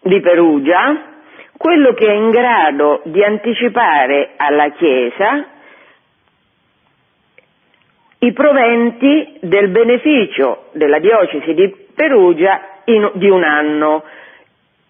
di 0.01 0.19
Perugia 0.19 1.03
quello 1.57 1.93
che 1.93 2.07
è 2.07 2.13
in 2.13 2.29
grado 2.29 3.01
di 3.05 3.23
anticipare 3.23 4.31
alla 4.35 4.69
Chiesa 4.71 5.45
i 8.19 8.33
proventi 8.33 9.37
del 9.41 9.69
beneficio 9.69 10.67
della 10.73 10.99
diocesi 10.99 11.53
di 11.53 11.73
Perugia 11.95 12.81
in, 12.85 13.11
di 13.13 13.29
un 13.29 13.43
anno. 13.43 14.03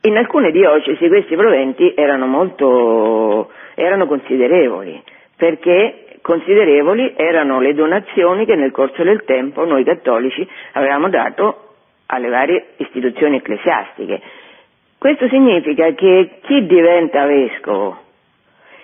In 0.02 0.18
alcune 0.18 0.52
diocesi 0.52 1.08
questi 1.08 1.36
proventi 1.36 1.94
erano 1.96 2.26
molto 2.26 3.52
erano 3.76 4.08
considerevoli, 4.08 5.02
perché 5.36 6.09
considerevoli 6.22 7.13
erano 7.15 7.59
le 7.59 7.74
donazioni 7.74 8.45
che 8.45 8.55
nel 8.55 8.72
corso 8.72 9.03
del 9.03 9.24
tempo 9.24 9.65
noi 9.65 9.84
cattolici 9.84 10.47
avevamo 10.74 11.09
dato 11.09 11.67
alle 12.07 12.30
varie 12.30 12.65
istituzioni 12.78 13.38
ecclesiastiche. 13.38 14.22
Questo 14.97 15.28
significa 15.30 15.93
che 15.93 16.39
chi 16.41 16.65
diventa 16.65 17.26
vescovo, 17.26 17.97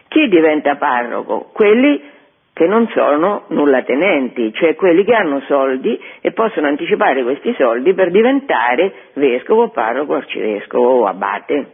chi 0.07 0.27
diventa 0.29 0.75
parroco, 0.75 1.49
quelli 1.51 2.13
che 2.53 2.67
non 2.67 2.87
sono 2.93 3.43
nulla 3.47 3.83
tenenti, 3.83 4.53
cioè 4.53 4.75
quelli 4.75 5.03
che 5.03 5.13
hanno 5.13 5.41
soldi 5.41 6.01
e 6.21 6.31
possono 6.31 6.67
anticipare 6.67 7.21
questi 7.23 7.53
soldi 7.57 7.93
per 7.93 8.11
diventare 8.11 8.93
vescovo, 9.13 9.67
parroco, 9.69 10.13
arcivescovo 10.13 11.01
o 11.01 11.05
abate. 11.05 11.71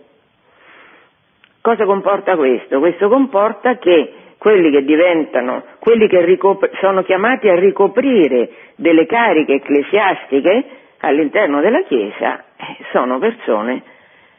Cosa 1.62 1.86
comporta 1.86 2.36
questo? 2.36 2.80
Questo 2.80 3.09
comporta 3.09 3.78
che 3.78 4.12
quelli 4.42 4.72
che 4.72 4.84
diventano, 4.84 5.64
quelli 5.78 6.08
che 6.08 6.26
ricop- 6.26 6.68
sono 6.80 7.04
chiamati 7.04 7.48
a 7.48 7.54
ricoprire 7.54 8.50
delle 8.76 9.06
cariche 9.06 9.54
ecclesiastiche 9.54 10.66
all'interno 11.02 11.62
della 11.62 11.84
Chiesa, 11.84 12.46
eh, 12.58 12.78
sono 12.92 13.20
persone 13.20 13.84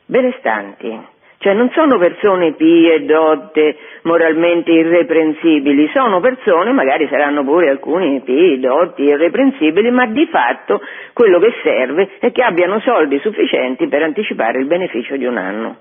benestanti, 0.05 0.99
cioè 1.39 1.55
non 1.55 1.71
sono 1.71 1.99
persone 1.99 2.55
pie, 2.55 3.05
dotte, 3.05 3.77
moralmente 4.03 4.73
irreprensibili, 4.73 5.89
sono 5.95 6.19
persone, 6.19 6.73
magari 6.73 7.07
saranno 7.07 7.45
pure 7.45 7.69
alcuni 7.69 8.23
pie, 8.23 8.59
dotti, 8.59 9.03
irreprensibili, 9.03 9.89
ma 9.93 10.07
di 10.07 10.27
fatto 10.27 10.81
quello 11.13 11.39
che 11.39 11.53
serve 11.63 12.11
è 12.19 12.33
che 12.33 12.43
abbiano 12.43 12.81
soldi 12.81 13.21
sufficienti 13.21 13.87
per 13.87 14.03
anticipare 14.03 14.59
il 14.59 14.67
beneficio 14.67 15.17
di 15.17 15.27
un 15.27 15.37
anno. 15.37 15.77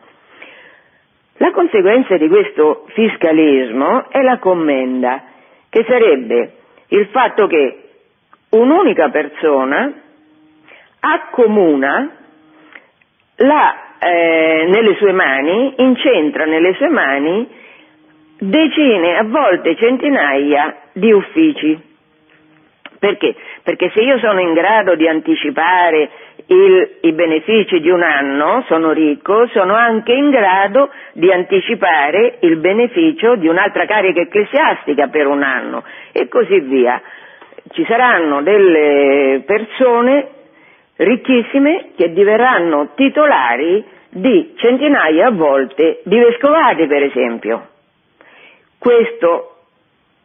La 1.42 1.50
conseguenza 1.50 2.18
di 2.18 2.28
questo 2.28 2.86
fiscalismo 2.90 4.12
è 4.12 4.22
la 4.22 4.38
commenda, 4.38 5.24
che 5.70 5.84
sarebbe 5.88 6.52
il 6.90 7.08
fatto 7.08 7.48
che 7.48 7.90
un'unica 8.52 9.10
persona 9.10 9.92
accomuna 11.00 12.12
la, 13.38 13.76
eh, 13.98 14.68
nelle 14.70 14.96
sue 14.98 15.14
mani, 15.14 15.74
incentra 15.78 16.46
nelle 16.46 16.76
sue 16.76 16.90
mani 16.90 17.48
decine, 18.38 19.18
a 19.18 19.24
volte 19.24 19.76
centinaia 19.78 20.76
di 20.92 21.12
uffici. 21.12 21.90
Perché? 23.00 23.36
Perché 23.64 23.90
se 23.96 24.02
io 24.02 24.20
sono 24.20 24.42
in 24.42 24.54
grado 24.54 24.94
di 24.94 25.08
anticipare 25.08 26.08
il, 26.52 26.98
i 27.02 27.14
benefici 27.14 27.80
di 27.80 27.90
un 27.90 28.02
anno, 28.04 28.64
sono 28.68 28.92
ricco, 28.92 29.48
sono 29.48 29.74
anche 29.74 30.12
in 30.12 30.30
grado 30.30 30.90
di 31.14 31.32
anticipare 31.32 32.38
il 32.42 32.58
beneficio 32.58 33.36
di 33.36 33.48
un'altra 33.48 33.86
carica 33.86 34.20
ecclesiastica 34.20 35.08
per 35.08 35.28
un 35.28 35.44
anno 35.44 35.84
e 36.12 36.28
così 36.28 36.60
via. 36.60 37.02
Ci 37.72 37.86
saranno 37.86 38.42
delle 38.42 39.44
persone 39.46 40.28
ricchissime 40.98 41.92
che 41.96 42.12
diverranno 42.12 42.90
titolari 42.96 43.84
di 44.10 44.54
centinaia 44.58 45.28
a 45.28 45.32
volte 45.32 46.02
di 46.04 46.20
vescovati, 46.20 46.86
per 46.86 47.04
esempio. 47.04 47.68
Questo 48.78 49.51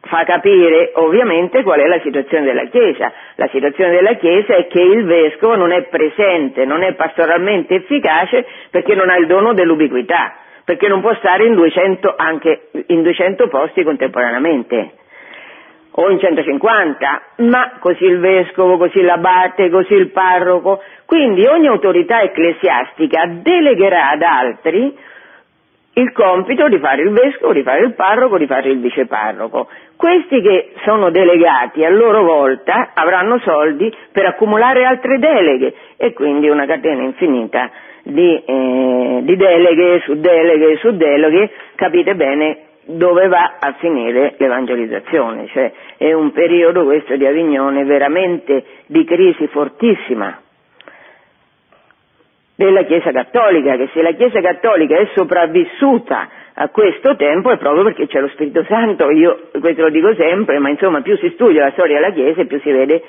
fa 0.01 0.23
capire 0.23 0.91
ovviamente 0.95 1.63
qual 1.63 1.79
è 1.79 1.87
la 1.87 1.99
situazione 2.01 2.45
della 2.45 2.65
Chiesa. 2.65 3.11
La 3.35 3.47
situazione 3.47 3.91
della 3.91 4.13
Chiesa 4.13 4.55
è 4.55 4.67
che 4.67 4.81
il 4.81 5.05
vescovo 5.05 5.55
non 5.55 5.71
è 5.71 5.83
presente, 5.83 6.65
non 6.65 6.83
è 6.83 6.93
pastoralmente 6.93 7.75
efficace 7.75 8.45
perché 8.69 8.95
non 8.95 9.09
ha 9.09 9.17
il 9.17 9.27
dono 9.27 9.53
dell'ubiquità, 9.53 10.35
perché 10.63 10.87
non 10.87 11.01
può 11.01 11.13
stare 11.15 11.45
in 11.45 11.55
200, 11.55 12.13
anche 12.15 12.69
in 12.87 13.01
200 13.03 13.47
posti 13.47 13.83
contemporaneamente 13.83 14.91
o 15.99 16.11
in 16.11 16.19
150, 16.19 17.21
ma 17.37 17.77
così 17.79 18.03
il 18.03 18.19
vescovo, 18.19 18.77
così 18.77 19.01
l'abate, 19.01 19.69
così 19.69 19.93
il 19.93 20.11
parroco. 20.11 20.83
Quindi 21.05 21.45
ogni 21.47 21.65
autorità 21.67 22.21
ecclesiastica 22.21 23.25
delegherà 23.25 24.09
ad 24.09 24.21
altri 24.21 24.95
il 25.97 26.11
compito 26.11 26.67
di 26.67 26.77
fare 26.77 27.01
il 27.01 27.11
vescovo, 27.11 27.53
di 27.53 27.63
fare 27.63 27.81
il 27.81 27.93
parroco, 27.93 28.37
di 28.37 28.45
fare 28.45 28.69
il 28.69 28.79
viceparroco. 28.79 29.67
Questi 29.95 30.41
che 30.41 30.73
sono 30.85 31.09
delegati 31.09 31.83
a 31.83 31.89
loro 31.89 32.23
volta 32.23 32.91
avranno 32.93 33.39
soldi 33.39 33.91
per 34.11 34.25
accumulare 34.25 34.85
altre 34.85 35.17
deleghe 35.17 35.73
e 35.97 36.13
quindi 36.13 36.49
una 36.49 36.67
catena 36.67 37.01
infinita 37.01 37.71
di, 38.03 38.43
eh, 38.45 39.19
di 39.23 39.35
deleghe 39.35 40.01
su 40.01 40.19
deleghe 40.19 40.77
su 40.77 40.95
deleghe, 40.95 41.49
capite 41.75 42.13
bene 42.15 42.59
dove 42.85 43.27
va 43.27 43.57
a 43.59 43.73
finire 43.79 44.35
l'evangelizzazione, 44.37 45.47
cioè 45.47 45.71
è 45.97 46.13
un 46.13 46.31
periodo 46.31 46.85
questo 46.85 47.17
di 47.17 47.25
Avignone 47.25 47.83
veramente 47.83 48.63
di 48.85 49.03
crisi 49.03 49.47
fortissima 49.47 50.41
della 52.57 52.83
Chiesa 52.83 53.11
Cattolica, 53.11 53.75
che 53.75 53.89
se 53.93 54.01
la 54.01 54.13
Chiesa 54.13 54.41
Cattolica 54.41 54.97
è 54.97 55.07
sopravvissuta 55.13 56.27
a 56.55 56.69
questo 56.69 57.15
tempo 57.15 57.51
è 57.51 57.57
proprio 57.57 57.83
perché 57.83 58.07
c'è 58.07 58.19
lo 58.19 58.29
Spirito 58.29 58.65
Santo, 58.67 59.11
io 59.11 59.49
questo 59.59 59.83
lo 59.83 59.89
dico 59.91 60.15
sempre, 60.15 60.57
ma 60.57 60.69
insomma 60.69 61.01
più 61.01 61.15
si 61.17 61.29
studia 61.35 61.65
la 61.65 61.71
storia 61.71 61.99
della 61.99 62.11
Chiesa 62.11 62.43
più 62.45 62.59
si 62.59 62.71
vede 62.71 63.03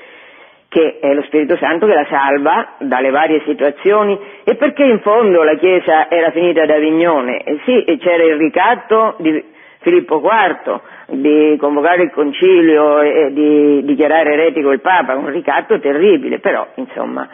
che 0.69 0.99
è 1.01 1.15
lo 1.15 1.23
Spirito 1.23 1.57
Santo 1.57 1.87
che 1.87 1.95
la 1.95 2.07
salva 2.11 2.75
dalle 2.81 3.09
varie 3.09 3.41
situazioni. 3.47 4.19
E 4.45 4.55
perché 4.57 4.85
in 4.85 5.01
fondo 5.01 5.43
la 5.43 5.55
Chiesa 5.55 6.11
era 6.11 6.31
finita 6.31 6.65
ad 6.65 6.71
Avignone, 6.71 7.43
eh 7.43 7.59
sì, 7.65 7.97
c'era 7.99 8.25
il 8.25 8.37
ricatto 8.37 9.15
di 9.19 9.43
Filippo 9.79 10.21
IV 10.23 10.81
di 11.07 11.57
convocare 11.59 12.03
il 12.03 12.11
concilio 12.11 13.01
e 13.01 13.33
di 13.33 13.83
dichiarare 13.83 14.35
eretico 14.35 14.73
il 14.73 14.83
Papa, 14.83 15.17
un 15.17 15.31
ricatto 15.31 15.81
terribile, 15.81 16.39
però 16.39 16.67
insomma 16.75 17.27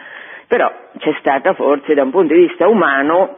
però 0.47 0.71
c'è 0.97 1.15
stata 1.19 1.53
forse 1.53 1.93
da 1.93 2.03
un 2.03 2.11
punto 2.11 2.33
di 2.33 2.47
vista 2.47 2.67
umano 2.67 3.37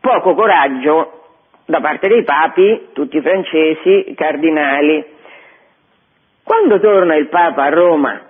poco 0.00 0.34
coraggio 0.34 1.12
da 1.66 1.80
parte 1.80 2.08
dei 2.08 2.24
papi, 2.24 2.88
tutti 2.94 3.20
francesi, 3.20 4.14
cardinali. 4.16 5.04
Quando 6.42 6.80
torna 6.80 7.14
il 7.14 7.28
Papa 7.28 7.64
a 7.64 7.68
Roma, 7.68 8.20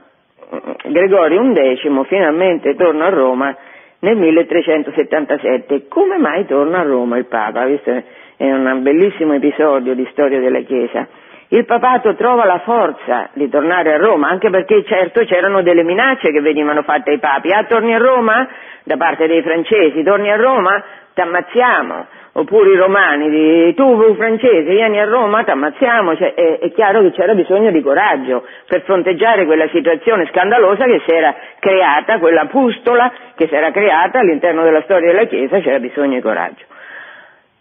Gregorio 0.85 1.53
XI 1.53 2.05
finalmente 2.09 2.75
torna 2.75 3.07
a 3.07 3.11
Roma 3.11 3.57
nel 4.01 4.17
1377. 4.17 5.87
Come 5.87 6.19
mai 6.19 6.47
torna 6.47 6.81
a 6.81 6.83
Roma 6.83 7.17
il 7.17 7.27
Papa? 7.27 7.65
Questo 7.65 8.03
è 8.37 8.51
un 8.51 8.83
bellissimo 8.83 9.35
episodio 9.35 9.95
di 9.95 10.07
storia 10.11 10.41
della 10.41 10.61
Chiesa. 10.61 11.07
Il 11.51 11.65
papato 11.65 12.15
trova 12.15 12.45
la 12.45 12.59
forza 12.59 13.31
di 13.33 13.49
tornare 13.49 13.95
a 13.95 13.97
Roma, 13.97 14.29
anche 14.29 14.51
perché 14.51 14.85
certo 14.85 15.25
c'erano 15.25 15.63
delle 15.63 15.83
minacce 15.83 16.31
che 16.31 16.43
venivano 16.43 16.83
fatte 16.83 17.13
ai 17.13 17.19
papi. 17.19 17.51
Ah, 17.53 17.65
torni 17.65 17.95
a 17.95 17.99
Roma? 17.99 18.47
Da 18.85 18.99
parte 18.99 19.27
dei 19.27 19.43
francesi, 19.43 20.03
torni 20.03 20.31
a 20.31 20.37
Roma? 20.37 20.83
T'ammazziamo. 21.15 22.07
Oppure 22.33 22.71
i 22.71 22.77
romani, 22.77 23.75
tu 23.75 24.15
francese 24.15 24.71
vieni 24.71 25.01
a 25.01 25.07
Roma, 25.07 25.43
t'ammazziamo. 25.43 26.17
Cioè, 26.17 26.35
è, 26.35 26.59
è 26.59 26.71
chiaro 26.73 27.01
che 27.01 27.13
c'era 27.13 27.35
bisogno 27.35 27.71
di 27.71 27.81
coraggio 27.81 28.45
per 28.67 28.83
fronteggiare 28.83 29.47
quella 29.47 29.69
situazione 29.69 30.27
scandalosa 30.27 30.85
che 30.85 31.01
si 31.07 31.15
era 31.15 31.35
creata, 31.59 32.19
quella 32.19 32.45
pustola 32.45 33.11
che 33.35 33.49
si 33.49 33.55
era 33.55 33.71
creata 33.71 34.19
all'interno 34.19 34.63
della 34.65 34.83
storia 34.83 35.13
della 35.13 35.25
Chiesa, 35.25 35.61
c'era 35.61 35.79
bisogno 35.79 36.17
di 36.17 36.21
coraggio. 36.21 36.65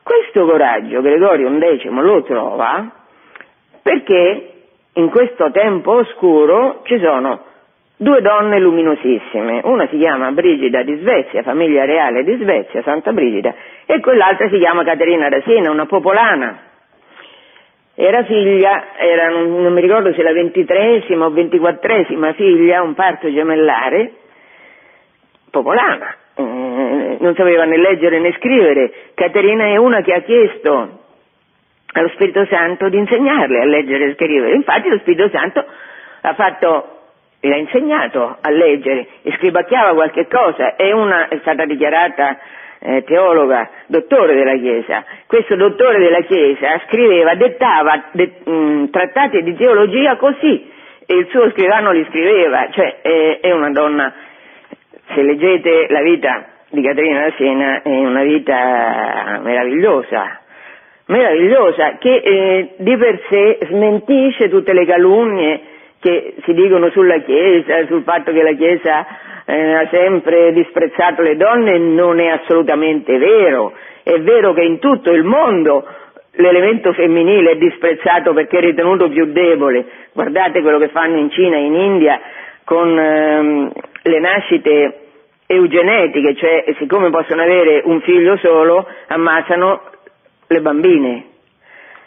Questo 0.03 0.45
coraggio 0.45 1.01
Gregorio 1.01 1.49
XI 1.57 1.89
lo 1.89 2.23
trova 2.23 2.96
perché 3.87 4.49
in 4.95 5.09
questo 5.09 5.49
tempo 5.51 5.93
oscuro 5.93 6.81
ci 6.83 6.99
sono 6.99 7.41
due 7.95 8.19
donne 8.19 8.59
luminosissime, 8.59 9.61
una 9.63 9.87
si 9.87 9.97
chiama 9.97 10.29
Brigida 10.33 10.83
di 10.83 10.97
Svezia, 10.97 11.41
famiglia 11.41 11.85
reale 11.85 12.25
di 12.25 12.35
Svezia, 12.35 12.81
Santa 12.81 13.13
Brigida, 13.13 13.55
e 13.85 14.01
quell'altra 14.01 14.49
si 14.49 14.57
chiama 14.57 14.83
Caterina 14.83 15.29
da 15.29 15.39
Siena, 15.43 15.71
una 15.71 15.85
popolana. 15.85 16.63
Era 17.95 18.25
figlia, 18.25 18.97
era, 18.97 19.29
non 19.29 19.71
mi 19.71 19.79
ricordo 19.79 20.11
se 20.11 20.21
la 20.21 20.33
ventitresima 20.33 21.25
o 21.25 21.29
ventiquattresima 21.29 22.33
figlia, 22.33 22.81
un 22.81 22.93
parto 22.93 23.31
gemellare, 23.31 24.11
popolana, 25.49 26.13
eh, 26.35 27.17
non 27.21 27.33
sapeva 27.37 27.63
né 27.63 27.77
leggere 27.77 28.19
né 28.19 28.33
scrivere. 28.33 28.91
Caterina 29.13 29.67
è 29.67 29.77
una 29.77 30.01
che 30.01 30.13
ha 30.13 30.19
chiesto 30.19 30.96
allo 31.93 32.09
Spirito 32.09 32.45
Santo 32.45 32.89
di 32.89 32.97
insegnarle 32.97 33.61
a 33.61 33.65
leggere 33.65 34.05
e 34.05 34.13
scrivere. 34.15 34.55
Infatti 34.55 34.89
lo 34.89 34.97
Spirito 34.99 35.29
Santo 35.29 35.65
ha 36.21 36.33
fatto 36.33 36.97
le 37.39 37.53
ha 37.53 37.57
insegnato 37.57 38.37
a 38.39 38.49
leggere. 38.49 39.07
E 39.21 39.33
scribacchiava 39.37 39.93
qualche 39.93 40.27
cosa, 40.27 40.75
è, 40.75 40.91
una, 40.91 41.27
è 41.27 41.37
stata 41.41 41.65
dichiarata 41.65 42.37
eh, 42.79 43.03
teologa, 43.03 43.69
dottore 43.87 44.35
della 44.35 44.55
Chiesa. 44.57 45.03
Questo 45.25 45.55
dottore 45.55 45.99
della 45.99 46.21
Chiesa 46.21 46.81
scriveva, 46.87 47.35
dettava 47.35 48.05
de, 48.11 48.31
mh, 48.43 48.51
mm, 48.51 48.85
trattati 48.89 49.43
di 49.43 49.55
teologia 49.55 50.15
così. 50.17 50.75
E 51.05 51.15
il 51.15 51.27
suo 51.29 51.49
scrivano 51.51 51.91
li 51.91 52.05
scriveva, 52.09 52.67
cioè 52.71 52.99
è, 53.01 53.39
è 53.39 53.51
una 53.53 53.71
donna, 53.71 54.13
se 55.13 55.21
leggete 55.21 55.87
la 55.89 56.01
vita 56.01 56.45
di 56.69 56.81
Caterina 56.81 57.21
da 57.21 57.31
Siena 57.37 57.81
è 57.81 57.89
una 57.89 58.23
vita 58.23 59.39
meravigliosa, 59.41 60.41
meravigliosa, 61.07 61.97
che 61.97 62.15
eh, 62.15 62.69
di 62.77 62.97
per 62.97 63.21
sé 63.29 63.59
smentisce 63.67 64.49
tutte 64.49 64.73
le 64.73 64.85
calunnie 64.85 65.61
che 65.99 66.35
si 66.43 66.53
dicono 66.53 66.89
sulla 66.91 67.19
Chiesa, 67.19 67.85
sul 67.87 68.03
fatto 68.03 68.31
che 68.31 68.43
la 68.43 68.53
Chiesa 68.53 69.05
eh, 69.45 69.73
ha 69.73 69.87
sempre 69.89 70.51
disprezzato 70.53 71.21
le 71.21 71.35
donne, 71.35 71.77
non 71.77 72.19
è 72.19 72.27
assolutamente 72.27 73.17
vero. 73.17 73.73
È 74.03 74.19
vero 74.19 74.53
che 74.53 74.63
in 74.63 74.79
tutto 74.79 75.11
il 75.11 75.23
mondo 75.23 75.85
l'elemento 76.33 76.93
femminile 76.93 77.51
è 77.51 77.57
disprezzato 77.57 78.33
perché 78.33 78.57
è 78.57 78.61
ritenuto 78.61 79.09
più 79.09 79.31
debole. 79.31 79.85
Guardate 80.13 80.61
quello 80.61 80.77
che 80.77 80.89
fanno 80.89 81.17
in 81.17 81.29
Cina 81.31 81.57
e 81.57 81.65
in 81.65 81.73
India 81.73 82.19
con 82.63 82.99
ehm, 82.99 83.71
le 84.03 84.19
nascite 84.19 84.99
eugenetiche, 85.47 86.35
cioè 86.35 86.65
siccome 86.77 87.09
possono 87.09 87.41
avere 87.41 87.81
un 87.85 88.01
figlio 88.01 88.37
solo, 88.37 88.85
ammazzano 89.07 89.81
le 90.47 90.61
bambine, 90.61 91.25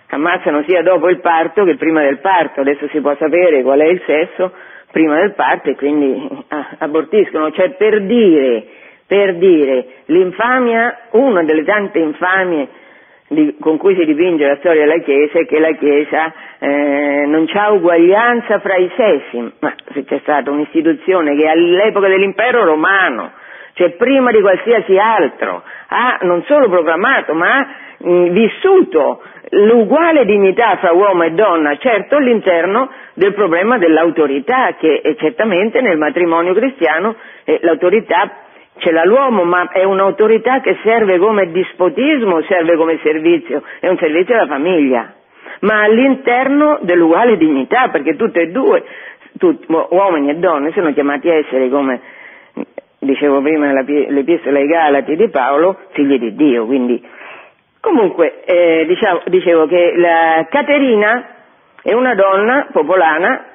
ammazzano 0.09 0.63
sia 0.65 0.83
dopo 0.83 1.09
il 1.09 1.21
parto 1.21 1.65
che 1.65 1.77
prima 1.77 2.03
del 2.03 2.19
parto, 2.19 2.61
adesso 2.61 2.89
si 2.89 3.01
può 3.01 3.15
sapere 3.17 3.63
qual 3.63 3.81
è 3.81 3.87
il 3.87 4.03
sesso 4.07 4.53
prima 4.91 5.17
del 5.17 5.35
parto 5.35 5.71
e 5.71 5.77
quindi 5.77 6.29
ah, 6.49 6.77
abortiscono, 6.79 7.51
cioè 7.53 7.71
per 7.71 8.03
dire, 8.03 8.65
per 9.07 9.37
dire, 9.37 9.87
l'infamia, 10.07 10.99
una 11.11 11.43
delle 11.45 11.65
tante 11.65 11.99
infamie 11.99 12.69
di, 13.29 13.57
con 13.61 13.77
cui 13.77 13.95
si 13.95 14.05
dipinge 14.05 14.45
la 14.45 14.57
storia 14.57 14.85
della 14.85 15.01
Chiesa 15.03 15.39
è 15.39 15.47
che 15.47 15.61
la 15.61 15.73
Chiesa 15.73 16.33
eh, 16.59 17.25
non 17.27 17.47
c'ha 17.47 17.71
uguaglianza 17.71 18.59
fra 18.59 18.75
i 18.77 18.91
sessi, 18.97 19.53
ma 19.61 19.73
se 19.93 20.05
c'è 20.05 20.19
stata 20.23 20.51
un'istituzione 20.51 21.37
che 21.37 21.49
all'epoca 21.49 22.09
dell'impero 22.09 22.65
romano, 22.65 23.31
cioè 23.75 23.91
prima 23.91 24.33
di 24.33 24.41
qualsiasi 24.41 24.99
altro, 24.99 25.63
ha 25.87 26.19
non 26.23 26.43
solo 26.45 26.69
proclamato 26.69 27.35
ma 27.35 27.59
ha 27.59 27.67
mh, 28.01 28.29
vissuto 28.31 29.23
l'uguale 29.51 30.25
dignità 30.25 30.77
fra 30.77 30.93
uomo 30.93 31.25
e 31.25 31.31
donna, 31.31 31.77
certo 31.77 32.17
all'interno 32.17 32.91
del 33.15 33.35
problema 33.35 33.79
dell'autorità, 33.79 34.75
che 34.79 35.17
certamente 35.19 35.81
nel 35.81 35.99
matrimonio 35.99 36.55
cristiano 36.55 37.17
eh, 37.45 37.59
l'autorità 37.63 38.31
ce 38.79 38.93
l'ha 38.93 39.05
l'uomo, 39.05 39.45
ma 39.45 39.69
è 39.71 39.85
un'autorità 39.85 40.61
che 40.61 40.79
serve 40.83 41.19
come 41.19 41.51
dispotismo, 41.51 42.43
serve 42.43 42.77
come 42.77 42.99
servizio, 43.03 43.63
è 43.81 43.89
un 43.89 43.99
servizio 43.99 44.35
alla 44.35 44.47
famiglia, 44.47 45.15
ma 45.61 45.83
all'interno 45.83 46.79
dell'uguale 46.83 47.37
dignità, 47.37 47.89
perché 47.89 48.17
tutte 48.17 48.43
e 48.43 48.47
due, 48.49 48.83
tutti, 49.39 49.67
uomini 49.69 50.31
e 50.31 50.35
donne, 50.37 50.73
sono 50.73 50.93
chiamati 50.93 51.29
a 51.29 51.35
essere 51.35 51.69
come 51.69 52.01
dicevo 53.01 53.41
prima 53.41 53.71
nell'epistola 53.71 54.59
ai 54.59 54.67
Galati 54.67 55.17
di 55.17 55.29
Paolo, 55.29 55.77
figli 55.93 56.19
di 56.19 56.35
Dio, 56.35 56.67
quindi 56.67 57.03
Comunque, 57.81 58.45
eh, 58.45 58.85
diciamo, 58.87 59.23
dicevo 59.27 59.67
che 59.67 59.95
la 59.97 60.47
Caterina 60.51 61.37
è 61.83 61.95
una 61.95 62.15
donna 62.15 62.69
popolana 62.71 63.47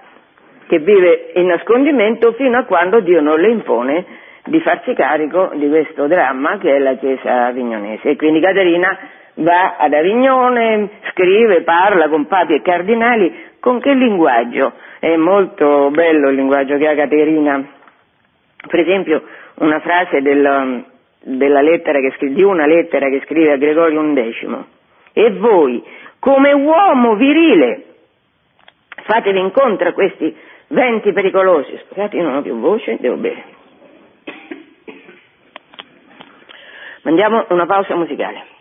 che 0.67 0.79
vive 0.79 1.31
in 1.35 1.45
nascondimento 1.45 2.31
fino 2.33 2.57
a 2.57 2.63
quando 2.63 3.01
Dio 3.01 3.21
non 3.21 3.39
le 3.39 3.49
impone 3.49 4.05
di 4.45 4.59
farsi 4.61 4.93
carico 4.93 5.51
di 5.55 5.69
questo 5.69 6.07
dramma 6.07 6.57
che 6.57 6.75
è 6.75 6.79
la 6.79 6.95
Chiesa 6.95 7.45
avignonese. 7.45 8.09
E 8.09 8.15
quindi 8.15 8.39
Caterina 8.39 8.97
va 9.35 9.75
ad 9.77 9.93
Avignone, 9.93 10.89
scrive, 11.11 11.61
parla 11.61 12.07
con 12.07 12.25
papi 12.25 12.55
e 12.55 12.61
cardinali, 12.61 13.33
con 13.59 13.79
che 13.79 13.93
linguaggio? 13.93 14.73
È 14.99 15.15
molto 15.15 15.89
bello 15.91 16.29
il 16.29 16.35
linguaggio 16.35 16.77
che 16.77 16.87
ha 16.87 16.95
Caterina. 16.95 17.63
Per 18.67 18.79
esempio, 18.79 19.23
una 19.55 19.79
frase 19.79 20.21
del, 20.21 20.85
che, 21.25 22.33
di 22.33 22.43
una 22.43 22.65
lettera 22.65 23.09
che 23.09 23.21
scrive 23.25 23.53
a 23.53 23.57
Gregorio 23.57 24.01
XI. 24.13 24.65
E 25.13 25.31
voi, 25.31 25.83
come 26.19 26.53
uomo 26.53 27.15
virile, 27.15 27.85
fatevi 29.03 29.39
incontro 29.39 29.89
a 29.89 29.93
questi 29.93 30.35
venti 30.67 31.11
pericolosi. 31.13 31.79
Scusate, 31.87 32.17
io 32.17 32.23
non 32.23 32.35
ho 32.35 32.41
più 32.41 32.59
voce, 32.59 32.97
devo 32.99 33.15
bere. 33.15 33.43
Mandiamo 37.03 37.45
una 37.49 37.65
pausa 37.65 37.95
musicale. 37.95 38.54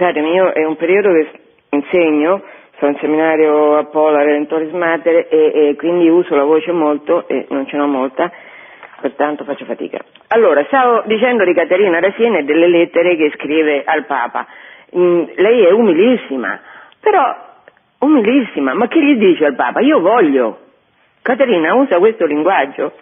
Scusatemi, 0.00 0.32
io 0.32 0.50
è 0.52 0.64
un 0.64 0.76
periodo 0.76 1.12
che 1.12 1.28
insegno, 1.70 2.42
sono 2.78 2.92
in 2.92 2.98
seminario 3.00 3.76
a 3.76 3.84
Pola, 3.84 4.22
Redentoris 4.22 4.72
Mater 4.72 5.26
e, 5.28 5.52
e 5.52 5.76
quindi 5.76 6.08
uso 6.08 6.34
la 6.34 6.44
voce 6.44 6.72
molto 6.72 7.28
e 7.28 7.44
non 7.50 7.66
ce 7.66 7.76
n'ho 7.76 7.86
molta, 7.86 8.32
pertanto 9.02 9.44
faccio 9.44 9.66
fatica. 9.66 9.98
Allora, 10.28 10.64
stavo 10.68 11.02
dicendo 11.04 11.44
di 11.44 11.52
Caterina 11.52 12.00
Rasina 12.00 12.38
e 12.38 12.44
delle 12.44 12.68
lettere 12.68 13.14
che 13.16 13.30
scrive 13.36 13.82
al 13.84 14.06
Papa. 14.06 14.46
Mm, 14.96 15.24
lei 15.36 15.66
è 15.66 15.70
umilissima, 15.70 16.58
però 16.98 17.36
umilissima, 17.98 18.72
ma 18.72 18.88
che 18.88 19.02
gli 19.02 19.16
dice 19.16 19.44
al 19.44 19.54
Papa? 19.54 19.80
Io 19.80 20.00
voglio. 20.00 20.60
Caterina 21.20 21.74
usa 21.74 21.98
questo 21.98 22.24
linguaggio. 22.24 22.92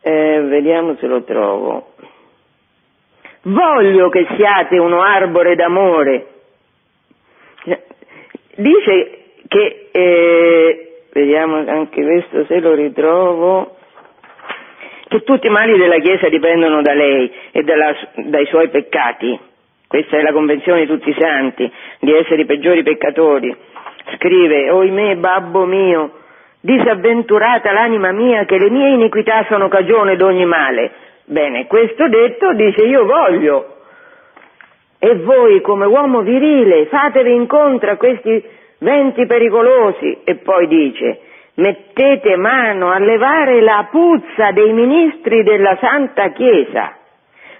Eh, 0.00 0.40
vediamo 0.48 0.96
se 0.96 1.06
lo 1.06 1.22
trovo. 1.22 1.92
Voglio 3.48 4.10
che 4.10 4.26
siate 4.36 4.76
uno 4.78 5.00
arbore 5.00 5.54
d'amore. 5.54 6.26
Dice 8.56 9.18
che, 9.48 9.88
eh, 9.90 11.02
vediamo 11.12 11.64
anche 11.66 12.02
questo 12.02 12.44
se 12.44 12.60
lo 12.60 12.74
ritrovo, 12.74 13.76
che 15.08 15.22
tutti 15.22 15.46
i 15.46 15.50
mali 15.50 15.78
della 15.78 15.98
Chiesa 15.98 16.28
dipendono 16.28 16.82
da 16.82 16.92
lei 16.92 17.32
e 17.52 17.62
dalla, 17.62 17.96
dai 18.16 18.44
suoi 18.46 18.68
peccati. 18.68 19.38
Questa 19.86 20.18
è 20.18 20.22
la 20.22 20.32
convenzione 20.32 20.80
di 20.80 20.86
tutti 20.86 21.08
i 21.08 21.16
santi, 21.18 21.72
di 22.00 22.12
essere 22.12 22.42
i 22.42 22.44
peggiori 22.44 22.82
peccatori. 22.82 23.56
Scrive, 24.16 24.68
oimè, 24.70 25.16
babbo 25.16 25.64
mio, 25.64 26.18
disavventurata 26.60 27.72
l'anima 27.72 28.12
mia, 28.12 28.44
che 28.44 28.58
le 28.58 28.68
mie 28.68 28.90
iniquità 28.90 29.46
sono 29.48 29.68
cagione 29.68 30.16
d'ogni 30.16 30.44
male. 30.44 31.06
Bene, 31.30 31.66
questo 31.66 32.08
detto 32.08 32.54
dice 32.54 32.84
io 32.84 33.04
voglio. 33.04 33.76
E 34.98 35.14
voi 35.16 35.60
come 35.60 35.84
uomo 35.84 36.22
virile 36.22 36.86
fatevi 36.86 37.34
incontro 37.34 37.90
a 37.90 37.96
questi 37.96 38.42
venti 38.78 39.26
pericolosi. 39.26 40.22
E 40.24 40.36
poi 40.36 40.66
dice, 40.66 41.20
mettete 41.56 42.34
mano 42.36 42.90
a 42.90 42.98
levare 42.98 43.60
la 43.60 43.88
puzza 43.90 44.52
dei 44.52 44.72
ministri 44.72 45.42
della 45.42 45.76
Santa 45.78 46.30
Chiesa. 46.30 46.96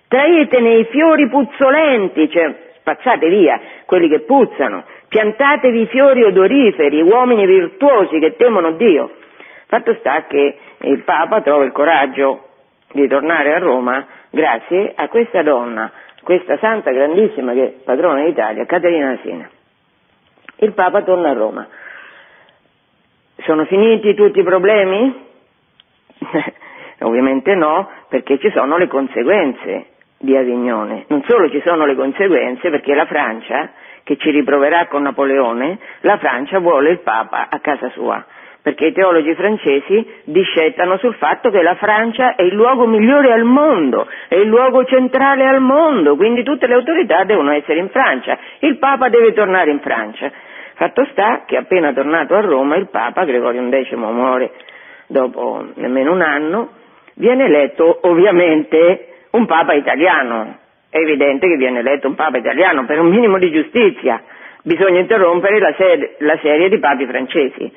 Traetene 0.09 0.77
i 0.77 0.85
fiori 0.87 1.29
puzzolenti, 1.29 2.31
cioè 2.31 2.55
spazzate 2.79 3.29
via 3.29 3.61
quelli 3.85 4.09
che 4.09 4.21
puzzano, 4.21 4.85
piantatevi 5.09 5.87
fiori 5.89 6.23
odoriferi, 6.23 7.03
uomini 7.03 7.45
virtuosi 7.45 8.19
che 8.19 8.35
temono 8.35 8.73
Dio. 8.73 9.11
Fatto 9.67 9.95
sta 9.99 10.25
che 10.27 10.57
il 10.79 11.03
Papa 11.03 11.43
trova 11.43 11.65
il 11.65 11.73
coraggio 11.73 12.48
di 12.93 13.07
tornare 13.09 13.55
a 13.55 13.59
Roma 13.59 14.07
grazie 14.31 14.93
a 14.95 15.09
questa 15.09 15.43
donna, 15.43 15.91
questa 16.23 16.59
santa 16.59 16.91
grandissima 16.91 17.53
che 17.53 17.65
è 17.65 17.71
padrona 17.85 18.25
d'Italia, 18.25 18.65
Caterina 18.65 19.19
Sina. 19.23 19.49
Il 20.57 20.73
Papa 20.73 21.03
torna 21.03 21.31
a 21.31 21.35
Roma. 21.35 21.67
Sono 23.43 23.65
finiti 23.67 24.15
tutti 24.15 24.41
i 24.41 24.43
problemi? 24.43 25.27
Ovviamente 27.01 27.55
no, 27.55 27.89
perché 28.09 28.39
ci 28.39 28.51
sono 28.51 28.77
le 28.77 28.89
conseguenze 28.89 29.87
di 30.19 30.37
Avignone. 30.37 31.05
Non 31.09 31.23
solo 31.29 31.49
ci 31.49 31.63
sono 31.65 31.87
le 31.87 31.95
conseguenze, 31.95 32.71
perché 32.71 32.93
la 32.95 33.07
Francia, 33.07 33.71
che 34.03 34.17
ci 34.17 34.31
riproverà 34.31 34.89
con 34.89 35.03
Napoleone, 35.03 35.79
la 36.01 36.19
Francia 36.19 36.59
vuole 36.59 36.91
il 36.91 36.99
Papa 37.01 37.47
a 37.49 37.61
casa 37.61 37.89
sua 37.91 38.25
perché 38.63 38.87
i 38.87 38.93
teologi 38.93 39.35
francesi 39.35 40.07
discettano 40.25 40.99
sul 40.99 41.15
fatto 41.15 41.51
che 41.51 41.63
la 41.63 41.77
Francia 41.77 42.35
è 42.35 42.43
il 42.43 42.55
luogo 42.55 42.87
migliore 42.87 43.33
al 43.33 43.45
mondo, 43.45 44.07
è 44.29 44.35
il 44.35 44.49
luogo 44.49 44.85
centrale 44.85 45.47
al 45.47 45.61
mondo, 45.61 46.17
quindi 46.17 46.43
tutte 46.43 46.67
le 46.67 46.75
autorità 46.75 47.25
devono 47.25 47.53
essere 47.53 47.79
in 47.79 47.89
Francia, 47.89 48.39
il 48.61 48.79
Papa 48.79 49.09
deve 49.09 49.33
tornare 49.33 49.71
in 49.71 49.81
Francia. 49.81 50.31
Fatto 50.75 51.07
sta 51.11 51.45
che 51.47 51.57
appena 51.57 51.93
tornato 51.93 52.35
a 52.35 52.41
Roma 52.41 52.77
il 52.77 52.89
Papa, 52.89 53.25
Gregorio 53.25 53.69
X 53.69 53.93
muore 53.95 54.53
dopo 55.07 55.65
nemmeno 55.75 56.13
un 56.13 56.21
anno, 56.21 56.71
viene 57.15 57.47
eletto 57.47 58.01
ovviamente 58.03 59.09
un 59.31 59.47
Papa 59.47 59.73
italiano. 59.73 60.59
È 60.91 60.99
evidente 60.99 61.49
che 61.49 61.57
viene 61.57 61.81
eletto 61.81 62.07
un 62.07 62.15
Papa 62.15 62.39
italiano 62.39 62.85
per 62.85 63.01
un 63.01 63.09
minimo 63.09 63.39
di 63.39 63.51
giustizia. 63.51 64.23
Bisogna 64.63 65.01
interrompere 65.01 65.59
la, 65.59 65.75
sed- 65.77 66.17
la 66.19 66.39
serie 66.43 66.69
di 66.69 66.79
papi 66.79 67.07
francesi 67.07 67.73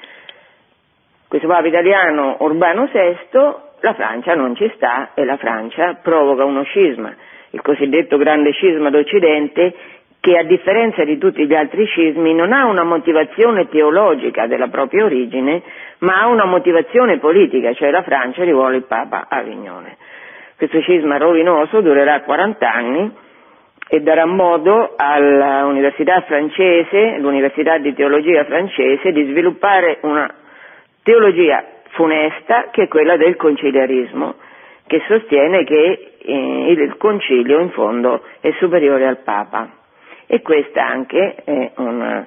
questo 1.31 1.47
Papa 1.47 1.65
italiano 1.65 2.35
Urbano 2.39 2.89
VI, 2.91 3.39
la 3.79 3.93
Francia 3.93 4.35
non 4.35 4.53
ci 4.53 4.69
sta 4.75 5.11
e 5.13 5.23
la 5.23 5.37
Francia 5.37 5.97
provoca 6.03 6.43
uno 6.43 6.63
scisma, 6.63 7.15
il 7.51 7.61
cosiddetto 7.61 8.17
grande 8.17 8.51
scisma 8.51 8.89
d'Occidente, 8.89 9.73
che 10.19 10.37
a 10.37 10.43
differenza 10.43 11.05
di 11.05 11.17
tutti 11.17 11.47
gli 11.47 11.55
altri 11.55 11.85
scismi 11.85 12.33
non 12.33 12.51
ha 12.51 12.65
una 12.65 12.83
motivazione 12.83 13.69
teologica 13.69 14.45
della 14.47 14.67
propria 14.67 15.05
origine, 15.05 15.61
ma 15.99 16.19
ha 16.19 16.27
una 16.27 16.43
motivazione 16.43 17.17
politica, 17.17 17.71
cioè 17.75 17.91
la 17.91 18.03
Francia 18.03 18.43
rivuole 18.43 18.75
il 18.75 18.83
Papa 18.85 19.27
Avignone. 19.29 19.95
Questo 20.57 20.81
scisma 20.81 21.15
rovinoso 21.15 21.79
durerà 21.79 22.23
40 22.23 22.69
anni 22.69 23.09
e 23.87 24.01
darà 24.01 24.25
modo 24.25 24.95
all'università 24.97 26.23
francese, 26.27 27.19
l'università 27.19 27.77
di 27.77 27.93
teologia 27.93 28.43
francese, 28.43 29.13
di 29.13 29.23
sviluppare 29.23 29.99
una 30.01 30.29
teologia 31.03 31.63
funesta 31.91 32.69
che 32.71 32.83
è 32.83 32.87
quella 32.87 33.17
del 33.17 33.35
conciliarismo, 33.35 34.35
che 34.87 35.01
sostiene 35.07 35.63
che 35.63 36.13
eh, 36.17 36.71
il 36.71 36.97
concilio 36.97 37.59
in 37.59 37.69
fondo 37.71 38.23
è 38.39 38.51
superiore 38.59 39.07
al 39.07 39.17
Papa. 39.23 39.69
E 40.27 40.41
questa 40.41 40.85
anche 40.85 41.35
è 41.43 41.71
una, 41.75 42.25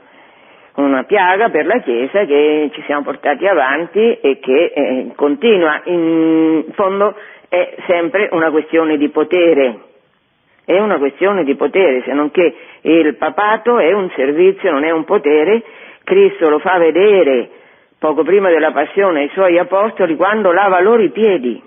una 0.75 1.05
piaga 1.05 1.49
per 1.49 1.67
la 1.67 1.79
Chiesa 1.81 2.25
che 2.25 2.71
ci 2.73 2.83
siamo 2.83 3.03
portati 3.03 3.47
avanti 3.47 4.19
e 4.21 4.39
che 4.41 4.73
eh, 4.75 5.13
continua, 5.15 5.81
in 5.85 6.65
fondo 6.73 7.15
è 7.49 7.77
sempre 7.87 8.29
una 8.33 8.51
questione 8.51 8.99
di 8.99 9.09
potere, 9.09 9.79
è 10.65 10.79
una 10.79 10.99
questione 10.99 11.45
di 11.45 11.55
potere, 11.55 12.03
se 12.05 12.13
non 12.13 12.31
che 12.31 12.55
il 12.83 13.17
papato 13.17 13.79
è 13.79 13.93
un 13.93 14.11
servizio, 14.15 14.71
non 14.71 14.85
è 14.85 14.91
un 14.91 15.05
potere, 15.05 15.63
Cristo 16.03 16.51
lo 16.51 16.59
fa 16.59 16.77
vedere 16.79 17.49
poco 18.05 18.23
prima 18.23 18.51
della 18.51 18.71
passione 18.71 19.21
ai 19.21 19.31
suoi 19.33 19.59
apostoli 19.59 20.15
quando 20.15 20.53
lava 20.53 20.79
loro 20.83 21.01
i 21.01 21.09
piedi. 21.09 21.59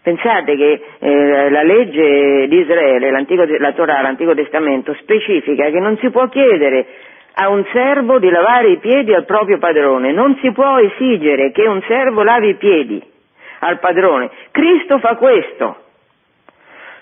Pensate 0.00 0.54
che 0.54 0.80
eh, 1.00 1.50
la 1.50 1.64
legge 1.64 2.46
di 2.46 2.58
Israele, 2.58 3.10
la 3.58 3.72
Torah, 3.72 4.00
l'Antico 4.00 4.32
Testamento, 4.32 4.94
specifica 5.00 5.70
che 5.70 5.80
non 5.80 5.98
si 5.98 6.08
può 6.10 6.28
chiedere 6.28 6.86
a 7.34 7.48
un 7.48 7.64
servo 7.72 8.20
di 8.20 8.30
lavare 8.30 8.70
i 8.70 8.78
piedi 8.78 9.12
al 9.12 9.24
proprio 9.24 9.58
padrone, 9.58 10.12
non 10.12 10.38
si 10.40 10.52
può 10.52 10.78
esigere 10.78 11.50
che 11.50 11.66
un 11.66 11.82
servo 11.88 12.22
lavi 12.22 12.50
i 12.50 12.54
piedi 12.54 13.02
al 13.58 13.80
padrone. 13.80 14.30
Cristo 14.52 15.00
fa 15.00 15.16
questo. 15.16 15.78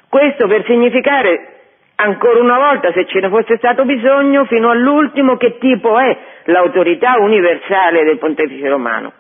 Questo 0.08 0.46
per 0.46 0.64
significare 0.64 1.59
ancora 2.02 2.40
una 2.40 2.58
volta, 2.58 2.92
se 2.92 3.06
ce 3.06 3.20
ne 3.20 3.28
fosse 3.28 3.56
stato 3.56 3.84
bisogno, 3.84 4.44
fino 4.46 4.70
all'ultimo 4.70 5.36
che 5.36 5.58
tipo 5.58 5.98
è 5.98 6.16
l'autorità 6.44 7.18
universale 7.18 8.04
del 8.04 8.18
pontefice 8.18 8.68
romano 8.68 9.12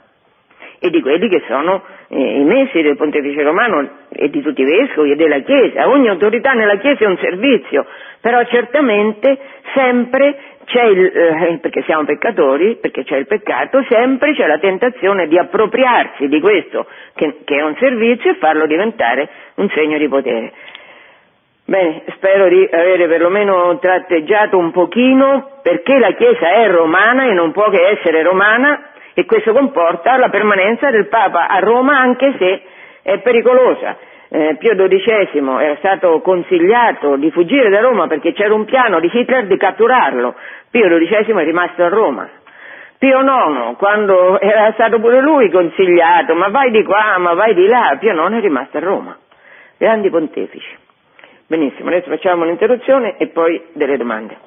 e 0.82 0.88
di 0.88 1.02
quelli 1.02 1.28
che 1.28 1.42
sono 1.46 1.82
eh, 2.08 2.40
i 2.40 2.44
messi 2.44 2.80
del 2.80 2.96
pontefice 2.96 3.42
romano 3.42 3.86
e 4.08 4.30
di 4.30 4.40
tutti 4.40 4.62
i 4.62 4.64
vescovi 4.64 5.12
e 5.12 5.16
della 5.16 5.40
Chiesa. 5.40 5.88
Ogni 5.88 6.08
autorità 6.08 6.52
nella 6.52 6.76
Chiesa 6.78 7.04
è 7.04 7.06
un 7.06 7.18
servizio, 7.18 7.86
però 8.20 8.42
certamente 8.44 9.38
sempre 9.74 10.36
c'è 10.64 10.84
il, 10.84 11.04
eh, 11.04 11.58
perché 11.60 11.82
siamo 11.82 12.04
peccatori, 12.04 12.76
perché 12.80 13.04
c'è 13.04 13.16
il 13.16 13.26
peccato, 13.26 13.84
sempre 13.88 14.34
c'è 14.34 14.46
la 14.46 14.58
tentazione 14.58 15.26
di 15.26 15.36
appropriarsi 15.36 16.28
di 16.28 16.40
questo 16.40 16.86
che, 17.14 17.40
che 17.44 17.56
è 17.56 17.62
un 17.62 17.76
servizio 17.76 18.30
e 18.30 18.34
farlo 18.36 18.66
diventare 18.66 19.28
un 19.56 19.68
segno 19.68 19.98
di 19.98 20.08
potere. 20.08 20.52
Bene, 21.70 22.02
spero 22.16 22.48
di 22.48 22.68
avere 22.68 23.06
perlomeno 23.06 23.78
tratteggiato 23.78 24.58
un 24.58 24.72
pochino 24.72 25.60
perché 25.62 26.00
la 26.00 26.14
Chiesa 26.14 26.50
è 26.50 26.68
romana 26.68 27.26
e 27.26 27.32
non 27.32 27.52
può 27.52 27.70
che 27.70 27.90
essere 27.90 28.24
romana 28.24 28.90
e 29.14 29.24
questo 29.24 29.52
comporta 29.52 30.16
la 30.16 30.30
permanenza 30.30 30.90
del 30.90 31.06
Papa 31.06 31.46
a 31.46 31.60
Roma 31.60 31.96
anche 31.96 32.34
se 32.40 32.62
è 33.02 33.20
pericolosa. 33.20 33.96
Eh, 34.30 34.56
Pio 34.58 34.74
XII 34.74 35.48
era 35.60 35.76
stato 35.76 36.20
consigliato 36.22 37.14
di 37.14 37.30
fuggire 37.30 37.70
da 37.70 37.78
Roma 37.78 38.08
perché 38.08 38.32
c'era 38.32 38.52
un 38.52 38.64
piano 38.64 38.98
di 38.98 39.08
Hitler 39.12 39.46
di 39.46 39.56
catturarlo. 39.56 40.34
Pio 40.72 40.88
XII 40.88 41.34
è 41.40 41.44
rimasto 41.44 41.84
a 41.84 41.88
Roma. 41.88 42.28
Pio 42.98 43.20
IX, 43.20 43.76
quando 43.76 44.40
era 44.40 44.72
stato 44.72 44.98
pure 44.98 45.20
lui 45.20 45.48
consigliato, 45.52 46.34
ma 46.34 46.48
vai 46.48 46.72
di 46.72 46.82
qua, 46.82 47.16
ma 47.18 47.34
vai 47.34 47.54
di 47.54 47.68
là, 47.68 47.96
Pio 48.00 48.12
IX 48.12 48.38
è 48.38 48.40
rimasto 48.40 48.76
a 48.78 48.80
Roma. 48.80 49.16
Grandi 49.78 50.10
pontefici. 50.10 50.88
Benissimo, 51.50 51.88
adesso 51.88 52.08
facciamo 52.08 52.44
un'interruzione 52.44 53.16
e 53.16 53.26
poi 53.26 53.60
delle 53.72 53.96
domande. 53.96 54.38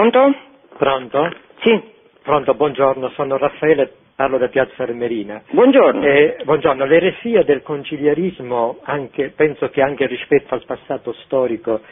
Pronto? 0.00 0.34
Pronto? 0.78 1.30
Sì. 1.60 1.78
Pronto, 2.22 2.54
buongiorno, 2.54 3.10
sono 3.10 3.36
Raffaele, 3.36 3.92
parlo 4.16 4.38
da 4.38 4.48
Piazza 4.48 4.82
Armerina. 4.84 5.42
Buongiorno. 5.50 6.02
Eh, 6.02 6.38
buongiorno, 6.42 6.86
l'eresia 6.86 7.42
del 7.44 7.60
conciliarismo, 7.60 8.78
anche, 8.84 9.28
penso 9.36 9.68
che 9.68 9.82
anche 9.82 10.06
rispetto 10.06 10.54
al 10.54 10.64
passato 10.64 11.12
storico, 11.24 11.82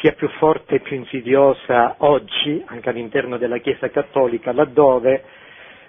sia 0.00 0.12
più 0.12 0.28
forte 0.38 0.76
e 0.76 0.80
più 0.82 0.94
insidiosa 0.98 1.96
oggi, 1.98 2.62
anche 2.64 2.90
all'interno 2.90 3.38
della 3.38 3.58
Chiesa 3.58 3.90
Cattolica, 3.90 4.52
laddove 4.52 5.24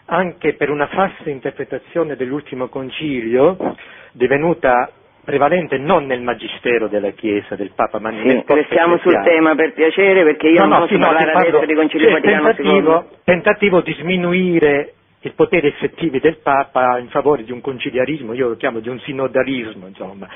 anche 0.06 0.54
per 0.56 0.72
una 0.72 0.88
falsa 0.88 1.30
interpretazione 1.30 2.16
dell'ultimo 2.16 2.68
concilio, 2.70 3.76
divenuta 4.14 4.90
prevalente 5.30 5.78
non 5.78 6.06
nel 6.08 6.22
magistero 6.22 6.88
della 6.88 7.12
Chiesa, 7.12 7.56
del 7.56 7.72
Papa, 7.76 8.00
ma 8.00 8.10
Sì, 8.10 8.16
nel 8.26 8.36
corpo 8.38 8.56
restiamo 8.56 8.98
sul 8.98 9.22
tema 9.24 9.54
per 9.56 9.74
piacere 9.74 10.24
perché 10.24 10.48
io 10.48 10.62
No, 10.62 10.68
non 10.68 10.70
no, 10.70 10.80
posso 10.82 10.94
sì, 10.94 11.00
no, 11.00 11.06
parlare 11.06 11.32
parlo- 11.32 11.48
adesso 11.50 11.66
di 11.66 11.74
Concilio 11.76 12.10
cioè, 12.10 12.20
Vaticano 12.20 12.54
tentativo, 12.54 12.94
II. 13.12 13.18
tentativo 13.24 13.82
di 13.82 13.94
sminuire 13.94 14.94
i 15.22 15.30
poteri 15.32 15.68
effettivi 15.68 16.20
del 16.20 16.38
Papa 16.38 16.98
in 16.98 17.10
favore 17.10 17.44
di 17.44 17.52
un 17.52 17.62
conciliarismo, 17.62 18.34
io 18.34 18.48
lo 18.50 18.56
chiamo 18.56 18.80
di 18.80 18.90
un 18.90 19.00
sinodalismo, 19.02 19.86
insomma. 19.88 20.28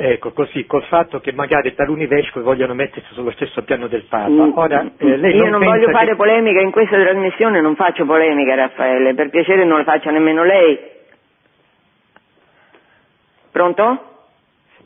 Ecco, 0.00 0.30
così, 0.30 0.64
col 0.66 0.84
fatto 0.84 1.18
che 1.18 1.32
magari 1.32 1.74
taluni 1.74 2.06
vescovi 2.06 2.44
vogliono 2.44 2.72
mettersi 2.74 3.12
sullo 3.14 3.32
stesso 3.32 3.62
piano 3.64 3.88
del 3.88 4.04
Papa. 4.08 4.28
Mm, 4.30 4.52
Ora, 4.54 4.82
eh, 4.96 5.16
lei 5.16 5.34
io 5.34 5.48
non 5.48 5.58
pensa 5.58 5.74
voglio 5.74 5.86
che- 5.86 5.92
fare 5.92 6.14
polemica 6.14 6.60
in 6.60 6.70
questa 6.70 6.96
trasmissione, 7.00 7.60
non 7.60 7.74
faccio 7.74 8.04
polemica 8.04 8.54
Raffaele, 8.54 9.14
per 9.14 9.30
piacere 9.30 9.64
non 9.64 9.78
la 9.78 9.84
faccia 9.84 10.10
nemmeno 10.12 10.44
lei. 10.44 10.78
Pronto? 13.50 14.02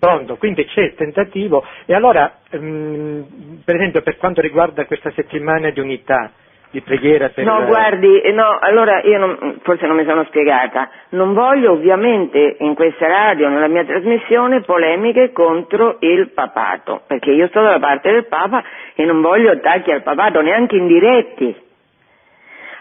Pronto, 0.03 0.35
quindi 0.35 0.65
c'è 0.65 0.81
il 0.81 0.95
tentativo 0.97 1.65
e 1.87 1.95
allora, 1.95 2.39
ehm, 2.51 3.63
per 3.65 3.77
esempio 3.77 4.03
per 4.03 4.17
quanto 4.17 4.41
riguarda 4.41 4.85
questa 4.85 5.13
settimana 5.13 5.71
di 5.71 5.79
unità, 5.79 6.33
di 6.73 6.81
preghiera 6.81 7.29
per... 7.29 7.45
No, 7.45 7.65
guardi, 7.67 8.21
no, 8.33 8.59
allora 8.61 9.01
io 9.03 9.17
non- 9.19 9.61
forse 9.63 9.87
non 9.87 9.95
mi 9.95 10.05
sono 10.05 10.25
spiegata. 10.25 10.91
Non 11.11 11.35
voglio 11.35 11.71
ovviamente 11.71 12.57
in 12.59 12.75
questa 12.75 13.07
radio, 13.07 13.49
nella 13.49 13.69
mia 13.69 13.85
trasmissione, 13.85 14.63
polemiche 14.63 15.31
contro 15.31 15.99
il 16.01 16.33
papato, 16.33 17.03
perché 17.07 17.31
io 17.31 17.47
sto 17.47 17.63
dalla 17.63 17.79
parte 17.79 18.11
del 18.11 18.27
Papa 18.27 18.61
e 18.97 19.05
non 19.05 19.21
voglio 19.21 19.53
attacchi 19.53 19.93
al 19.93 20.03
papato, 20.03 20.41
neanche 20.41 20.75
indiretti. 20.75 21.55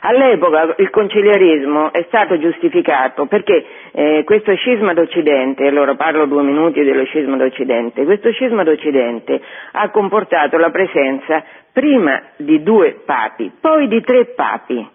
All'epoca 0.04 0.74
il 0.78 0.90
conciliarismo 0.90 1.94
è 1.94 2.04
stato 2.08 2.40
giustificato 2.40 3.28
perché 3.28 3.64
eh, 3.92 4.24
questo 4.26 4.56
scisma 4.56 4.94
d'Occidente, 4.94 5.68
allora 5.68 5.94
parlo 5.94 6.26
due 6.26 6.42
minuti 6.42 6.82
dello 6.84 7.04
scisma 7.06 7.38
d'Occidente, 7.38 8.04
questo 8.06 8.32
scisma 8.32 8.64
d'Occidente 8.64 9.40
ha 9.74 9.90
comportato 9.92 10.58
la 10.58 10.72
presenza 10.72 11.44
prima 11.72 12.20
di 12.38 12.64
due 12.64 13.02
papi, 13.06 13.52
poi 13.62 13.88
di 13.88 14.02
tre 14.02 14.26
papi, 14.26 14.90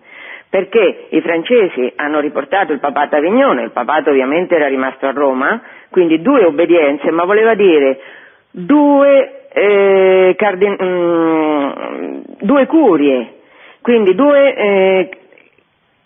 perché 0.50 1.06
i 1.10 1.20
francesi 1.20 1.92
hanno 1.94 2.18
riportato 2.18 2.72
il 2.72 2.80
papato 2.80 3.14
Avignone, 3.14 3.62
il 3.62 3.70
papato 3.70 4.10
ovviamente 4.10 4.56
era 4.56 4.66
rimasto 4.66 5.06
a 5.06 5.12
Roma, 5.12 5.62
quindi 5.88 6.20
due 6.20 6.44
obbedienze, 6.44 7.12
ma 7.12 7.24
voleva 7.24 7.54
dire 7.54 8.00
due, 8.50 9.46
eh, 9.52 10.34
cardin- 10.36 10.76
mm, 10.82 12.20
due 12.40 12.66
curie, 12.66 13.34
quindi 13.86 14.16
due, 14.16 14.54
eh, 14.56 15.08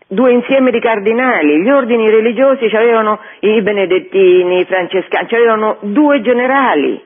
due 0.06 0.32
insieme 0.32 0.70
di 0.70 0.80
cardinali, 0.80 1.62
gli 1.62 1.70
ordini 1.70 2.10
religiosi 2.10 2.66
avevano 2.76 3.20
i 3.38 3.62
benedettini, 3.62 4.60
i 4.60 4.64
francescani, 4.66 5.26
avevano 5.30 5.78
due 5.80 6.20
generali. 6.20 7.02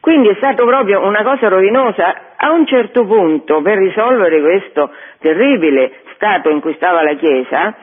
Quindi 0.00 0.28
è 0.28 0.34
stato 0.36 0.64
proprio 0.64 1.04
una 1.04 1.22
cosa 1.22 1.48
rovinosa. 1.48 2.36
A 2.36 2.52
un 2.52 2.64
certo 2.64 3.04
punto, 3.04 3.60
per 3.60 3.76
risolvere 3.76 4.40
questo 4.40 4.90
terribile 5.20 5.92
stato 6.14 6.48
in 6.48 6.60
cui 6.60 6.72
stava 6.76 7.02
la 7.02 7.12
Chiesa, 7.12 7.74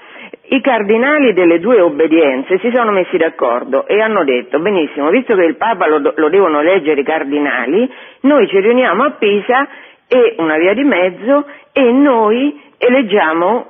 i 0.48 0.62
cardinali 0.62 1.32
delle 1.34 1.60
due 1.60 1.80
obbedienze 1.80 2.58
si 2.58 2.72
sono 2.74 2.90
messi 2.90 3.18
d'accordo 3.18 3.86
e 3.86 4.02
hanno 4.02 4.24
detto, 4.24 4.58
benissimo, 4.58 5.12
visto 5.12 5.36
che 5.36 5.44
il 5.44 5.58
Papa 5.58 5.86
lo, 5.86 6.12
lo 6.16 6.30
devono 6.30 6.60
eleggere 6.62 7.02
i 7.02 7.06
cardinali, 7.06 7.88
noi 8.22 8.48
ci 8.48 8.60
riuniamo 8.60 9.04
a 9.04 9.12
Pisa 9.12 9.68
e 10.16 10.36
una 10.38 10.58
via 10.58 10.74
di 10.74 10.84
mezzo 10.84 11.46
e 11.74 11.92
noi 11.92 12.62
eleggiamo 12.78 13.68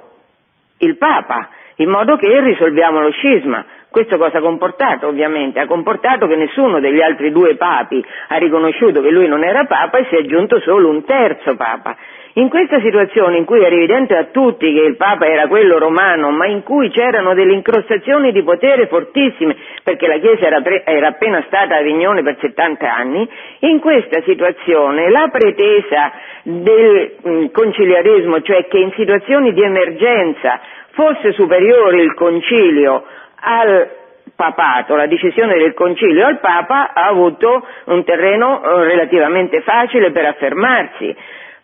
il 0.80 0.98
Papa, 0.98 1.50
in 1.78 1.90
modo 1.90 2.16
che 2.18 2.40
risolviamo 2.42 3.02
lo 3.02 3.12
scisma. 3.12 3.66
Questo 3.90 4.18
cosa 4.18 4.38
ha 4.38 4.42
comportato 4.42 5.08
ovviamente? 5.08 5.60
Ha 5.60 5.68
comportato 5.68 6.28
che 6.28 6.36
nessuno 6.36 6.80
degli 6.80 7.02
altri 7.02 7.32
due 7.32 7.56
papi 7.56 8.04
ha 8.28 8.36
riconosciuto 8.38 9.02
che 9.02 9.10
lui 9.10 9.28
non 9.28 9.44
era 9.44 9.66
Papa 9.66 9.98
e 9.98 10.06
si 10.10 10.16
è 10.16 10.20
aggiunto 10.20 10.60
solo 10.60 10.90
un 10.90 11.04
terzo 11.06 11.56
Papa. 11.56 11.96
In 12.38 12.50
questa 12.50 12.82
situazione 12.82 13.38
in 13.38 13.46
cui 13.46 13.64
era 13.64 13.74
evidente 13.74 14.14
a 14.14 14.26
tutti 14.26 14.70
che 14.74 14.82
il 14.82 14.98
Papa 14.98 15.26
era 15.26 15.48
quello 15.48 15.78
romano, 15.78 16.32
ma 16.32 16.46
in 16.48 16.64
cui 16.64 16.90
c'erano 16.90 17.34
delle 17.34 17.54
incrostazioni 17.54 18.34
di 18.34 18.44
potere 18.44 18.88
fortissime, 18.88 19.56
perché 19.84 20.06
la 20.06 20.18
Chiesa 20.18 20.46
era, 20.48 20.60
pre- 20.60 20.84
era 20.84 21.08
appena 21.08 21.42
stata 21.48 21.76
a 21.76 21.78
Avignone 21.78 22.24
per 22.24 22.36
70 22.42 22.94
anni, 22.94 23.26
in 23.60 23.80
questa 23.80 24.22
situazione 24.24 25.10
la 25.12 25.30
pretesa 25.32 26.12
del 26.44 27.16
mm, 27.26 27.46
conciliarismo, 27.54 28.42
cioè 28.42 28.68
che 28.68 28.80
in 28.80 28.92
situazioni 28.98 29.54
di 29.54 29.62
emergenza 29.64 30.60
fosse 30.92 31.32
superiore 31.32 32.02
il 32.02 32.14
concilio 32.16 33.02
al 33.40 33.90
papato, 34.36 34.98
la 34.98 35.08
decisione 35.08 35.56
del 35.58 35.74
concilio 35.74 36.26
al 36.26 36.40
papa 36.42 36.92
ha 36.94 37.06
avuto 37.08 37.66
un 37.86 38.04
terreno 38.04 38.62
eh, 38.62 38.84
relativamente 38.84 39.62
facile 39.62 40.12
per 40.12 40.26
affermarsi. 40.26 41.16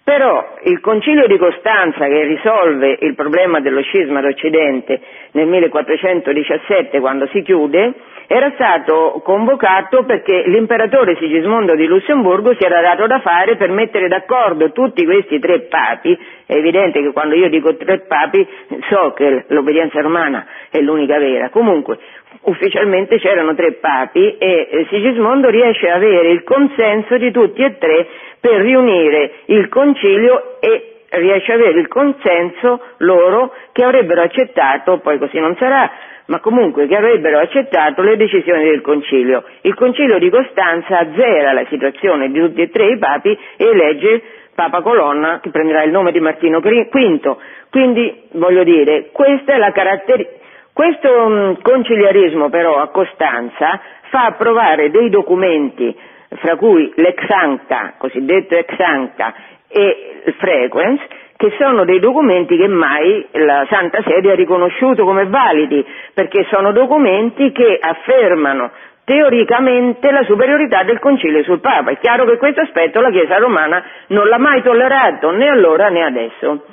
Però 0.04 0.56
il 0.64 0.80
concilio 0.80 1.28
di 1.28 1.38
Costanza 1.38 2.08
che 2.08 2.24
risolve 2.24 2.98
il 3.02 3.14
problema 3.14 3.60
dello 3.60 3.82
scisma 3.82 4.20
d'Occidente 4.20 5.00
nel 5.34 5.46
1417 5.48 7.00
quando 7.00 7.28
si 7.28 7.44
chiude 7.44 7.94
era 8.26 8.50
stato 8.56 9.22
convocato 9.26 10.06
perché 10.06 10.44
l'imperatore 10.48 11.18
Sigismondo 11.18 11.76
di 11.76 11.86
Lussemburgo 11.86 12.56
si 12.56 12.64
era 12.64 12.80
dato 12.80 13.06
da 13.06 13.20
fare 13.20 13.58
per 13.58 13.70
mettere 13.70 14.08
d'accordo 14.08 14.72
tutti 14.72 15.04
questi 15.04 15.38
tre 15.38 15.68
papi, 15.68 16.18
è 16.46 16.56
evidente 16.56 17.02
che 17.02 17.12
quando 17.12 17.36
io 17.36 17.50
dico 17.50 17.76
tre 17.76 18.00
papi 18.08 18.48
so 18.90 19.12
che 19.14 19.44
l'obbedienza 19.50 20.00
romana 20.00 20.48
è 20.72 20.80
l'unica 20.80 21.20
vera, 21.20 21.50
comunque 21.50 21.98
ufficialmente 22.44 23.20
c'erano 23.20 23.54
tre 23.54 23.74
papi 23.74 24.38
e 24.38 24.68
eh, 24.72 24.86
Sigismondo 24.90 25.50
riesce 25.50 25.90
a 25.90 25.96
avere 25.96 26.30
il 26.32 26.44
consenso 26.44 27.18
di 27.18 27.32
tutti 27.32 27.62
e 27.62 27.78
tre 27.78 28.08
per 28.42 28.60
riunire 28.60 29.32
il 29.46 29.70
concilio 29.70 30.60
e 30.60 30.92
riesce 31.12 31.52
a 31.52 31.56
avere 31.56 31.80
il 31.80 31.88
consenso 31.88 32.82
loro 32.98 33.54
che 33.72 33.84
avrebbero 33.84 34.22
accettato, 34.22 35.00
poi 35.00 35.18
così 35.20 35.40
non 35.40 35.56
sarà, 35.58 35.90
ma 36.26 36.40
comunque 36.40 36.88
che 36.88 36.96
avrebbero 36.96 37.40
accettato 37.40 38.02
le 38.02 38.18
decisioni 38.18 38.64
del 38.64 38.82
concilio. 38.82 39.44
Il 39.62 39.76
concilio 39.76 40.18
di 40.18 40.30
Costanza 40.30 41.00
azzera 41.00 41.54
la 41.54 41.66
situazione 41.70 42.32
di 42.32 42.40
tutti 42.40 42.62
e 42.62 42.70
tre 42.70 42.92
i 42.92 42.98
papi 42.98 43.38
e 43.58 43.66
elegge 43.66 44.22
Papa 44.56 44.82
Colonna 44.82 45.40
che 45.42 45.50
prenderà 45.50 45.84
il 45.84 45.92
nome 45.92 46.12
di 46.12 46.20
Martino 46.20 46.60
V. 46.60 47.38
Quindi 47.70 48.24
voglio 48.34 48.64
dire, 48.64 49.10
questa 49.12 49.54
è 49.54 49.58
la 49.58 49.72
caratteristica. 49.72 50.40
Questo 50.74 51.58
conciliarismo 51.62 52.50
però 52.50 52.78
a 52.80 52.88
Costanza 52.90 53.82
fa 54.10 54.26
approvare 54.26 54.90
dei 54.90 55.10
documenti, 55.10 55.94
fra 56.38 56.56
cui 56.56 56.92
l'ex 56.96 57.30
ancta, 57.30 57.96
cosiddetto 57.98 58.56
ex 58.56 58.80
ancta, 58.80 59.34
e 59.68 60.22
il 60.26 60.34
frequence, 60.34 61.06
che 61.36 61.54
sono 61.58 61.86
dei 61.86 62.00
documenti 62.00 62.56
che 62.56 62.68
mai 62.68 63.26
la 63.32 63.66
Santa 63.70 64.02
Sede 64.04 64.32
ha 64.32 64.36
riconosciuto 64.36 65.04
come 65.04 65.26
validi, 65.26 65.84
perché 66.14 66.46
sono 66.50 66.72
documenti 66.72 67.52
che 67.52 67.80
affermano 67.82 68.72
teoricamente 69.04 70.12
la 70.12 70.24
superiorità 70.24 70.84
del 70.84 71.00
Concilio 71.00 71.44
sul 71.44 71.60
Papa. 71.60 71.92
È 71.92 71.98
chiaro 71.98 72.26
che 72.26 72.38
questo 72.38 72.62
aspetto 72.62 73.02
la 73.02 73.10
Chiesa 73.10 73.38
romana 73.38 73.84
non 74.08 74.28
l'ha 74.28 74.38
mai 74.38 74.62
tollerato, 74.62 75.32
né 75.32 75.48
allora 75.48 75.90
né 75.90 76.04
adesso. 76.04 76.66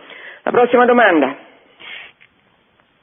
La 0.43 0.51
prossima 0.51 0.85
domanda. 0.85 1.35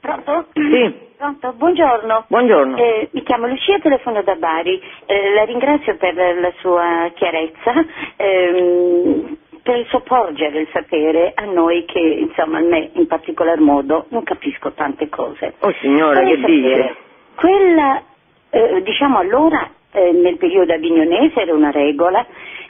Pronto? 0.00 0.46
Sì. 0.52 1.05
Pronto, 1.16 1.54
buongiorno. 1.54 2.26
Buongiorno. 2.28 2.76
Eh, 2.76 3.08
mi 3.12 3.22
chiamo 3.22 3.46
Lucia, 3.46 3.78
telefono 3.78 4.22
da 4.22 4.34
Bari. 4.34 4.78
Eh, 5.06 5.32
la 5.32 5.44
ringrazio 5.44 5.96
per 5.96 6.14
la 6.14 6.52
sua 6.58 7.10
chiarezza, 7.14 7.72
ehm, 8.16 9.36
per 9.62 9.76
il 9.76 9.86
suo 9.86 10.00
porgere 10.00 10.60
il 10.60 10.68
sapere 10.72 11.32
a 11.34 11.44
noi 11.46 11.86
che, 11.86 11.98
insomma, 11.98 12.58
a 12.58 12.60
me 12.60 12.90
in 12.92 13.06
particolar 13.06 13.58
modo 13.60 14.04
non 14.10 14.24
capisco 14.24 14.72
tante 14.72 15.08
cose. 15.08 15.54
Oh 15.60 15.72
signora, 15.80 16.20
Vorrei 16.20 16.34
che 16.34 16.40
sapere, 16.42 16.60
dice? 16.60 16.96
Quella, 17.34 18.02
eh, 18.50 18.82
diciamo 18.82 19.18
allora, 19.18 19.70
eh, 19.92 20.12
nel 20.12 20.36
periodo 20.36 20.74
avignonese 20.74 21.40
era 21.40 21.54
una 21.54 21.70
regola, 21.70 22.26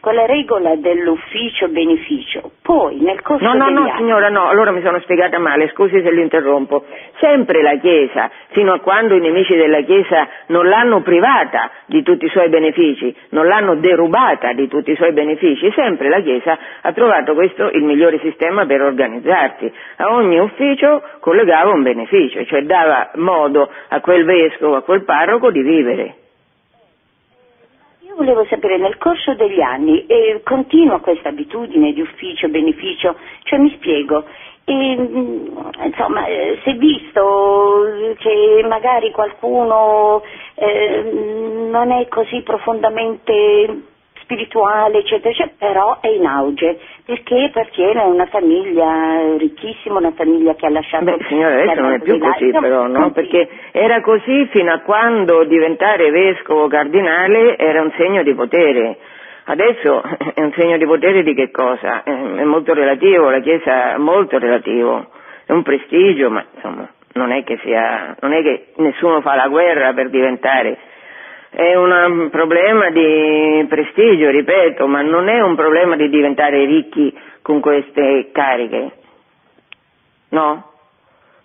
quella 0.06 0.24
regola 0.24 0.76
dell'ufficio-beneficio, 0.76 2.52
poi 2.62 3.00
nel 3.00 3.20
corso 3.22 3.44
No, 3.44 3.54
no, 3.54 3.64
degli 3.64 3.74
no, 3.74 3.80
anni... 3.80 3.96
signora, 3.96 4.28
no, 4.28 4.46
allora 4.46 4.70
mi 4.70 4.80
sono 4.80 5.00
spiegata 5.00 5.40
male, 5.40 5.68
scusi 5.70 6.00
se 6.00 6.12
l'interrompo. 6.12 6.84
Sempre 7.18 7.60
la 7.60 7.76
Chiesa, 7.78 8.30
fino 8.50 8.72
a 8.72 8.78
quando 8.78 9.16
i 9.16 9.20
nemici 9.20 9.56
della 9.56 9.80
Chiesa 9.80 10.28
non 10.46 10.68
l'hanno 10.68 11.00
privata 11.00 11.72
di 11.86 12.04
tutti 12.04 12.26
i 12.26 12.28
suoi 12.28 12.48
benefici, 12.48 13.12
non 13.30 13.48
l'hanno 13.48 13.74
derubata 13.74 14.52
di 14.52 14.68
tutti 14.68 14.92
i 14.92 14.94
suoi 14.94 15.10
benefici, 15.12 15.72
sempre 15.72 16.08
la 16.08 16.20
Chiesa 16.20 16.56
ha 16.82 16.92
trovato 16.92 17.34
questo 17.34 17.68
il 17.70 17.82
migliore 17.82 18.20
sistema 18.20 18.64
per 18.64 18.82
organizzarsi. 18.82 19.72
A 19.96 20.14
ogni 20.14 20.38
ufficio 20.38 21.02
collegava 21.18 21.72
un 21.72 21.82
beneficio, 21.82 22.44
cioè 22.44 22.62
dava 22.62 23.10
modo 23.16 23.68
a 23.88 24.00
quel 24.00 24.24
vescovo, 24.24 24.76
a 24.76 24.82
quel 24.82 25.02
parroco 25.02 25.50
di 25.50 25.62
vivere. 25.62 26.14
Volevo 28.16 28.46
sapere, 28.46 28.78
nel 28.78 28.96
corso 28.96 29.34
degli 29.34 29.60
anni, 29.60 30.06
eh, 30.06 30.40
continua 30.42 31.00
questa 31.00 31.28
abitudine 31.28 31.92
di 31.92 32.00
ufficio-beneficio, 32.00 33.14
cioè 33.42 33.58
mi 33.58 33.70
spiego, 33.72 34.24
e, 34.64 34.96
mm, 34.96 35.46
insomma, 35.84 36.24
eh, 36.24 36.58
si 36.64 36.70
è 36.70 36.74
visto 36.76 37.84
che 38.18 38.64
magari 38.66 39.10
qualcuno 39.10 40.22
eh, 40.54 41.02
non 41.70 41.90
è 41.92 42.08
così 42.08 42.40
profondamente 42.40 43.82
spirituale, 44.26 44.98
eccetera, 44.98 45.30
eccetera, 45.30 45.54
però 45.56 46.00
è 46.00 46.08
in 46.08 46.26
auge, 46.26 46.78
perché 47.04 47.44
appartiene 47.44 48.02
a 48.02 48.06
una 48.06 48.26
famiglia 48.26 49.36
ricchissima, 49.38 49.98
una 49.98 50.12
famiglia 50.12 50.54
che 50.56 50.66
ha 50.66 50.70
lasciato... 50.70 51.04
Beh, 51.04 51.18
signora, 51.28 51.62
adesso 51.62 51.80
non 51.80 51.92
è 51.92 52.00
più 52.00 52.18
così 52.18 52.50
però, 52.50 52.86
no? 52.88 53.12
Perché 53.12 53.48
era 53.70 54.00
così 54.00 54.46
fino 54.46 54.72
a 54.72 54.80
quando 54.80 55.44
diventare 55.44 56.10
vescovo 56.10 56.66
cardinale 56.66 57.56
era 57.56 57.80
un 57.80 57.92
segno 57.96 58.24
di 58.24 58.34
potere. 58.34 58.98
Adesso 59.44 60.02
è 60.34 60.40
un 60.40 60.52
segno 60.56 60.76
di 60.76 60.84
potere 60.84 61.22
di 61.22 61.32
che 61.32 61.52
cosa? 61.52 62.02
È 62.02 62.42
molto 62.42 62.74
relativo, 62.74 63.30
la 63.30 63.40
Chiesa 63.40 63.94
è 63.94 63.96
molto 63.96 64.38
relativo, 64.38 65.06
è 65.46 65.52
un 65.52 65.62
prestigio, 65.62 66.30
ma 66.30 66.44
insomma 66.52 66.90
non 67.12 67.30
è 67.30 67.44
che 67.44 67.58
sia, 67.62 68.16
non 68.20 68.32
è 68.32 68.42
che 68.42 68.66
nessuno 68.76 69.20
fa 69.20 69.36
la 69.36 69.48
guerra 69.48 69.92
per 69.94 70.10
diventare 70.10 70.76
è 71.50 71.74
un 71.74 72.28
problema 72.30 72.90
di 72.90 73.64
prestigio, 73.68 74.30
ripeto, 74.30 74.86
ma 74.86 75.02
non 75.02 75.28
è 75.28 75.40
un 75.40 75.54
problema 75.54 75.96
di 75.96 76.08
diventare 76.08 76.64
ricchi 76.64 77.16
con 77.42 77.60
queste 77.60 78.30
cariche. 78.32 78.92
No? 80.30 80.72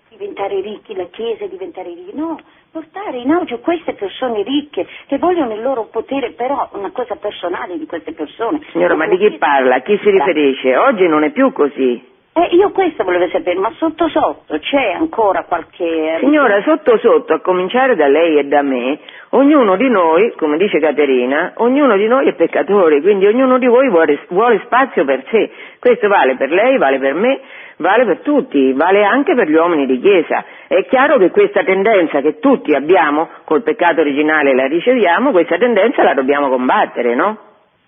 Diventare 0.10 0.60
ricchi, 0.62 0.95
la 0.95 1.06
Chiesa 1.06 1.45
diventare 1.45 1.89
ricchi, 1.89 2.16
no, 2.16 2.38
portare 2.72 3.18
in 3.18 3.32
auge 3.32 3.60
queste 3.60 3.93
persone 3.93 4.43
ricche 4.43 4.88
che 5.08 5.18
vogliono 5.18 5.54
il 5.54 5.62
loro 5.62 5.86
potere, 5.86 6.32
però 6.32 6.70
una 6.74 6.91
cosa 6.91 7.16
personale 7.16 7.78
di 7.78 7.86
queste 7.86 8.14
persone. 8.14 8.62
Signora, 8.72 8.95
ma 8.95 9.08
di 9.08 9.18
chi 9.18 9.38
parla? 9.38 9.76
A 9.76 9.82
chi 9.82 9.97
si 10.02 10.10
riferisce? 10.10 10.76
Oggi 10.76 11.08
non 11.08 11.24
è 11.24 11.32
più 11.32 11.52
così. 11.52 12.10
Eh, 12.34 12.55
io 12.55 12.71
questo 12.71 13.03
volevo 13.03 13.27
sapere, 13.27 13.59
ma 13.59 13.73
sotto 13.75 14.07
sotto 14.07 14.57
c'è 14.57 14.93
ancora 14.93 15.43
qualche... 15.43 16.15
Signora, 16.21 16.61
sotto 16.61 16.97
sotto, 16.97 17.34
a 17.34 17.41
cominciare 17.41 17.97
da 17.97 18.07
lei 18.07 18.38
e 18.38 18.45
da 18.45 18.61
me, 18.61 18.99
ognuno 19.32 19.75
di 19.75 19.89
noi, 19.89 20.34
come 20.38 20.55
dice 20.55 20.79
Caterina, 20.79 21.51
ognuno 21.57 21.97
di 21.97 22.07
noi 22.07 22.29
è 22.29 22.34
peccatore, 22.34 23.01
quindi 23.01 23.26
ognuno 23.26 23.57
di 23.57 23.68
voi 23.68 23.89
vuole, 23.89 24.18
vuole 24.30 24.61
spazio 24.64 25.03
per 25.03 25.26
sé. 25.30 25.51
Questo 25.77 26.07
vale 26.07 26.38
per 26.38 26.51
lei, 26.51 26.77
vale 26.77 26.99
per 26.99 27.15
me, 27.15 27.41
vale 27.76 28.06
per 28.06 28.19
tutti, 28.19 28.72
vale 28.72 29.03
anche 29.03 29.35
per 29.35 29.49
gli 29.49 29.56
uomini 29.56 29.85
di 29.85 29.99
Chiesa. 29.99 30.45
È 30.68 30.85
chiaro 30.85 31.18
che 31.18 31.31
questa 31.31 31.65
tendenza 31.65 32.22
che 32.22 32.39
tutti 32.39 32.73
abbiamo, 32.73 33.27
col 33.43 33.61
peccato 33.61 33.99
originale 33.99 34.56
la 34.56 34.68
riceviamo, 34.68 35.31
questa 35.31 35.57
tendenza 35.57 36.01
la 36.01 36.14
dobbiamo 36.14 36.47
combattere, 36.47 37.14
no? 37.14 37.38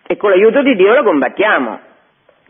E 0.05 0.17
con 0.17 0.31
l'aiuto 0.31 0.61
di 0.63 0.75
Dio 0.75 0.91
la 0.91 1.03
combattiamo. 1.03 1.79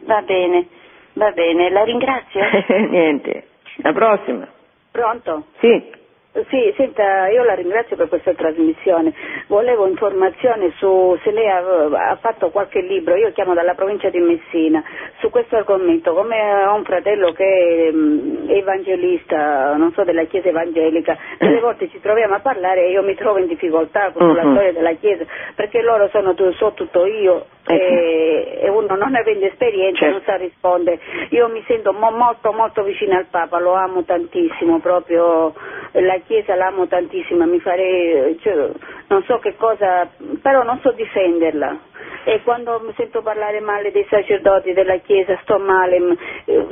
Va 0.05 0.22
bene. 0.26 0.81
Va 1.14 1.31
bene, 1.31 1.69
la 1.69 1.84
ringrazio. 1.84 2.41
Niente, 2.90 3.48
la 3.77 3.94
prossima. 3.94 4.48
Pronto? 4.91 5.45
Sì. 5.60 6.02
Sì, 6.49 6.73
senta, 6.76 7.27
io 7.27 7.43
la 7.43 7.53
ringrazio 7.53 7.95
per 7.95 8.10
questa 8.10 8.34
trasmissione. 8.34 9.14
Volevo 9.45 9.85
informazioni 9.85 10.73
su 10.77 11.15
se 11.22 11.30
lei 11.30 11.47
ha, 11.47 12.10
ha, 12.10 12.15
fatto 12.15 12.49
qualche 12.49 12.81
libro, 12.81 13.15
io 13.15 13.31
chiamo 13.34 13.53
dalla 13.53 13.76
provincia 13.76 14.10
di 14.10 14.18
Messina, 14.18 14.84
su 15.19 15.30
questo 15.30 15.57
argomento. 15.57 16.11
Come 16.15 16.65
ho 16.65 16.73
un 16.73 16.85
fratello 16.85 17.34
che 17.34 17.43
è 17.45 18.51
evangelista, 18.51 19.76
non 19.76 19.93
so, 19.93 20.03
della 20.03 20.23
Chiesa 20.23 20.49
evangelica, 20.49 21.15
delle 21.38 21.60
volte 21.60 21.88
ci 21.89 21.99
troviamo 22.01 22.34
a 22.34 22.39
parlare 22.39 22.88
e 22.88 22.89
io 22.89 23.03
mi 23.03 23.14
trovo 23.14 23.38
in 23.38 23.45
difficoltà 23.45 24.11
con 24.11 24.27
uh-huh. 24.27 24.34
la 24.34 24.41
storia 24.41 24.73
della 24.73 24.93
Chiesa, 24.93 25.26
perché 25.53 25.81
loro 25.84 26.10
sono 26.10 26.34
so 26.53 26.73
tutto 26.73 27.05
io 27.05 27.45
e, 27.65 28.60
e, 28.61 28.69
uno 28.69 28.95
non 28.95 29.15
avendo 29.15 29.45
esperienza 29.45 29.99
certo. 29.99 30.14
non 30.14 30.22
sa 30.26 30.35
rispondere. 30.35 30.99
Io 31.30 31.47
mi 31.47 31.64
sento 31.68 31.93
mo, 31.93 32.11
molto 32.11 32.51
molto 32.51 32.84
vicina 32.84 33.18
al 33.18 33.27
Papa, 33.30 33.60
lo 33.60 33.73
amo 33.73 34.03
tantissimo, 34.03 34.80
proprio 34.80 35.53
la 35.91 36.19
Chiesa 36.25 36.55
l'amo 36.55 36.87
tantissimo, 36.87 37.45
mi 37.45 37.59
farei, 37.59 38.37
cioè, 38.41 38.69
non 39.07 39.23
so 39.23 39.39
che 39.39 39.55
cosa, 39.55 40.09
però 40.41 40.63
non 40.63 40.79
so 40.81 40.91
difenderla. 40.91 41.77
E 42.25 42.41
quando 42.43 42.81
mi 42.85 42.93
sento 42.95 43.21
parlare 43.21 43.59
male 43.59 43.91
dei 43.91 44.05
sacerdoti 44.09 44.73
della 44.73 44.97
Chiesa 44.97 45.37
sto 45.41 45.59
male, 45.59 45.99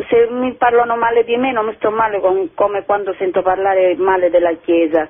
se 0.10 0.28
mi 0.30 0.54
parlano 0.54 0.96
male 0.96 1.24
di 1.24 1.36
me 1.38 1.52
non 1.52 1.66
mi 1.66 1.74
sto 1.76 1.92
male 1.92 2.20
con, 2.20 2.54
come 2.56 2.84
quando 2.86 3.14
sento 3.16 3.42
parlare 3.42 3.96
male 3.96 4.30
della 4.30 4.54
Chiesa. 4.54 5.08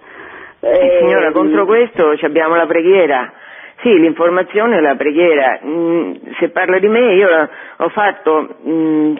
Eh, 0.59 0.97
signora, 0.99 1.31
contro 1.31 1.65
questo 1.65 2.15
abbiamo 2.21 2.55
la 2.55 2.65
preghiera. 2.65 3.33
Sì, 3.81 3.97
l'informazione 3.97 4.77
e 4.77 4.81
la 4.81 4.95
preghiera. 4.95 5.59
Mm, 5.65 6.13
se 6.39 6.49
parla 6.49 6.77
di 6.77 6.87
me, 6.87 7.13
io 7.13 7.49
ho 7.77 7.89
fatto 7.89 8.55
mm, 8.67 9.15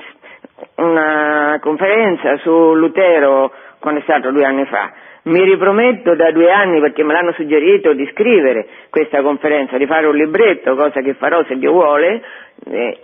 una 0.76 1.58
conferenza 1.62 2.38
su 2.38 2.74
Lutero 2.76 3.52
quando 3.80 4.02
è 4.02 4.04
stato 4.04 4.32
due 4.32 4.46
anni 4.46 4.66
fa. 4.66 4.92
Mi 5.24 5.44
riprometto 5.44 6.16
da 6.16 6.32
due 6.32 6.52
anni, 6.52 6.80
perché 6.80 7.04
me 7.04 7.14
l'hanno 7.14 7.34
suggerito, 7.34 7.94
di 7.94 8.10
scrivere 8.12 8.68
questa 8.90 9.22
conferenza, 9.22 9.78
di 9.78 9.86
fare 9.86 10.08
un 10.08 10.16
libretto, 10.16 10.76
cosa 10.76 11.02
che 11.02 11.14
farò 11.14 11.44
se 11.46 11.58
Dio 11.58 11.72
vuole, 11.72 12.22
eh, 12.66 12.98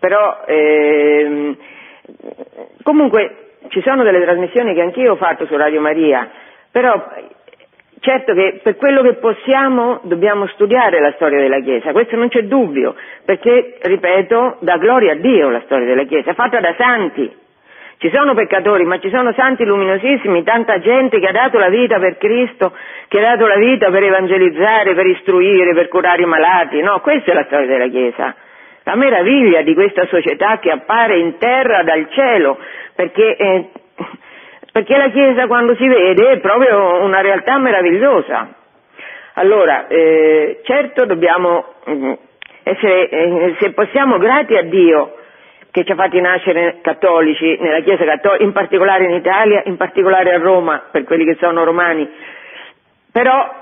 però 0.00 0.42
eh, 0.44 1.56
comunque 2.82 3.36
ci 3.68 3.80
sono 3.82 4.02
delle 4.02 4.20
trasmissioni 4.22 4.74
che 4.74 4.80
anch'io 4.80 5.12
ho 5.12 5.16
fatto 5.16 5.46
su 5.46 5.56
Radio 5.56 5.80
Maria, 5.80 6.28
però 6.70 7.00
Certo 8.02 8.34
che 8.34 8.58
per 8.64 8.74
quello 8.74 9.00
che 9.02 9.14
possiamo 9.14 10.00
dobbiamo 10.02 10.48
studiare 10.48 10.98
la 11.00 11.12
storia 11.12 11.38
della 11.38 11.60
Chiesa, 11.60 11.92
questo 11.92 12.16
non 12.16 12.26
c'è 12.26 12.42
dubbio, 12.42 12.96
perché, 13.24 13.78
ripeto, 13.80 14.56
dà 14.58 14.76
gloria 14.76 15.12
a 15.12 15.14
Dio 15.14 15.50
la 15.50 15.62
storia 15.66 15.86
della 15.86 16.02
Chiesa, 16.02 16.34
fatta 16.34 16.58
da 16.58 16.74
santi. 16.76 17.32
Ci 18.02 18.10
sono 18.12 18.34
peccatori, 18.34 18.82
ma 18.84 18.98
ci 18.98 19.10
sono 19.10 19.32
santi 19.32 19.64
luminosissimi, 19.64 20.42
tanta 20.42 20.80
gente 20.80 21.20
che 21.20 21.28
ha 21.28 21.30
dato 21.30 21.56
la 21.60 21.68
vita 21.68 22.00
per 22.00 22.18
Cristo, 22.18 22.72
che 23.06 23.18
ha 23.20 23.36
dato 23.36 23.46
la 23.46 23.54
vita 23.54 23.92
per 23.92 24.02
evangelizzare, 24.02 24.92
per 24.92 25.06
istruire, 25.06 25.72
per 25.72 25.86
curare 25.86 26.20
i 26.20 26.26
malati. 26.26 26.80
No, 26.80 26.98
questa 26.98 27.30
è 27.30 27.34
la 27.34 27.44
storia 27.44 27.68
della 27.68 27.86
Chiesa. 27.86 28.34
La 28.82 28.96
meraviglia 28.96 29.62
di 29.62 29.72
questa 29.74 30.04
società 30.06 30.58
che 30.58 30.72
appare 30.72 31.18
in 31.18 31.38
terra 31.38 31.84
dal 31.84 32.08
cielo, 32.10 32.58
perché 32.96 33.36
eh, 33.36 33.68
perché 34.72 34.96
la 34.96 35.10
Chiesa 35.10 35.46
quando 35.46 35.76
si 35.76 35.86
vede 35.86 36.28
è 36.28 36.38
proprio 36.40 37.04
una 37.04 37.20
realtà 37.20 37.56
meravigliosa. 37.58 38.48
Allora, 39.34 39.86
eh, 39.86 40.60
certo 40.64 41.04
dobbiamo 41.04 41.74
mm, 41.88 42.12
essere, 42.64 43.08
eh, 43.08 43.54
se 43.60 43.70
possiamo, 43.70 44.18
grati 44.18 44.56
a 44.56 44.62
Dio 44.62 45.18
che 45.72 45.84
ci 45.84 45.90
ha 45.90 45.96
fatti 45.96 46.20
nascere 46.20 46.78
cattolici 46.82 47.56
nella 47.58 47.80
Chiesa 47.80 48.04
cattolica, 48.04 48.44
in 48.44 48.52
particolare 48.52 49.04
in 49.06 49.14
Italia, 49.14 49.62
in 49.64 49.76
particolare 49.76 50.32
a 50.32 50.38
Roma, 50.38 50.84
per 50.90 51.02
quelli 51.02 51.24
che 51.24 51.36
sono 51.40 51.64
romani, 51.64 52.08
però 53.10 53.52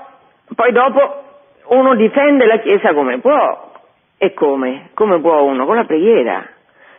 poi 0.53 0.71
dopo 0.71 1.23
uno 1.69 1.95
difende 1.95 2.45
la 2.45 2.59
Chiesa 2.59 2.93
come 2.93 3.19
può. 3.19 3.69
E 4.19 4.35
come? 4.35 4.89
Come 4.93 5.19
può 5.19 5.41
uno? 5.41 5.65
Con 5.65 5.77
la 5.77 5.85
preghiera. 5.85 6.45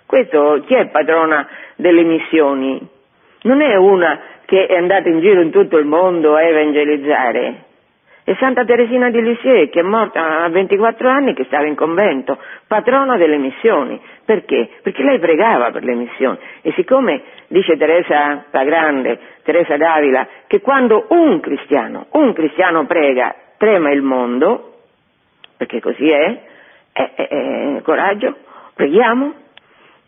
Questo, 0.07 0.65
chi 0.67 0.75
è 0.75 0.87
padrona 0.89 1.47
delle 1.77 2.03
missioni? 2.03 2.91
non 3.43 3.61
è 3.61 3.75
una 3.77 4.21
che 4.45 4.67
è 4.67 4.77
andata 4.77 5.09
in 5.09 5.21
giro 5.21 5.41
in 5.41 5.51
tutto 5.51 5.79
il 5.79 5.87
mondo 5.87 6.35
a 6.35 6.43
evangelizzare. 6.43 7.65
È 8.25 8.37
Santa 8.39 8.65
Teresina 8.65 9.11
di 9.11 9.21
Lisieux 9.21 9.71
che 9.71 9.81
è 9.81 9.83
morta 9.83 10.45
a 10.45 10.49
24 10.49 11.09
anni 11.09 11.35
che 11.35 11.45
stava 11.45 11.67
in 11.67 11.75
convento, 11.75 12.39
patrona 12.67 13.17
delle 13.17 13.37
missioni. 13.37 14.01
Perché? 14.33 14.67
Perché 14.81 15.03
lei 15.03 15.19
pregava 15.19 15.71
per 15.73 15.85
le 15.85 15.95
missioni. 15.95 16.39
E 16.63 16.73
siccome 16.73 17.21
dice 17.49 17.77
Teresa 17.77 18.47
la 18.51 18.65
Grande, 18.65 19.19
Teresa 19.43 19.77
d'Avila, 19.77 20.27
che 20.47 20.63
quando 20.63 21.05
un 21.11 21.39
cristiano, 21.41 22.07
un 22.13 22.33
cristiano 22.33 22.87
prega, 22.87 23.35
trema 23.59 23.91
il 23.91 24.01
mondo, 24.01 24.77
perché 25.59 25.81
così 25.81 26.07
è, 26.07 26.41
eh, 26.95 27.13
eh, 27.15 27.81
coraggio, 27.83 28.37
preghiamo, 28.75 29.35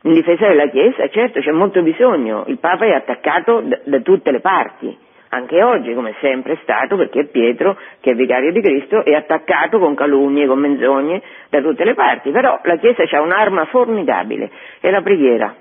in 0.05 0.12
difesa 0.14 0.46
della 0.46 0.68
Chiesa, 0.68 1.06
certo 1.10 1.40
c'è 1.40 1.52
molto 1.52 1.82
bisogno, 1.82 2.44
il 2.46 2.59
Papa 2.59 2.86
è 2.86 2.92
attaccato 2.92 3.60
da, 3.60 3.78
da 3.84 4.01
tutte 4.01 4.30
le 4.30 4.40
parti, 4.40 4.96
anche 5.35 5.62
oggi, 5.62 5.94
come 5.94 6.15
sempre 6.20 6.55
è 6.55 6.59
stato, 6.62 6.97
perché 6.97 7.27
Pietro, 7.27 7.77
che 8.01 8.12
è 8.12 8.15
vicario 8.15 8.52
di 8.52 8.61
Cristo, 8.61 9.05
è 9.05 9.15
attaccato 9.15 9.78
con 9.78 9.94
calunnie, 9.94 10.47
con 10.47 10.59
menzogne 10.59 11.23
da 11.51 11.61
tutte 11.61 11.85
le 11.85 11.94
parti, 11.94 12.31
però 12.31 12.61
la 12.62 12.77
Chiesa 12.77 13.02
ha 13.02 13.20
un'arma 13.20 13.66
formidabile, 13.66 14.51
è 14.81 14.90
la 14.90 15.02
preghiera. 15.02 15.55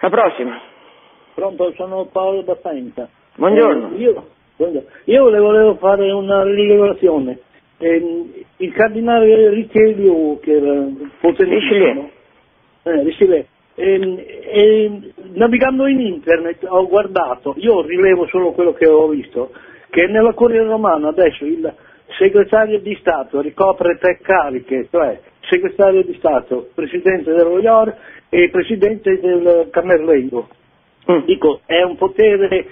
La 0.00 0.10
prossima. 0.10 0.60
Pronto, 1.34 1.72
sono 1.72 2.04
Paolo 2.06 2.42
Faenza. 2.60 3.08
Buongiorno. 3.36 3.92
Eh, 3.94 3.98
io, 3.98 4.26
buongiorno. 4.56 4.88
io 5.04 5.28
le 5.28 5.38
volevo 5.38 5.74
fare 5.76 6.10
una 6.12 6.42
rilevazione. 6.44 7.38
Eh, 7.78 8.44
il 8.56 8.72
cardinale 8.72 9.50
Richelieu, 9.50 10.40
che 10.40 10.52
era 10.52 10.84
potentissimo, 11.20 12.10
eh, 12.82 13.02
Richelieu, 13.02 13.44
eh, 13.78 15.12
navigando 15.34 15.86
in 15.86 16.00
internet 16.00 16.64
ho 16.64 16.86
guardato, 16.88 17.54
io 17.58 17.82
rilevo 17.82 18.26
solo 18.26 18.52
quello 18.52 18.72
che 18.72 18.88
ho 18.88 19.08
visto, 19.08 19.52
che 19.90 20.06
nella 20.06 20.34
Corriere 20.34 20.66
Romana 20.66 21.08
adesso 21.08 21.44
il 21.44 21.72
segretario 22.18 22.80
di 22.80 22.96
Stato 23.00 23.40
ricopre 23.40 23.96
tre 23.98 24.18
cariche, 24.20 24.88
cioè 24.90 25.20
segretario 25.48 26.02
di 26.02 26.14
Stato, 26.14 26.70
presidente 26.74 27.32
dell'OIOR 27.32 27.94
e 28.28 28.50
presidente 28.50 29.18
del 29.20 29.68
Camerlengo. 29.70 30.48
Mm. 31.10 31.24
Dico, 31.24 31.60
è 31.64 31.82
un 31.82 31.96
potere 31.96 32.66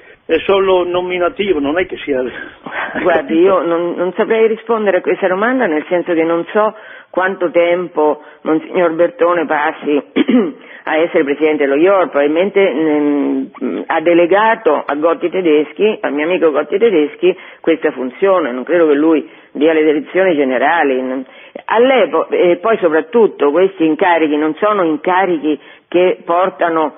solo 0.44 0.84
nominativo, 0.84 1.60
non 1.60 1.78
è 1.78 1.86
che 1.86 1.96
sia... 1.98 2.22
Guardi, 3.00 3.38
io 3.38 3.62
non, 3.62 3.94
non 3.96 4.12
saprei 4.14 4.48
rispondere 4.48 4.98
a 4.98 5.00
questa 5.00 5.28
domanda 5.28 5.66
nel 5.66 5.84
senso 5.88 6.12
che 6.12 6.24
non 6.24 6.44
so 6.52 6.74
quanto 7.10 7.50
tempo 7.50 8.22
Monsignor 8.42 8.92
Bertone 8.94 9.46
passi 9.46 10.02
a 10.84 10.96
essere 10.96 11.24
presidente 11.24 11.64
dello 11.64 11.76
IOR, 11.80 12.10
probabilmente 12.10 12.60
mh, 12.60 13.50
mm, 13.62 13.80
ha 13.86 14.00
delegato 14.00 14.82
a 14.84 14.94
Gotti 14.96 15.30
Tedeschi, 15.30 15.98
al 16.00 16.12
mio 16.12 16.26
amico 16.26 16.50
Gotti 16.50 16.78
Tedeschi, 16.78 17.36
questa 17.60 17.90
funzione, 17.92 18.52
non 18.52 18.64
credo 18.64 18.86
che 18.86 18.94
lui 18.94 19.28
dia 19.52 19.72
le 19.72 19.84
direzioni 19.84 20.34
generali. 20.34 21.24
All'epoca, 21.64 22.36
e 22.36 22.56
poi 22.56 22.76
soprattutto 22.78 23.50
questi 23.50 23.84
incarichi 23.84 24.36
non 24.36 24.54
sono 24.56 24.82
incarichi 24.82 25.58
che 25.88 26.18
portano 26.24 26.94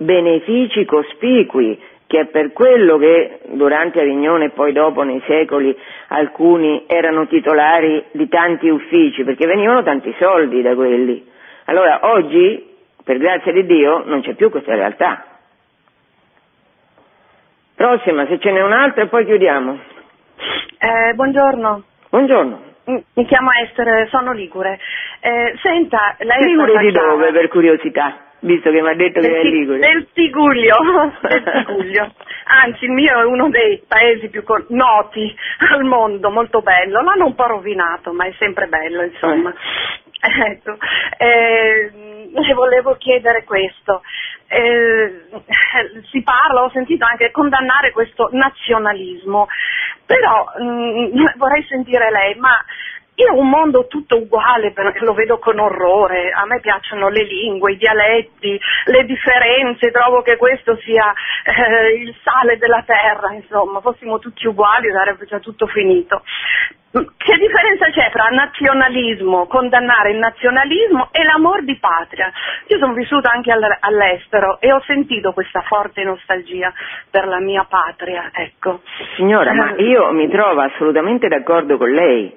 benefici 0.00 0.86
cospicui, 0.86 1.78
che 2.06 2.20
è 2.20 2.26
per 2.26 2.52
quello 2.52 2.96
che 2.96 3.40
durante 3.52 4.00
Avignone 4.00 4.46
e 4.46 4.50
poi 4.50 4.72
dopo 4.72 5.02
nei 5.02 5.22
secoli 5.26 5.76
alcuni 6.08 6.84
erano 6.86 7.26
titolari 7.26 8.04
di 8.12 8.26
tanti 8.28 8.68
uffici, 8.68 9.24
perché 9.24 9.46
venivano 9.46 9.82
tanti 9.82 10.14
soldi 10.18 10.62
da 10.62 10.74
quelli. 10.74 11.28
Allora 11.66 12.00
oggi, 12.02 12.66
per 13.04 13.18
grazia 13.18 13.52
di 13.52 13.64
Dio, 13.66 14.02
non 14.06 14.22
c'è 14.22 14.34
più 14.34 14.50
questa 14.50 14.74
realtà. 14.74 15.24
Prossima, 17.76 18.26
se 18.26 18.38
ce 18.38 18.50
n'è 18.50 18.62
un'altra 18.62 19.04
e 19.04 19.08
poi 19.08 19.24
chiudiamo. 19.24 19.78
Eh, 20.78 21.14
buongiorno. 21.14 21.82
Buongiorno. 22.08 22.62
Mi 22.86 23.26
chiamo 23.26 23.50
Esther, 23.62 24.08
sono 24.08 24.32
Ligure. 24.32 24.78
Eh, 25.20 25.54
senta, 25.62 26.16
lei 26.18 26.44
Ligure 26.44 26.78
di 26.78 26.90
dove, 26.90 27.30
per 27.30 27.48
curiosità? 27.48 28.29
Visto 28.40 28.70
che 28.70 28.80
mi 28.80 28.88
ha 28.88 28.94
detto 28.94 29.20
del, 29.20 29.30
che 29.30 29.40
è 29.40 29.44
Ligure. 29.44 29.78
Del 29.78 30.08
Tiguglio, 30.12 30.76
del 31.20 31.64
Tiguglio. 31.66 32.14
Anzi, 32.44 32.84
il 32.84 32.90
mio 32.90 33.20
è 33.20 33.24
uno 33.24 33.48
dei 33.48 33.82
paesi 33.86 34.28
più 34.28 34.42
noti 34.68 35.34
al 35.70 35.84
mondo, 35.84 36.30
molto 36.30 36.60
bello. 36.60 37.00
L'hanno 37.00 37.26
un 37.26 37.34
po' 37.34 37.46
rovinato, 37.46 38.12
ma 38.12 38.26
è 38.26 38.34
sempre 38.38 38.66
bello, 38.66 39.02
insomma. 39.02 39.50
Eh. 39.50 40.08
Ecco, 40.22 40.76
eh, 41.16 41.90
le 42.30 42.52
volevo 42.52 42.96
chiedere 42.96 43.42
questo. 43.44 44.02
Eh, 44.48 45.24
si 46.10 46.22
parla, 46.22 46.62
ho 46.62 46.70
sentito 46.70 47.06
anche 47.08 47.30
condannare 47.30 47.90
questo 47.92 48.28
nazionalismo, 48.32 49.46
però 50.04 50.44
mh, 50.58 50.62
mm, 50.64 51.26
vorrei 51.36 51.64
sentire 51.64 52.10
lei, 52.10 52.34
ma 52.34 52.52
io 53.14 53.36
un 53.36 53.48
mondo 53.48 53.86
tutto 53.86 54.16
uguale 54.16 54.72
perché 54.72 55.04
lo 55.04 55.12
vedo 55.12 55.38
con 55.38 55.58
orrore, 55.58 56.30
a 56.30 56.46
me 56.46 56.60
piacciono 56.60 57.08
le 57.08 57.24
lingue, 57.24 57.72
i 57.72 57.76
dialetti, 57.76 58.58
le 58.86 59.04
differenze, 59.04 59.90
trovo 59.90 60.22
che 60.22 60.36
questo 60.36 60.76
sia 60.76 61.12
eh, 61.44 61.94
il 62.00 62.14
sale 62.22 62.56
della 62.56 62.82
terra, 62.86 63.32
insomma, 63.32 63.80
fossimo 63.80 64.18
tutti 64.18 64.46
uguali 64.46 64.90
sarebbe 64.90 65.26
già 65.26 65.38
tutto 65.38 65.66
finito. 65.66 66.22
Che 66.92 67.36
differenza 67.36 67.88
c'è 67.90 68.10
tra 68.10 68.30
nazionalismo, 68.30 69.46
condannare 69.46 70.10
il 70.10 70.18
nazionalismo 70.18 71.10
e 71.12 71.22
l'amor 71.22 71.62
di 71.62 71.76
patria? 71.78 72.32
Io 72.66 72.78
sono 72.78 72.94
vissuta 72.94 73.30
anche 73.30 73.52
all'estero 73.52 74.60
e 74.60 74.72
ho 74.72 74.82
sentito 74.82 75.32
questa 75.32 75.60
forte 75.60 76.02
nostalgia 76.02 76.72
per 77.08 77.28
la 77.28 77.38
mia 77.38 77.64
patria, 77.68 78.30
ecco. 78.32 78.80
Signora, 79.14 79.52
ma 79.52 79.74
eh. 79.76 79.84
io 79.84 80.10
mi 80.10 80.28
trovo 80.28 80.62
assolutamente 80.62 81.28
d'accordo 81.28 81.76
con 81.76 81.92
lei 81.92 82.36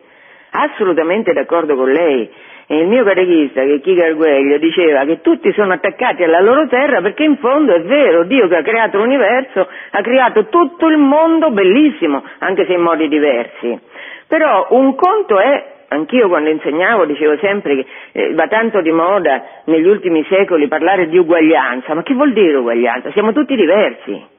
assolutamente 0.53 1.34
d'accordo 1.34 1.75
con 1.75 1.91
lei. 1.91 2.30
E 2.65 2.77
il 2.77 2.88
mio 2.88 3.03
catechista, 3.03 3.61
che 3.63 3.81
Chica 3.81 4.05
Arguello, 4.05 4.57
diceva 4.57 5.03
che 5.03 5.19
tutti 5.21 5.51
sono 5.51 5.73
attaccati 5.73 6.23
alla 6.23 6.39
loro 6.39 6.67
terra 6.67 7.01
perché 7.01 7.23
in 7.23 7.38
fondo 7.38 7.73
è 7.73 7.81
vero, 7.81 8.23
Dio 8.23 8.47
che 8.47 8.55
ha 8.55 8.61
creato 8.61 8.97
l'universo 8.97 9.67
ha 9.91 10.01
creato 10.01 10.47
tutto 10.47 10.88
il 10.88 10.97
mondo 10.97 11.51
bellissimo, 11.51 12.23
anche 12.39 12.65
se 12.65 12.73
in 12.73 12.81
modi 12.81 13.09
diversi. 13.09 13.80
Però 14.27 14.67
un 14.69 14.95
conto 14.95 15.39
è 15.39 15.71
Anch'io 15.93 16.27
quando 16.27 16.49
insegnavo 16.49 17.05
dicevo 17.05 17.38
sempre 17.38 17.75
che 17.75 17.85
eh, 18.13 18.34
va 18.34 18.47
tanto 18.47 18.81
di 18.81 18.89
moda 18.89 19.43
negli 19.65 19.85
ultimi 19.85 20.25
secoli 20.27 20.67
parlare 20.67 21.07
di 21.07 21.19
uguaglianza, 21.19 21.93
ma 21.93 22.01
che 22.01 22.15
vuol 22.15 22.34
dire 22.34 22.55
uguaglianza? 22.55 23.11
Siamo 23.11 23.31
tutti 23.31 23.55
diversi. 23.55 24.32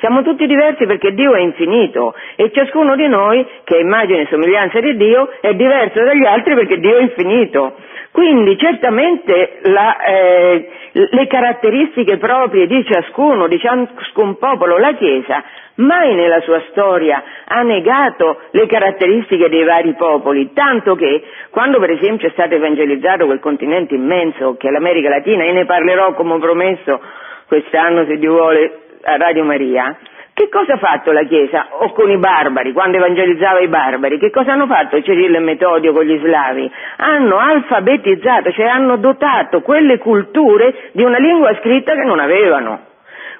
Siamo 0.00 0.22
tutti 0.22 0.46
diversi 0.46 0.86
perché 0.86 1.12
Dio 1.12 1.34
è 1.34 1.40
infinito 1.40 2.14
e 2.36 2.52
ciascuno 2.52 2.94
di 2.94 3.08
noi, 3.08 3.44
che 3.64 3.78
è 3.78 3.80
immagine 3.80 4.22
e 4.22 4.26
somiglianza 4.30 4.78
di 4.78 4.96
Dio, 4.96 5.28
è 5.40 5.54
diverso 5.54 6.02
dagli 6.04 6.24
altri 6.24 6.54
perché 6.54 6.78
Dio 6.78 6.98
è 6.98 7.02
infinito. 7.02 7.74
Quindi 8.12 8.56
certamente 8.56 9.58
la, 9.62 10.00
eh, 10.04 10.68
le 10.92 11.26
caratteristiche 11.26 12.16
proprie 12.16 12.66
di 12.66 12.84
ciascuno, 12.84 13.48
di 13.48 13.58
ciascun 13.58 14.38
popolo, 14.38 14.78
la 14.78 14.94
Chiesa 14.94 15.42
mai 15.76 16.14
nella 16.14 16.40
sua 16.40 16.62
storia 16.70 17.22
ha 17.44 17.62
negato 17.62 18.40
le 18.52 18.66
caratteristiche 18.66 19.48
dei 19.48 19.64
vari 19.64 19.94
popoli, 19.94 20.52
tanto 20.52 20.94
che 20.94 21.22
quando 21.50 21.78
per 21.78 21.90
esempio 21.90 22.28
è 22.28 22.32
stato 22.32 22.54
evangelizzato 22.54 23.26
quel 23.26 23.40
continente 23.40 23.94
immenso 23.94 24.56
che 24.56 24.68
è 24.68 24.70
l'America 24.70 25.08
Latina, 25.08 25.44
e 25.44 25.52
ne 25.52 25.64
parlerò 25.64 26.14
come 26.14 26.38
promesso 26.38 27.00
quest'anno 27.46 28.04
se 28.06 28.16
Dio 28.18 28.32
vuole 28.32 28.80
a 29.02 29.16
Radio 29.16 29.44
Maria, 29.44 29.96
che 30.38 30.48
cosa 30.48 30.74
ha 30.74 30.78
fatto 30.78 31.10
la 31.10 31.24
Chiesa? 31.24 31.66
O 31.80 31.92
con 31.92 32.08
i 32.10 32.16
barbari, 32.16 32.72
quando 32.72 32.96
evangelizzava 32.96 33.58
i 33.58 33.66
barbari, 33.66 34.18
che 34.18 34.30
cosa 34.30 34.52
hanno 34.52 34.66
fatto 34.66 35.02
Cirillo 35.02 35.36
e 35.36 35.40
Metodio 35.40 35.92
con 35.92 36.04
gli 36.04 36.16
slavi? 36.16 36.70
Hanno 36.98 37.38
alfabetizzato, 37.38 38.52
cioè 38.52 38.66
hanno 38.66 38.98
dotato 38.98 39.62
quelle 39.62 39.98
culture 39.98 40.90
di 40.92 41.02
una 41.02 41.18
lingua 41.18 41.56
scritta 41.60 41.94
che 41.94 42.04
non 42.04 42.20
avevano. 42.20 42.86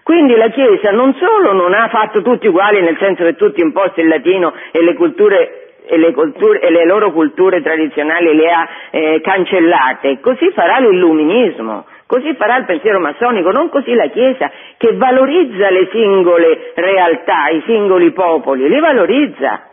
Quindi 0.03 0.35
la 0.35 0.49
Chiesa 0.49 0.91
non 0.91 1.15
solo 1.15 1.53
non 1.53 1.73
ha 1.73 1.87
fatto 1.89 2.21
tutti 2.23 2.49
uguali, 2.49 2.81
nel 2.81 2.97
senso 2.99 3.23
che 3.23 3.37
tutti 3.37 3.61
imposti 3.61 4.01
il 4.01 4.09
latino 4.09 4.53
e 4.73 4.83
le 4.83 4.95
culture 4.95 5.69
e 5.91 5.97
le, 5.97 6.13
culture, 6.13 6.61
e 6.61 6.71
le, 6.71 6.85
loro 6.85 7.13
culture 7.13 7.63
tradizionali 7.63 8.35
le 8.35 8.51
ha 8.51 8.69
eh, 8.91 9.21
cancellate, 9.23 10.19
così 10.21 10.51
farà 10.51 10.79
l'illuminismo. 10.81 11.87
Così 12.09 12.35
farà 12.37 12.57
il 12.57 12.65
pensiero 12.65 12.99
massonico, 13.01 13.51
non 13.51 13.69
così 13.69 13.93
la 13.93 14.07
Chiesa, 14.07 14.51
che 14.79 14.95
valorizza 14.95 15.69
le 15.69 15.89
singole 15.93 16.73
realtà, 16.75 17.49
i 17.51 17.63
singoli 17.67 18.13
popoli, 18.13 18.67
li 18.67 18.81
valorizza. 18.81 19.69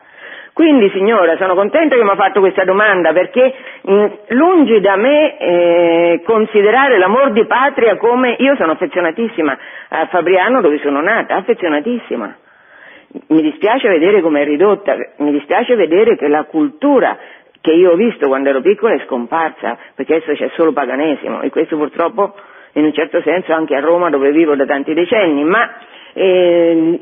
Quindi 0.51 0.89
signora, 0.89 1.37
sono 1.37 1.55
contenta 1.55 1.95
che 1.95 2.03
mi 2.03 2.09
ha 2.09 2.15
fatto 2.15 2.41
questa 2.41 2.65
domanda 2.65 3.13
perché 3.13 3.53
mh, 3.83 4.05
lungi 4.35 4.81
da 4.81 4.97
me 4.97 5.37
eh, 5.37 6.21
considerare 6.25 6.97
l'amor 6.97 7.31
di 7.31 7.45
patria 7.45 7.95
come 7.95 8.35
io 8.39 8.57
sono 8.57 8.73
affezionatissima 8.73 9.57
a 9.87 10.07
Fabriano 10.07 10.59
dove 10.59 10.79
sono 10.79 10.99
nata, 10.99 11.35
affezionatissima. 11.35 12.35
Mi 13.27 13.41
dispiace 13.43 13.87
vedere 13.87 14.19
come 14.19 14.41
è 14.41 14.43
ridotta, 14.43 14.97
mi 15.19 15.31
dispiace 15.31 15.75
vedere 15.75 16.17
che 16.17 16.27
la 16.27 16.43
cultura 16.43 17.17
che 17.65 17.71
io 17.71 17.93
ho 17.93 17.95
visto 17.95 18.27
quando 18.27 18.49
ero 18.49 18.61
piccola 18.61 18.93
è 18.93 19.03
scomparsa, 19.05 19.75
perché 19.95 20.17
adesso 20.17 20.33
c'è 20.33 20.51
solo 20.53 20.71
paganesimo 20.71 21.41
e 21.41 21.49
questo 21.49 21.75
purtroppo 21.75 22.35
in 22.73 22.83
un 22.83 22.93
certo 22.93 23.21
senso 23.21 23.53
anche 23.53 23.75
a 23.75 23.79
Roma 23.79 24.11
dove 24.11 24.29
vivo 24.31 24.55
da 24.55 24.65
tanti 24.65 24.93
decenni, 24.93 25.43
ma 25.43 25.73
eh, 26.13 26.99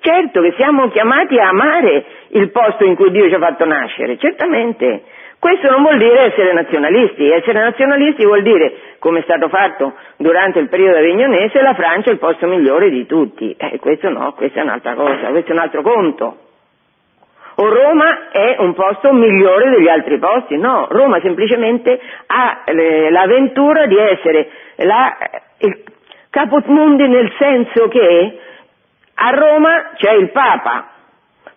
certo 0.00 0.40
che 0.40 0.54
siamo 0.56 0.88
chiamati 0.88 1.38
a 1.38 1.48
amare 1.48 2.04
il 2.28 2.50
posto 2.52 2.86
in 2.86 2.94
cui 2.94 3.10
Dio 3.10 3.28
ci 3.28 3.34
ha 3.34 3.38
fatto 3.38 3.66
nascere, 3.66 4.16
certamente. 4.16 5.02
Questo 5.38 5.68
non 5.68 5.82
vuol 5.82 5.98
dire 5.98 6.32
essere 6.32 6.54
nazionalisti, 6.54 7.28
essere 7.28 7.60
nazionalisti 7.60 8.24
vuol 8.24 8.40
dire, 8.40 8.96
come 8.98 9.18
è 9.18 9.22
stato 9.24 9.48
fatto 9.48 9.92
durante 10.16 10.58
il 10.58 10.70
periodo 10.70 10.96
avignonese, 10.96 11.60
la 11.60 11.74
Francia 11.74 12.08
è 12.08 12.14
il 12.14 12.18
posto 12.18 12.46
migliore 12.46 12.88
di 12.88 13.04
tutti. 13.04 13.54
Eh, 13.58 13.78
questo 13.78 14.08
no, 14.08 14.32
questa 14.32 14.60
è 14.60 14.62
un'altra 14.62 14.94
cosa, 14.94 15.28
questo 15.28 15.50
è 15.50 15.54
un 15.54 15.60
altro 15.60 15.82
conto. 15.82 16.45
O 17.58 17.68
Roma 17.68 18.28
è 18.30 18.56
un 18.58 18.74
posto 18.74 19.12
migliore 19.12 19.70
degli 19.70 19.88
altri 19.88 20.18
posti? 20.18 20.58
No, 20.58 20.88
Roma 20.90 21.20
semplicemente 21.20 21.98
ha 22.26 22.62
eh, 22.64 23.10
l'avventura 23.10 23.86
di 23.86 23.96
essere 23.96 24.48
la, 24.76 25.16
il 25.58 25.82
caput 26.28 26.66
mundi 26.66 27.08
nel 27.08 27.32
senso 27.38 27.88
che 27.88 28.38
A 29.14 29.30
Roma 29.30 29.92
c'è 29.96 30.12
il 30.12 30.30
Papa, 30.32 30.90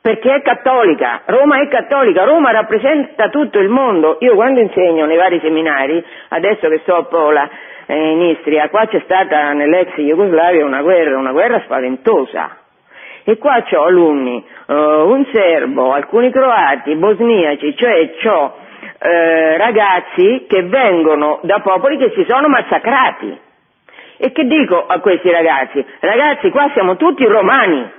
perché 0.02 0.36
è 0.36 0.42
cattolica, 0.42 1.24
Roma 1.26 1.60
è 1.60 1.68
cattolica, 1.68 2.24
Roma 2.24 2.52
rappresenta 2.52 3.28
tutto 3.28 3.60
il 3.60 3.68
mondo. 3.68 4.16
Io 4.22 4.36
quando 4.36 4.62
insegno 4.62 5.06
nei 5.06 5.18
vari 5.18 5.42
seminari, 5.42 6.02
adesso 6.30 6.70
che 6.70 6.80
sto 6.84 6.96
a 6.96 7.04
Pola, 7.04 7.50
eh, 7.86 8.12
in 8.12 8.22
Istria, 8.22 8.70
qua 8.70 8.86
c'è 8.86 9.02
stata 9.04 9.52
nell'ex 9.52 9.96
Jugoslavia 9.96 10.64
una 10.64 10.82
guerra, 10.82 11.18
una 11.18 11.34
guerra 11.34 11.60
spaventosa. 11.66 12.59
E 13.30 13.38
qua 13.38 13.64
ho 13.72 13.84
alunni, 13.84 14.44
uh, 14.66 14.74
un 14.74 15.24
serbo, 15.32 15.94
alcuni 15.94 16.32
croati, 16.32 16.96
bosniaci, 16.96 17.76
cioè 17.76 18.10
ho 18.26 18.56
eh, 19.02 19.56
ragazzi 19.56 20.48
che 20.50 20.64
vengono 20.64 21.40
da 21.44 21.60
popoli 21.60 21.98
che 21.98 22.12
si 22.16 22.26
sono 22.28 22.48
massacrati. 22.48 23.40
E 24.18 24.32
che 24.32 24.46
dico 24.46 24.84
a 24.84 25.00
questi 25.00 25.30
ragazzi? 25.30 25.86
Ragazzi, 26.00 26.50
qua 26.50 26.72
siamo 26.74 26.98
tutti 26.98 27.24
romani 27.24 27.98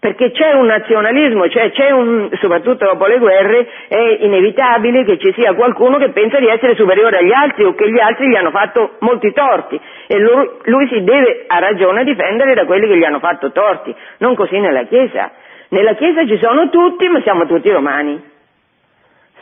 perché 0.00 0.30
c'è 0.30 0.54
un 0.54 0.64
nazionalismo, 0.64 1.46
cioè 1.50 1.70
c'è 1.72 1.90
un, 1.90 2.30
soprattutto 2.40 2.86
dopo 2.86 3.04
le 3.04 3.18
guerre, 3.18 3.68
è 3.86 4.16
inevitabile 4.20 5.04
che 5.04 5.18
ci 5.18 5.30
sia 5.36 5.52
qualcuno 5.52 5.98
che 5.98 6.08
pensa 6.08 6.38
di 6.40 6.48
essere 6.48 6.74
superiore 6.74 7.18
agli 7.18 7.32
altri 7.32 7.64
o 7.64 7.74
che 7.74 7.90
gli 7.90 8.00
altri 8.00 8.28
gli 8.28 8.34
hanno 8.34 8.50
fatto 8.50 8.96
molti 9.00 9.30
torti 9.32 9.78
e 10.06 10.18
lui, 10.18 10.50
lui 10.64 10.88
si 10.88 11.04
deve 11.04 11.44
a 11.46 11.58
ragione 11.58 12.02
difendere 12.04 12.54
da 12.54 12.64
quelli 12.64 12.88
che 12.88 12.96
gli 12.96 13.04
hanno 13.04 13.18
fatto 13.18 13.52
torti, 13.52 13.94
non 14.18 14.34
così 14.34 14.58
nella 14.58 14.84
Chiesa. 14.84 15.32
Nella 15.68 15.94
Chiesa 15.94 16.26
ci 16.26 16.38
sono 16.38 16.70
tutti, 16.70 17.06
ma 17.08 17.20
siamo 17.20 17.46
tutti 17.46 17.70
romani. 17.70 18.20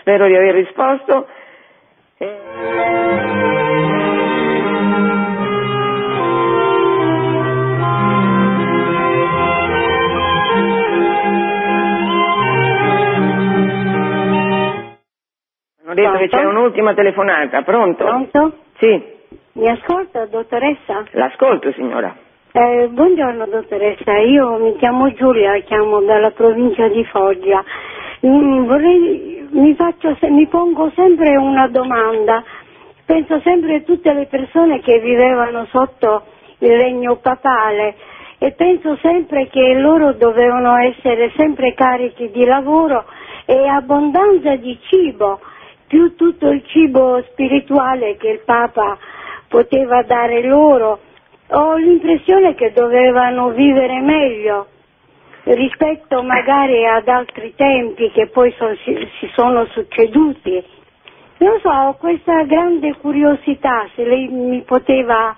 Spero 0.01 0.27
di 0.27 0.35
aver 0.35 0.55
risposto. 0.55 1.29
Eh... 2.19 3.58
detto 15.99 16.11
Pronto? 16.11 16.19
che 16.19 16.29
c'è 16.29 16.45
un'ultima 16.45 16.95
telefonata, 16.95 17.63
pronto? 17.63 18.05
Pronto? 18.05 18.53
Sì. 18.79 19.17
Mi 19.53 19.69
ascolta, 19.69 20.27
dottoressa? 20.27 21.05
L'ascolto, 21.13 21.73
signora. 21.73 22.15
Eh, 22.53 22.89
buongiorno, 22.91 23.47
dottoressa. 23.47 24.17
Io 24.19 24.59
mi 24.59 24.77
chiamo 24.77 25.13
Giulia, 25.13 25.59
chiamo 25.61 26.01
dalla 26.03 26.31
provincia 26.31 26.89
di 26.89 27.05
Foggia. 27.05 27.63
Mm, 28.27 28.65
vorrei, 28.67 29.47
mi, 29.51 29.75
faccio, 29.75 30.17
mi 30.29 30.47
pongo 30.47 30.91
sempre 30.95 31.37
una 31.37 31.67
domanda. 31.69 32.43
Penso 33.05 33.41
sempre 33.41 33.77
a 33.77 33.81
tutte 33.81 34.13
le 34.13 34.27
persone 34.27 34.81
che 34.81 34.99
vivevano 35.01 35.67
sotto 35.71 36.25
il 36.59 36.77
regno 36.79 37.17
papale 37.17 37.95
e 38.39 38.53
penso 38.53 38.97
sempre 39.03 39.49
che 39.49 39.75
loro 39.75 40.13
dovevano 40.13 40.77
essere 40.77 41.33
sempre 41.37 41.75
carichi 41.75 42.31
di 42.31 42.45
lavoro 42.45 43.05
e 43.47 43.67
abbondanza 43.67 44.57
di 44.57 44.79
cibo 44.83 45.41
più 45.89 46.15
tutto 46.15 46.51
il 46.51 46.63
cibo 46.67 47.21
spirituale 47.33 48.17
che 48.17 48.29
il 48.29 48.41
Papa 48.45 48.97
poteva 49.49 50.03
dare 50.03 50.43
loro. 50.47 51.01
Ho 51.49 51.75
l'impressione 51.77 52.55
che 52.55 52.73
dovevano 52.73 53.51
vivere 53.51 54.01
meglio 54.01 54.67
rispetto 55.55 56.23
magari 56.23 56.87
ad 56.87 57.09
altri 57.09 57.55
tempi 57.57 58.11
che 58.11 58.29
poi 58.29 58.53
so, 58.59 58.75
si, 58.85 58.95
si, 59.19 59.31
sono 59.35 59.65
succeduti. 59.67 60.63
Non 61.39 61.59
so, 61.61 61.71
ho 61.71 61.95
questa 61.95 62.43
grande 62.43 62.97
curiosità, 62.97 63.89
se 63.95 64.05
lei 64.05 64.29
mi 64.29 64.61
poteva 64.63 65.37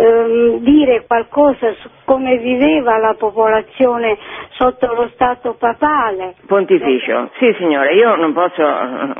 ehm, 0.00 0.58
dire 0.60 1.04
qualcosa 1.06 1.72
su 1.80 1.88
come 2.04 2.38
viveva 2.38 2.96
la 2.98 3.14
popolazione 3.18 4.16
sotto 4.52 4.86
lo 4.94 5.10
Stato 5.12 5.54
papale. 5.58 6.34
Pontificio, 6.46 7.30
sì 7.38 7.54
signore, 7.58 7.94
io 7.94 8.14
non 8.16 8.32
posso, 8.32 8.64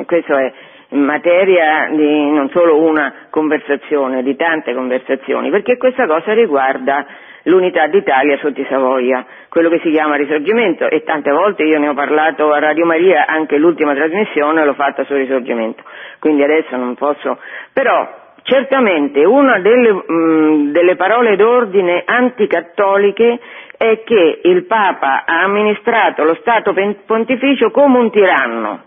questo 0.07 0.37
è 0.37 0.53
materia 0.91 1.89
di 1.91 2.31
non 2.31 2.49
solo 2.51 2.83
una 2.83 3.29
conversazione, 3.31 4.23
di 4.23 4.35
tante 4.37 4.75
conversazioni, 4.75 5.51
perché 5.51 5.77
questa 5.77 6.07
cosa 6.07 6.33
riguarda 6.33 7.07
l'unità 7.45 7.87
d'Italia 7.87 8.39
sotto 8.39 8.61
i 8.61 8.67
Savoia, 8.69 9.25
quello 9.49 9.69
che 9.71 9.81
si 9.83 9.91
chiama 9.91 10.17
risorgimento 10.17 10.89
e 10.89 11.03
tante 11.05 11.31
volte 11.31 11.63
io 11.63 11.79
ne 11.79 11.89
ho 11.89 11.95
parlato 11.95 12.51
a 12.53 12.59
Radio 12.59 12.85
Maria, 12.87 13.27
anche 13.27 13.57
l'ultima 13.57 13.95
trasmissione 13.95 14.65
l'ho 14.65 14.75
fatta 14.75 15.05
sul 15.05 15.17
risorgimento, 15.17 15.83
quindi 16.19 16.43
adesso 16.43 16.77
non 16.77 16.95
posso, 16.97 17.39
però 17.73 18.20
certamente 18.43 19.25
una 19.25 19.59
delle, 19.61 19.93
mh, 19.93 20.73
delle 20.73 20.97
parole 20.97 21.37
d'ordine 21.37 22.03
anticattoliche 22.05 23.39
è 23.77 24.03
che 24.05 24.41
il 24.45 24.65
Papa 24.65 25.25
ha 25.25 25.43
amministrato 25.43 26.25
lo 26.25 26.35
Stato 26.41 26.75
pontificio 27.07 27.71
come 27.71 27.99
un 27.99 28.11
tiranno, 28.11 28.83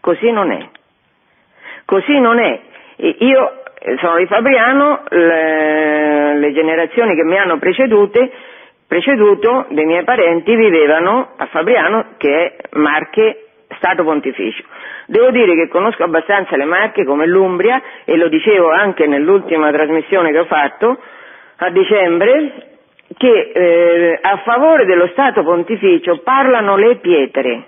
così 0.00 0.30
non 0.30 0.50
è. 0.50 0.68
Così 1.84 2.18
non 2.18 2.38
è. 2.38 2.60
Io 2.96 3.62
eh, 3.78 3.96
sono 3.98 4.16
di 4.16 4.26
Fabriano, 4.26 5.02
le, 5.10 6.38
le 6.38 6.52
generazioni 6.52 7.14
che 7.14 7.22
mi 7.22 7.36
hanno 7.36 7.58
preceduto, 7.58 8.30
dei 9.68 9.84
miei 9.84 10.04
parenti, 10.04 10.56
vivevano 10.56 11.32
a 11.36 11.46
Fabriano, 11.46 12.14
che 12.16 12.30
è 12.30 12.56
Marche 12.78 13.48
Stato 13.76 14.04
Pontificio. 14.04 14.64
Devo 15.06 15.30
dire 15.30 15.54
che 15.54 15.68
conosco 15.68 16.02
abbastanza 16.02 16.56
le 16.56 16.64
Marche 16.64 17.04
come 17.04 17.26
l'Umbria 17.26 17.80
e 18.04 18.16
lo 18.16 18.28
dicevo 18.28 18.70
anche 18.70 19.06
nell'ultima 19.06 19.70
trasmissione 19.70 20.32
che 20.32 20.38
ho 20.38 20.46
fatto 20.46 20.98
a 21.56 21.70
dicembre 21.70 22.72
che 23.16 23.50
eh, 23.54 24.18
a 24.20 24.38
favore 24.38 24.86
dello 24.86 25.08
Stato 25.08 25.42
Pontificio 25.42 26.20
parlano 26.24 26.76
le 26.76 26.96
pietre, 26.96 27.64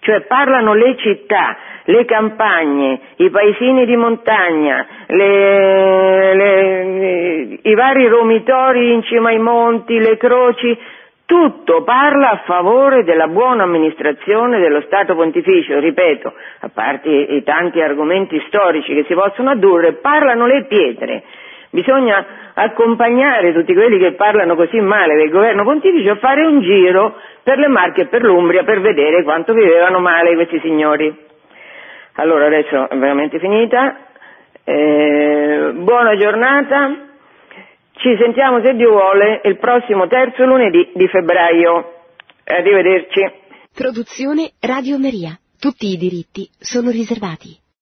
cioè 0.00 0.22
parlano 0.22 0.74
le 0.74 0.96
città, 0.96 1.56
le 1.84 2.04
campagne, 2.04 3.00
i 3.16 3.30
paesini 3.30 3.86
di 3.86 3.96
montagna, 3.96 4.86
le, 5.06 6.34
le, 6.34 7.58
i 7.62 7.74
vari 7.74 8.06
romitori 8.06 8.92
in 8.92 9.02
cima 9.04 9.30
ai 9.30 9.38
monti, 9.38 9.98
le 9.98 10.16
croci, 10.16 10.76
tutto 11.32 11.82
parla 11.82 12.32
a 12.32 12.42
favore 12.44 13.04
della 13.04 13.26
buona 13.26 13.62
amministrazione 13.62 14.58
dello 14.58 14.82
Stato 14.82 15.14
Pontificio, 15.14 15.78
ripeto, 15.78 16.30
a 16.60 16.68
parte 16.68 17.08
i 17.08 17.42
tanti 17.42 17.80
argomenti 17.80 18.38
storici 18.48 18.92
che 18.92 19.04
si 19.04 19.14
possono 19.14 19.48
addurre, 19.48 19.94
parlano 19.94 20.44
le 20.44 20.66
pietre. 20.66 21.22
Bisogna 21.70 22.22
accompagnare 22.52 23.54
tutti 23.54 23.72
quelli 23.72 23.98
che 23.98 24.12
parlano 24.12 24.56
così 24.56 24.78
male 24.80 25.14
del 25.14 25.30
governo 25.30 25.64
pontificio 25.64 26.10
a 26.10 26.16
fare 26.16 26.44
un 26.44 26.60
giro 26.60 27.14
per 27.42 27.56
le 27.56 27.68
Marche 27.68 28.02
e 28.02 28.06
per 28.08 28.24
l'Umbria 28.24 28.62
per 28.62 28.82
vedere 28.82 29.22
quanto 29.22 29.54
vivevano 29.54 30.00
male 30.00 30.34
questi 30.34 30.60
signori. 30.60 31.16
Allora 32.16 32.44
adesso 32.44 32.90
è 32.90 32.96
veramente 32.98 33.38
finita, 33.38 33.96
eh, 34.64 35.70
buona 35.76 36.14
giornata, 36.14 37.11
ci 38.02 38.16
sentiamo 38.18 38.60
se 38.60 38.74
Dio 38.74 38.90
vuole 38.90 39.40
il 39.44 39.58
prossimo 39.58 40.08
terzo 40.08 40.44
lunedì 40.44 40.90
di 40.92 41.06
febbraio. 41.06 42.02
Arrivederci. 42.44 43.20
Produzione 43.72 44.50
Radio 44.58 44.98
Maria. 44.98 45.38
Tutti 45.56 45.86
i 45.86 45.96
diritti 45.96 46.50
sono 46.58 46.90
riservati. 46.90 47.61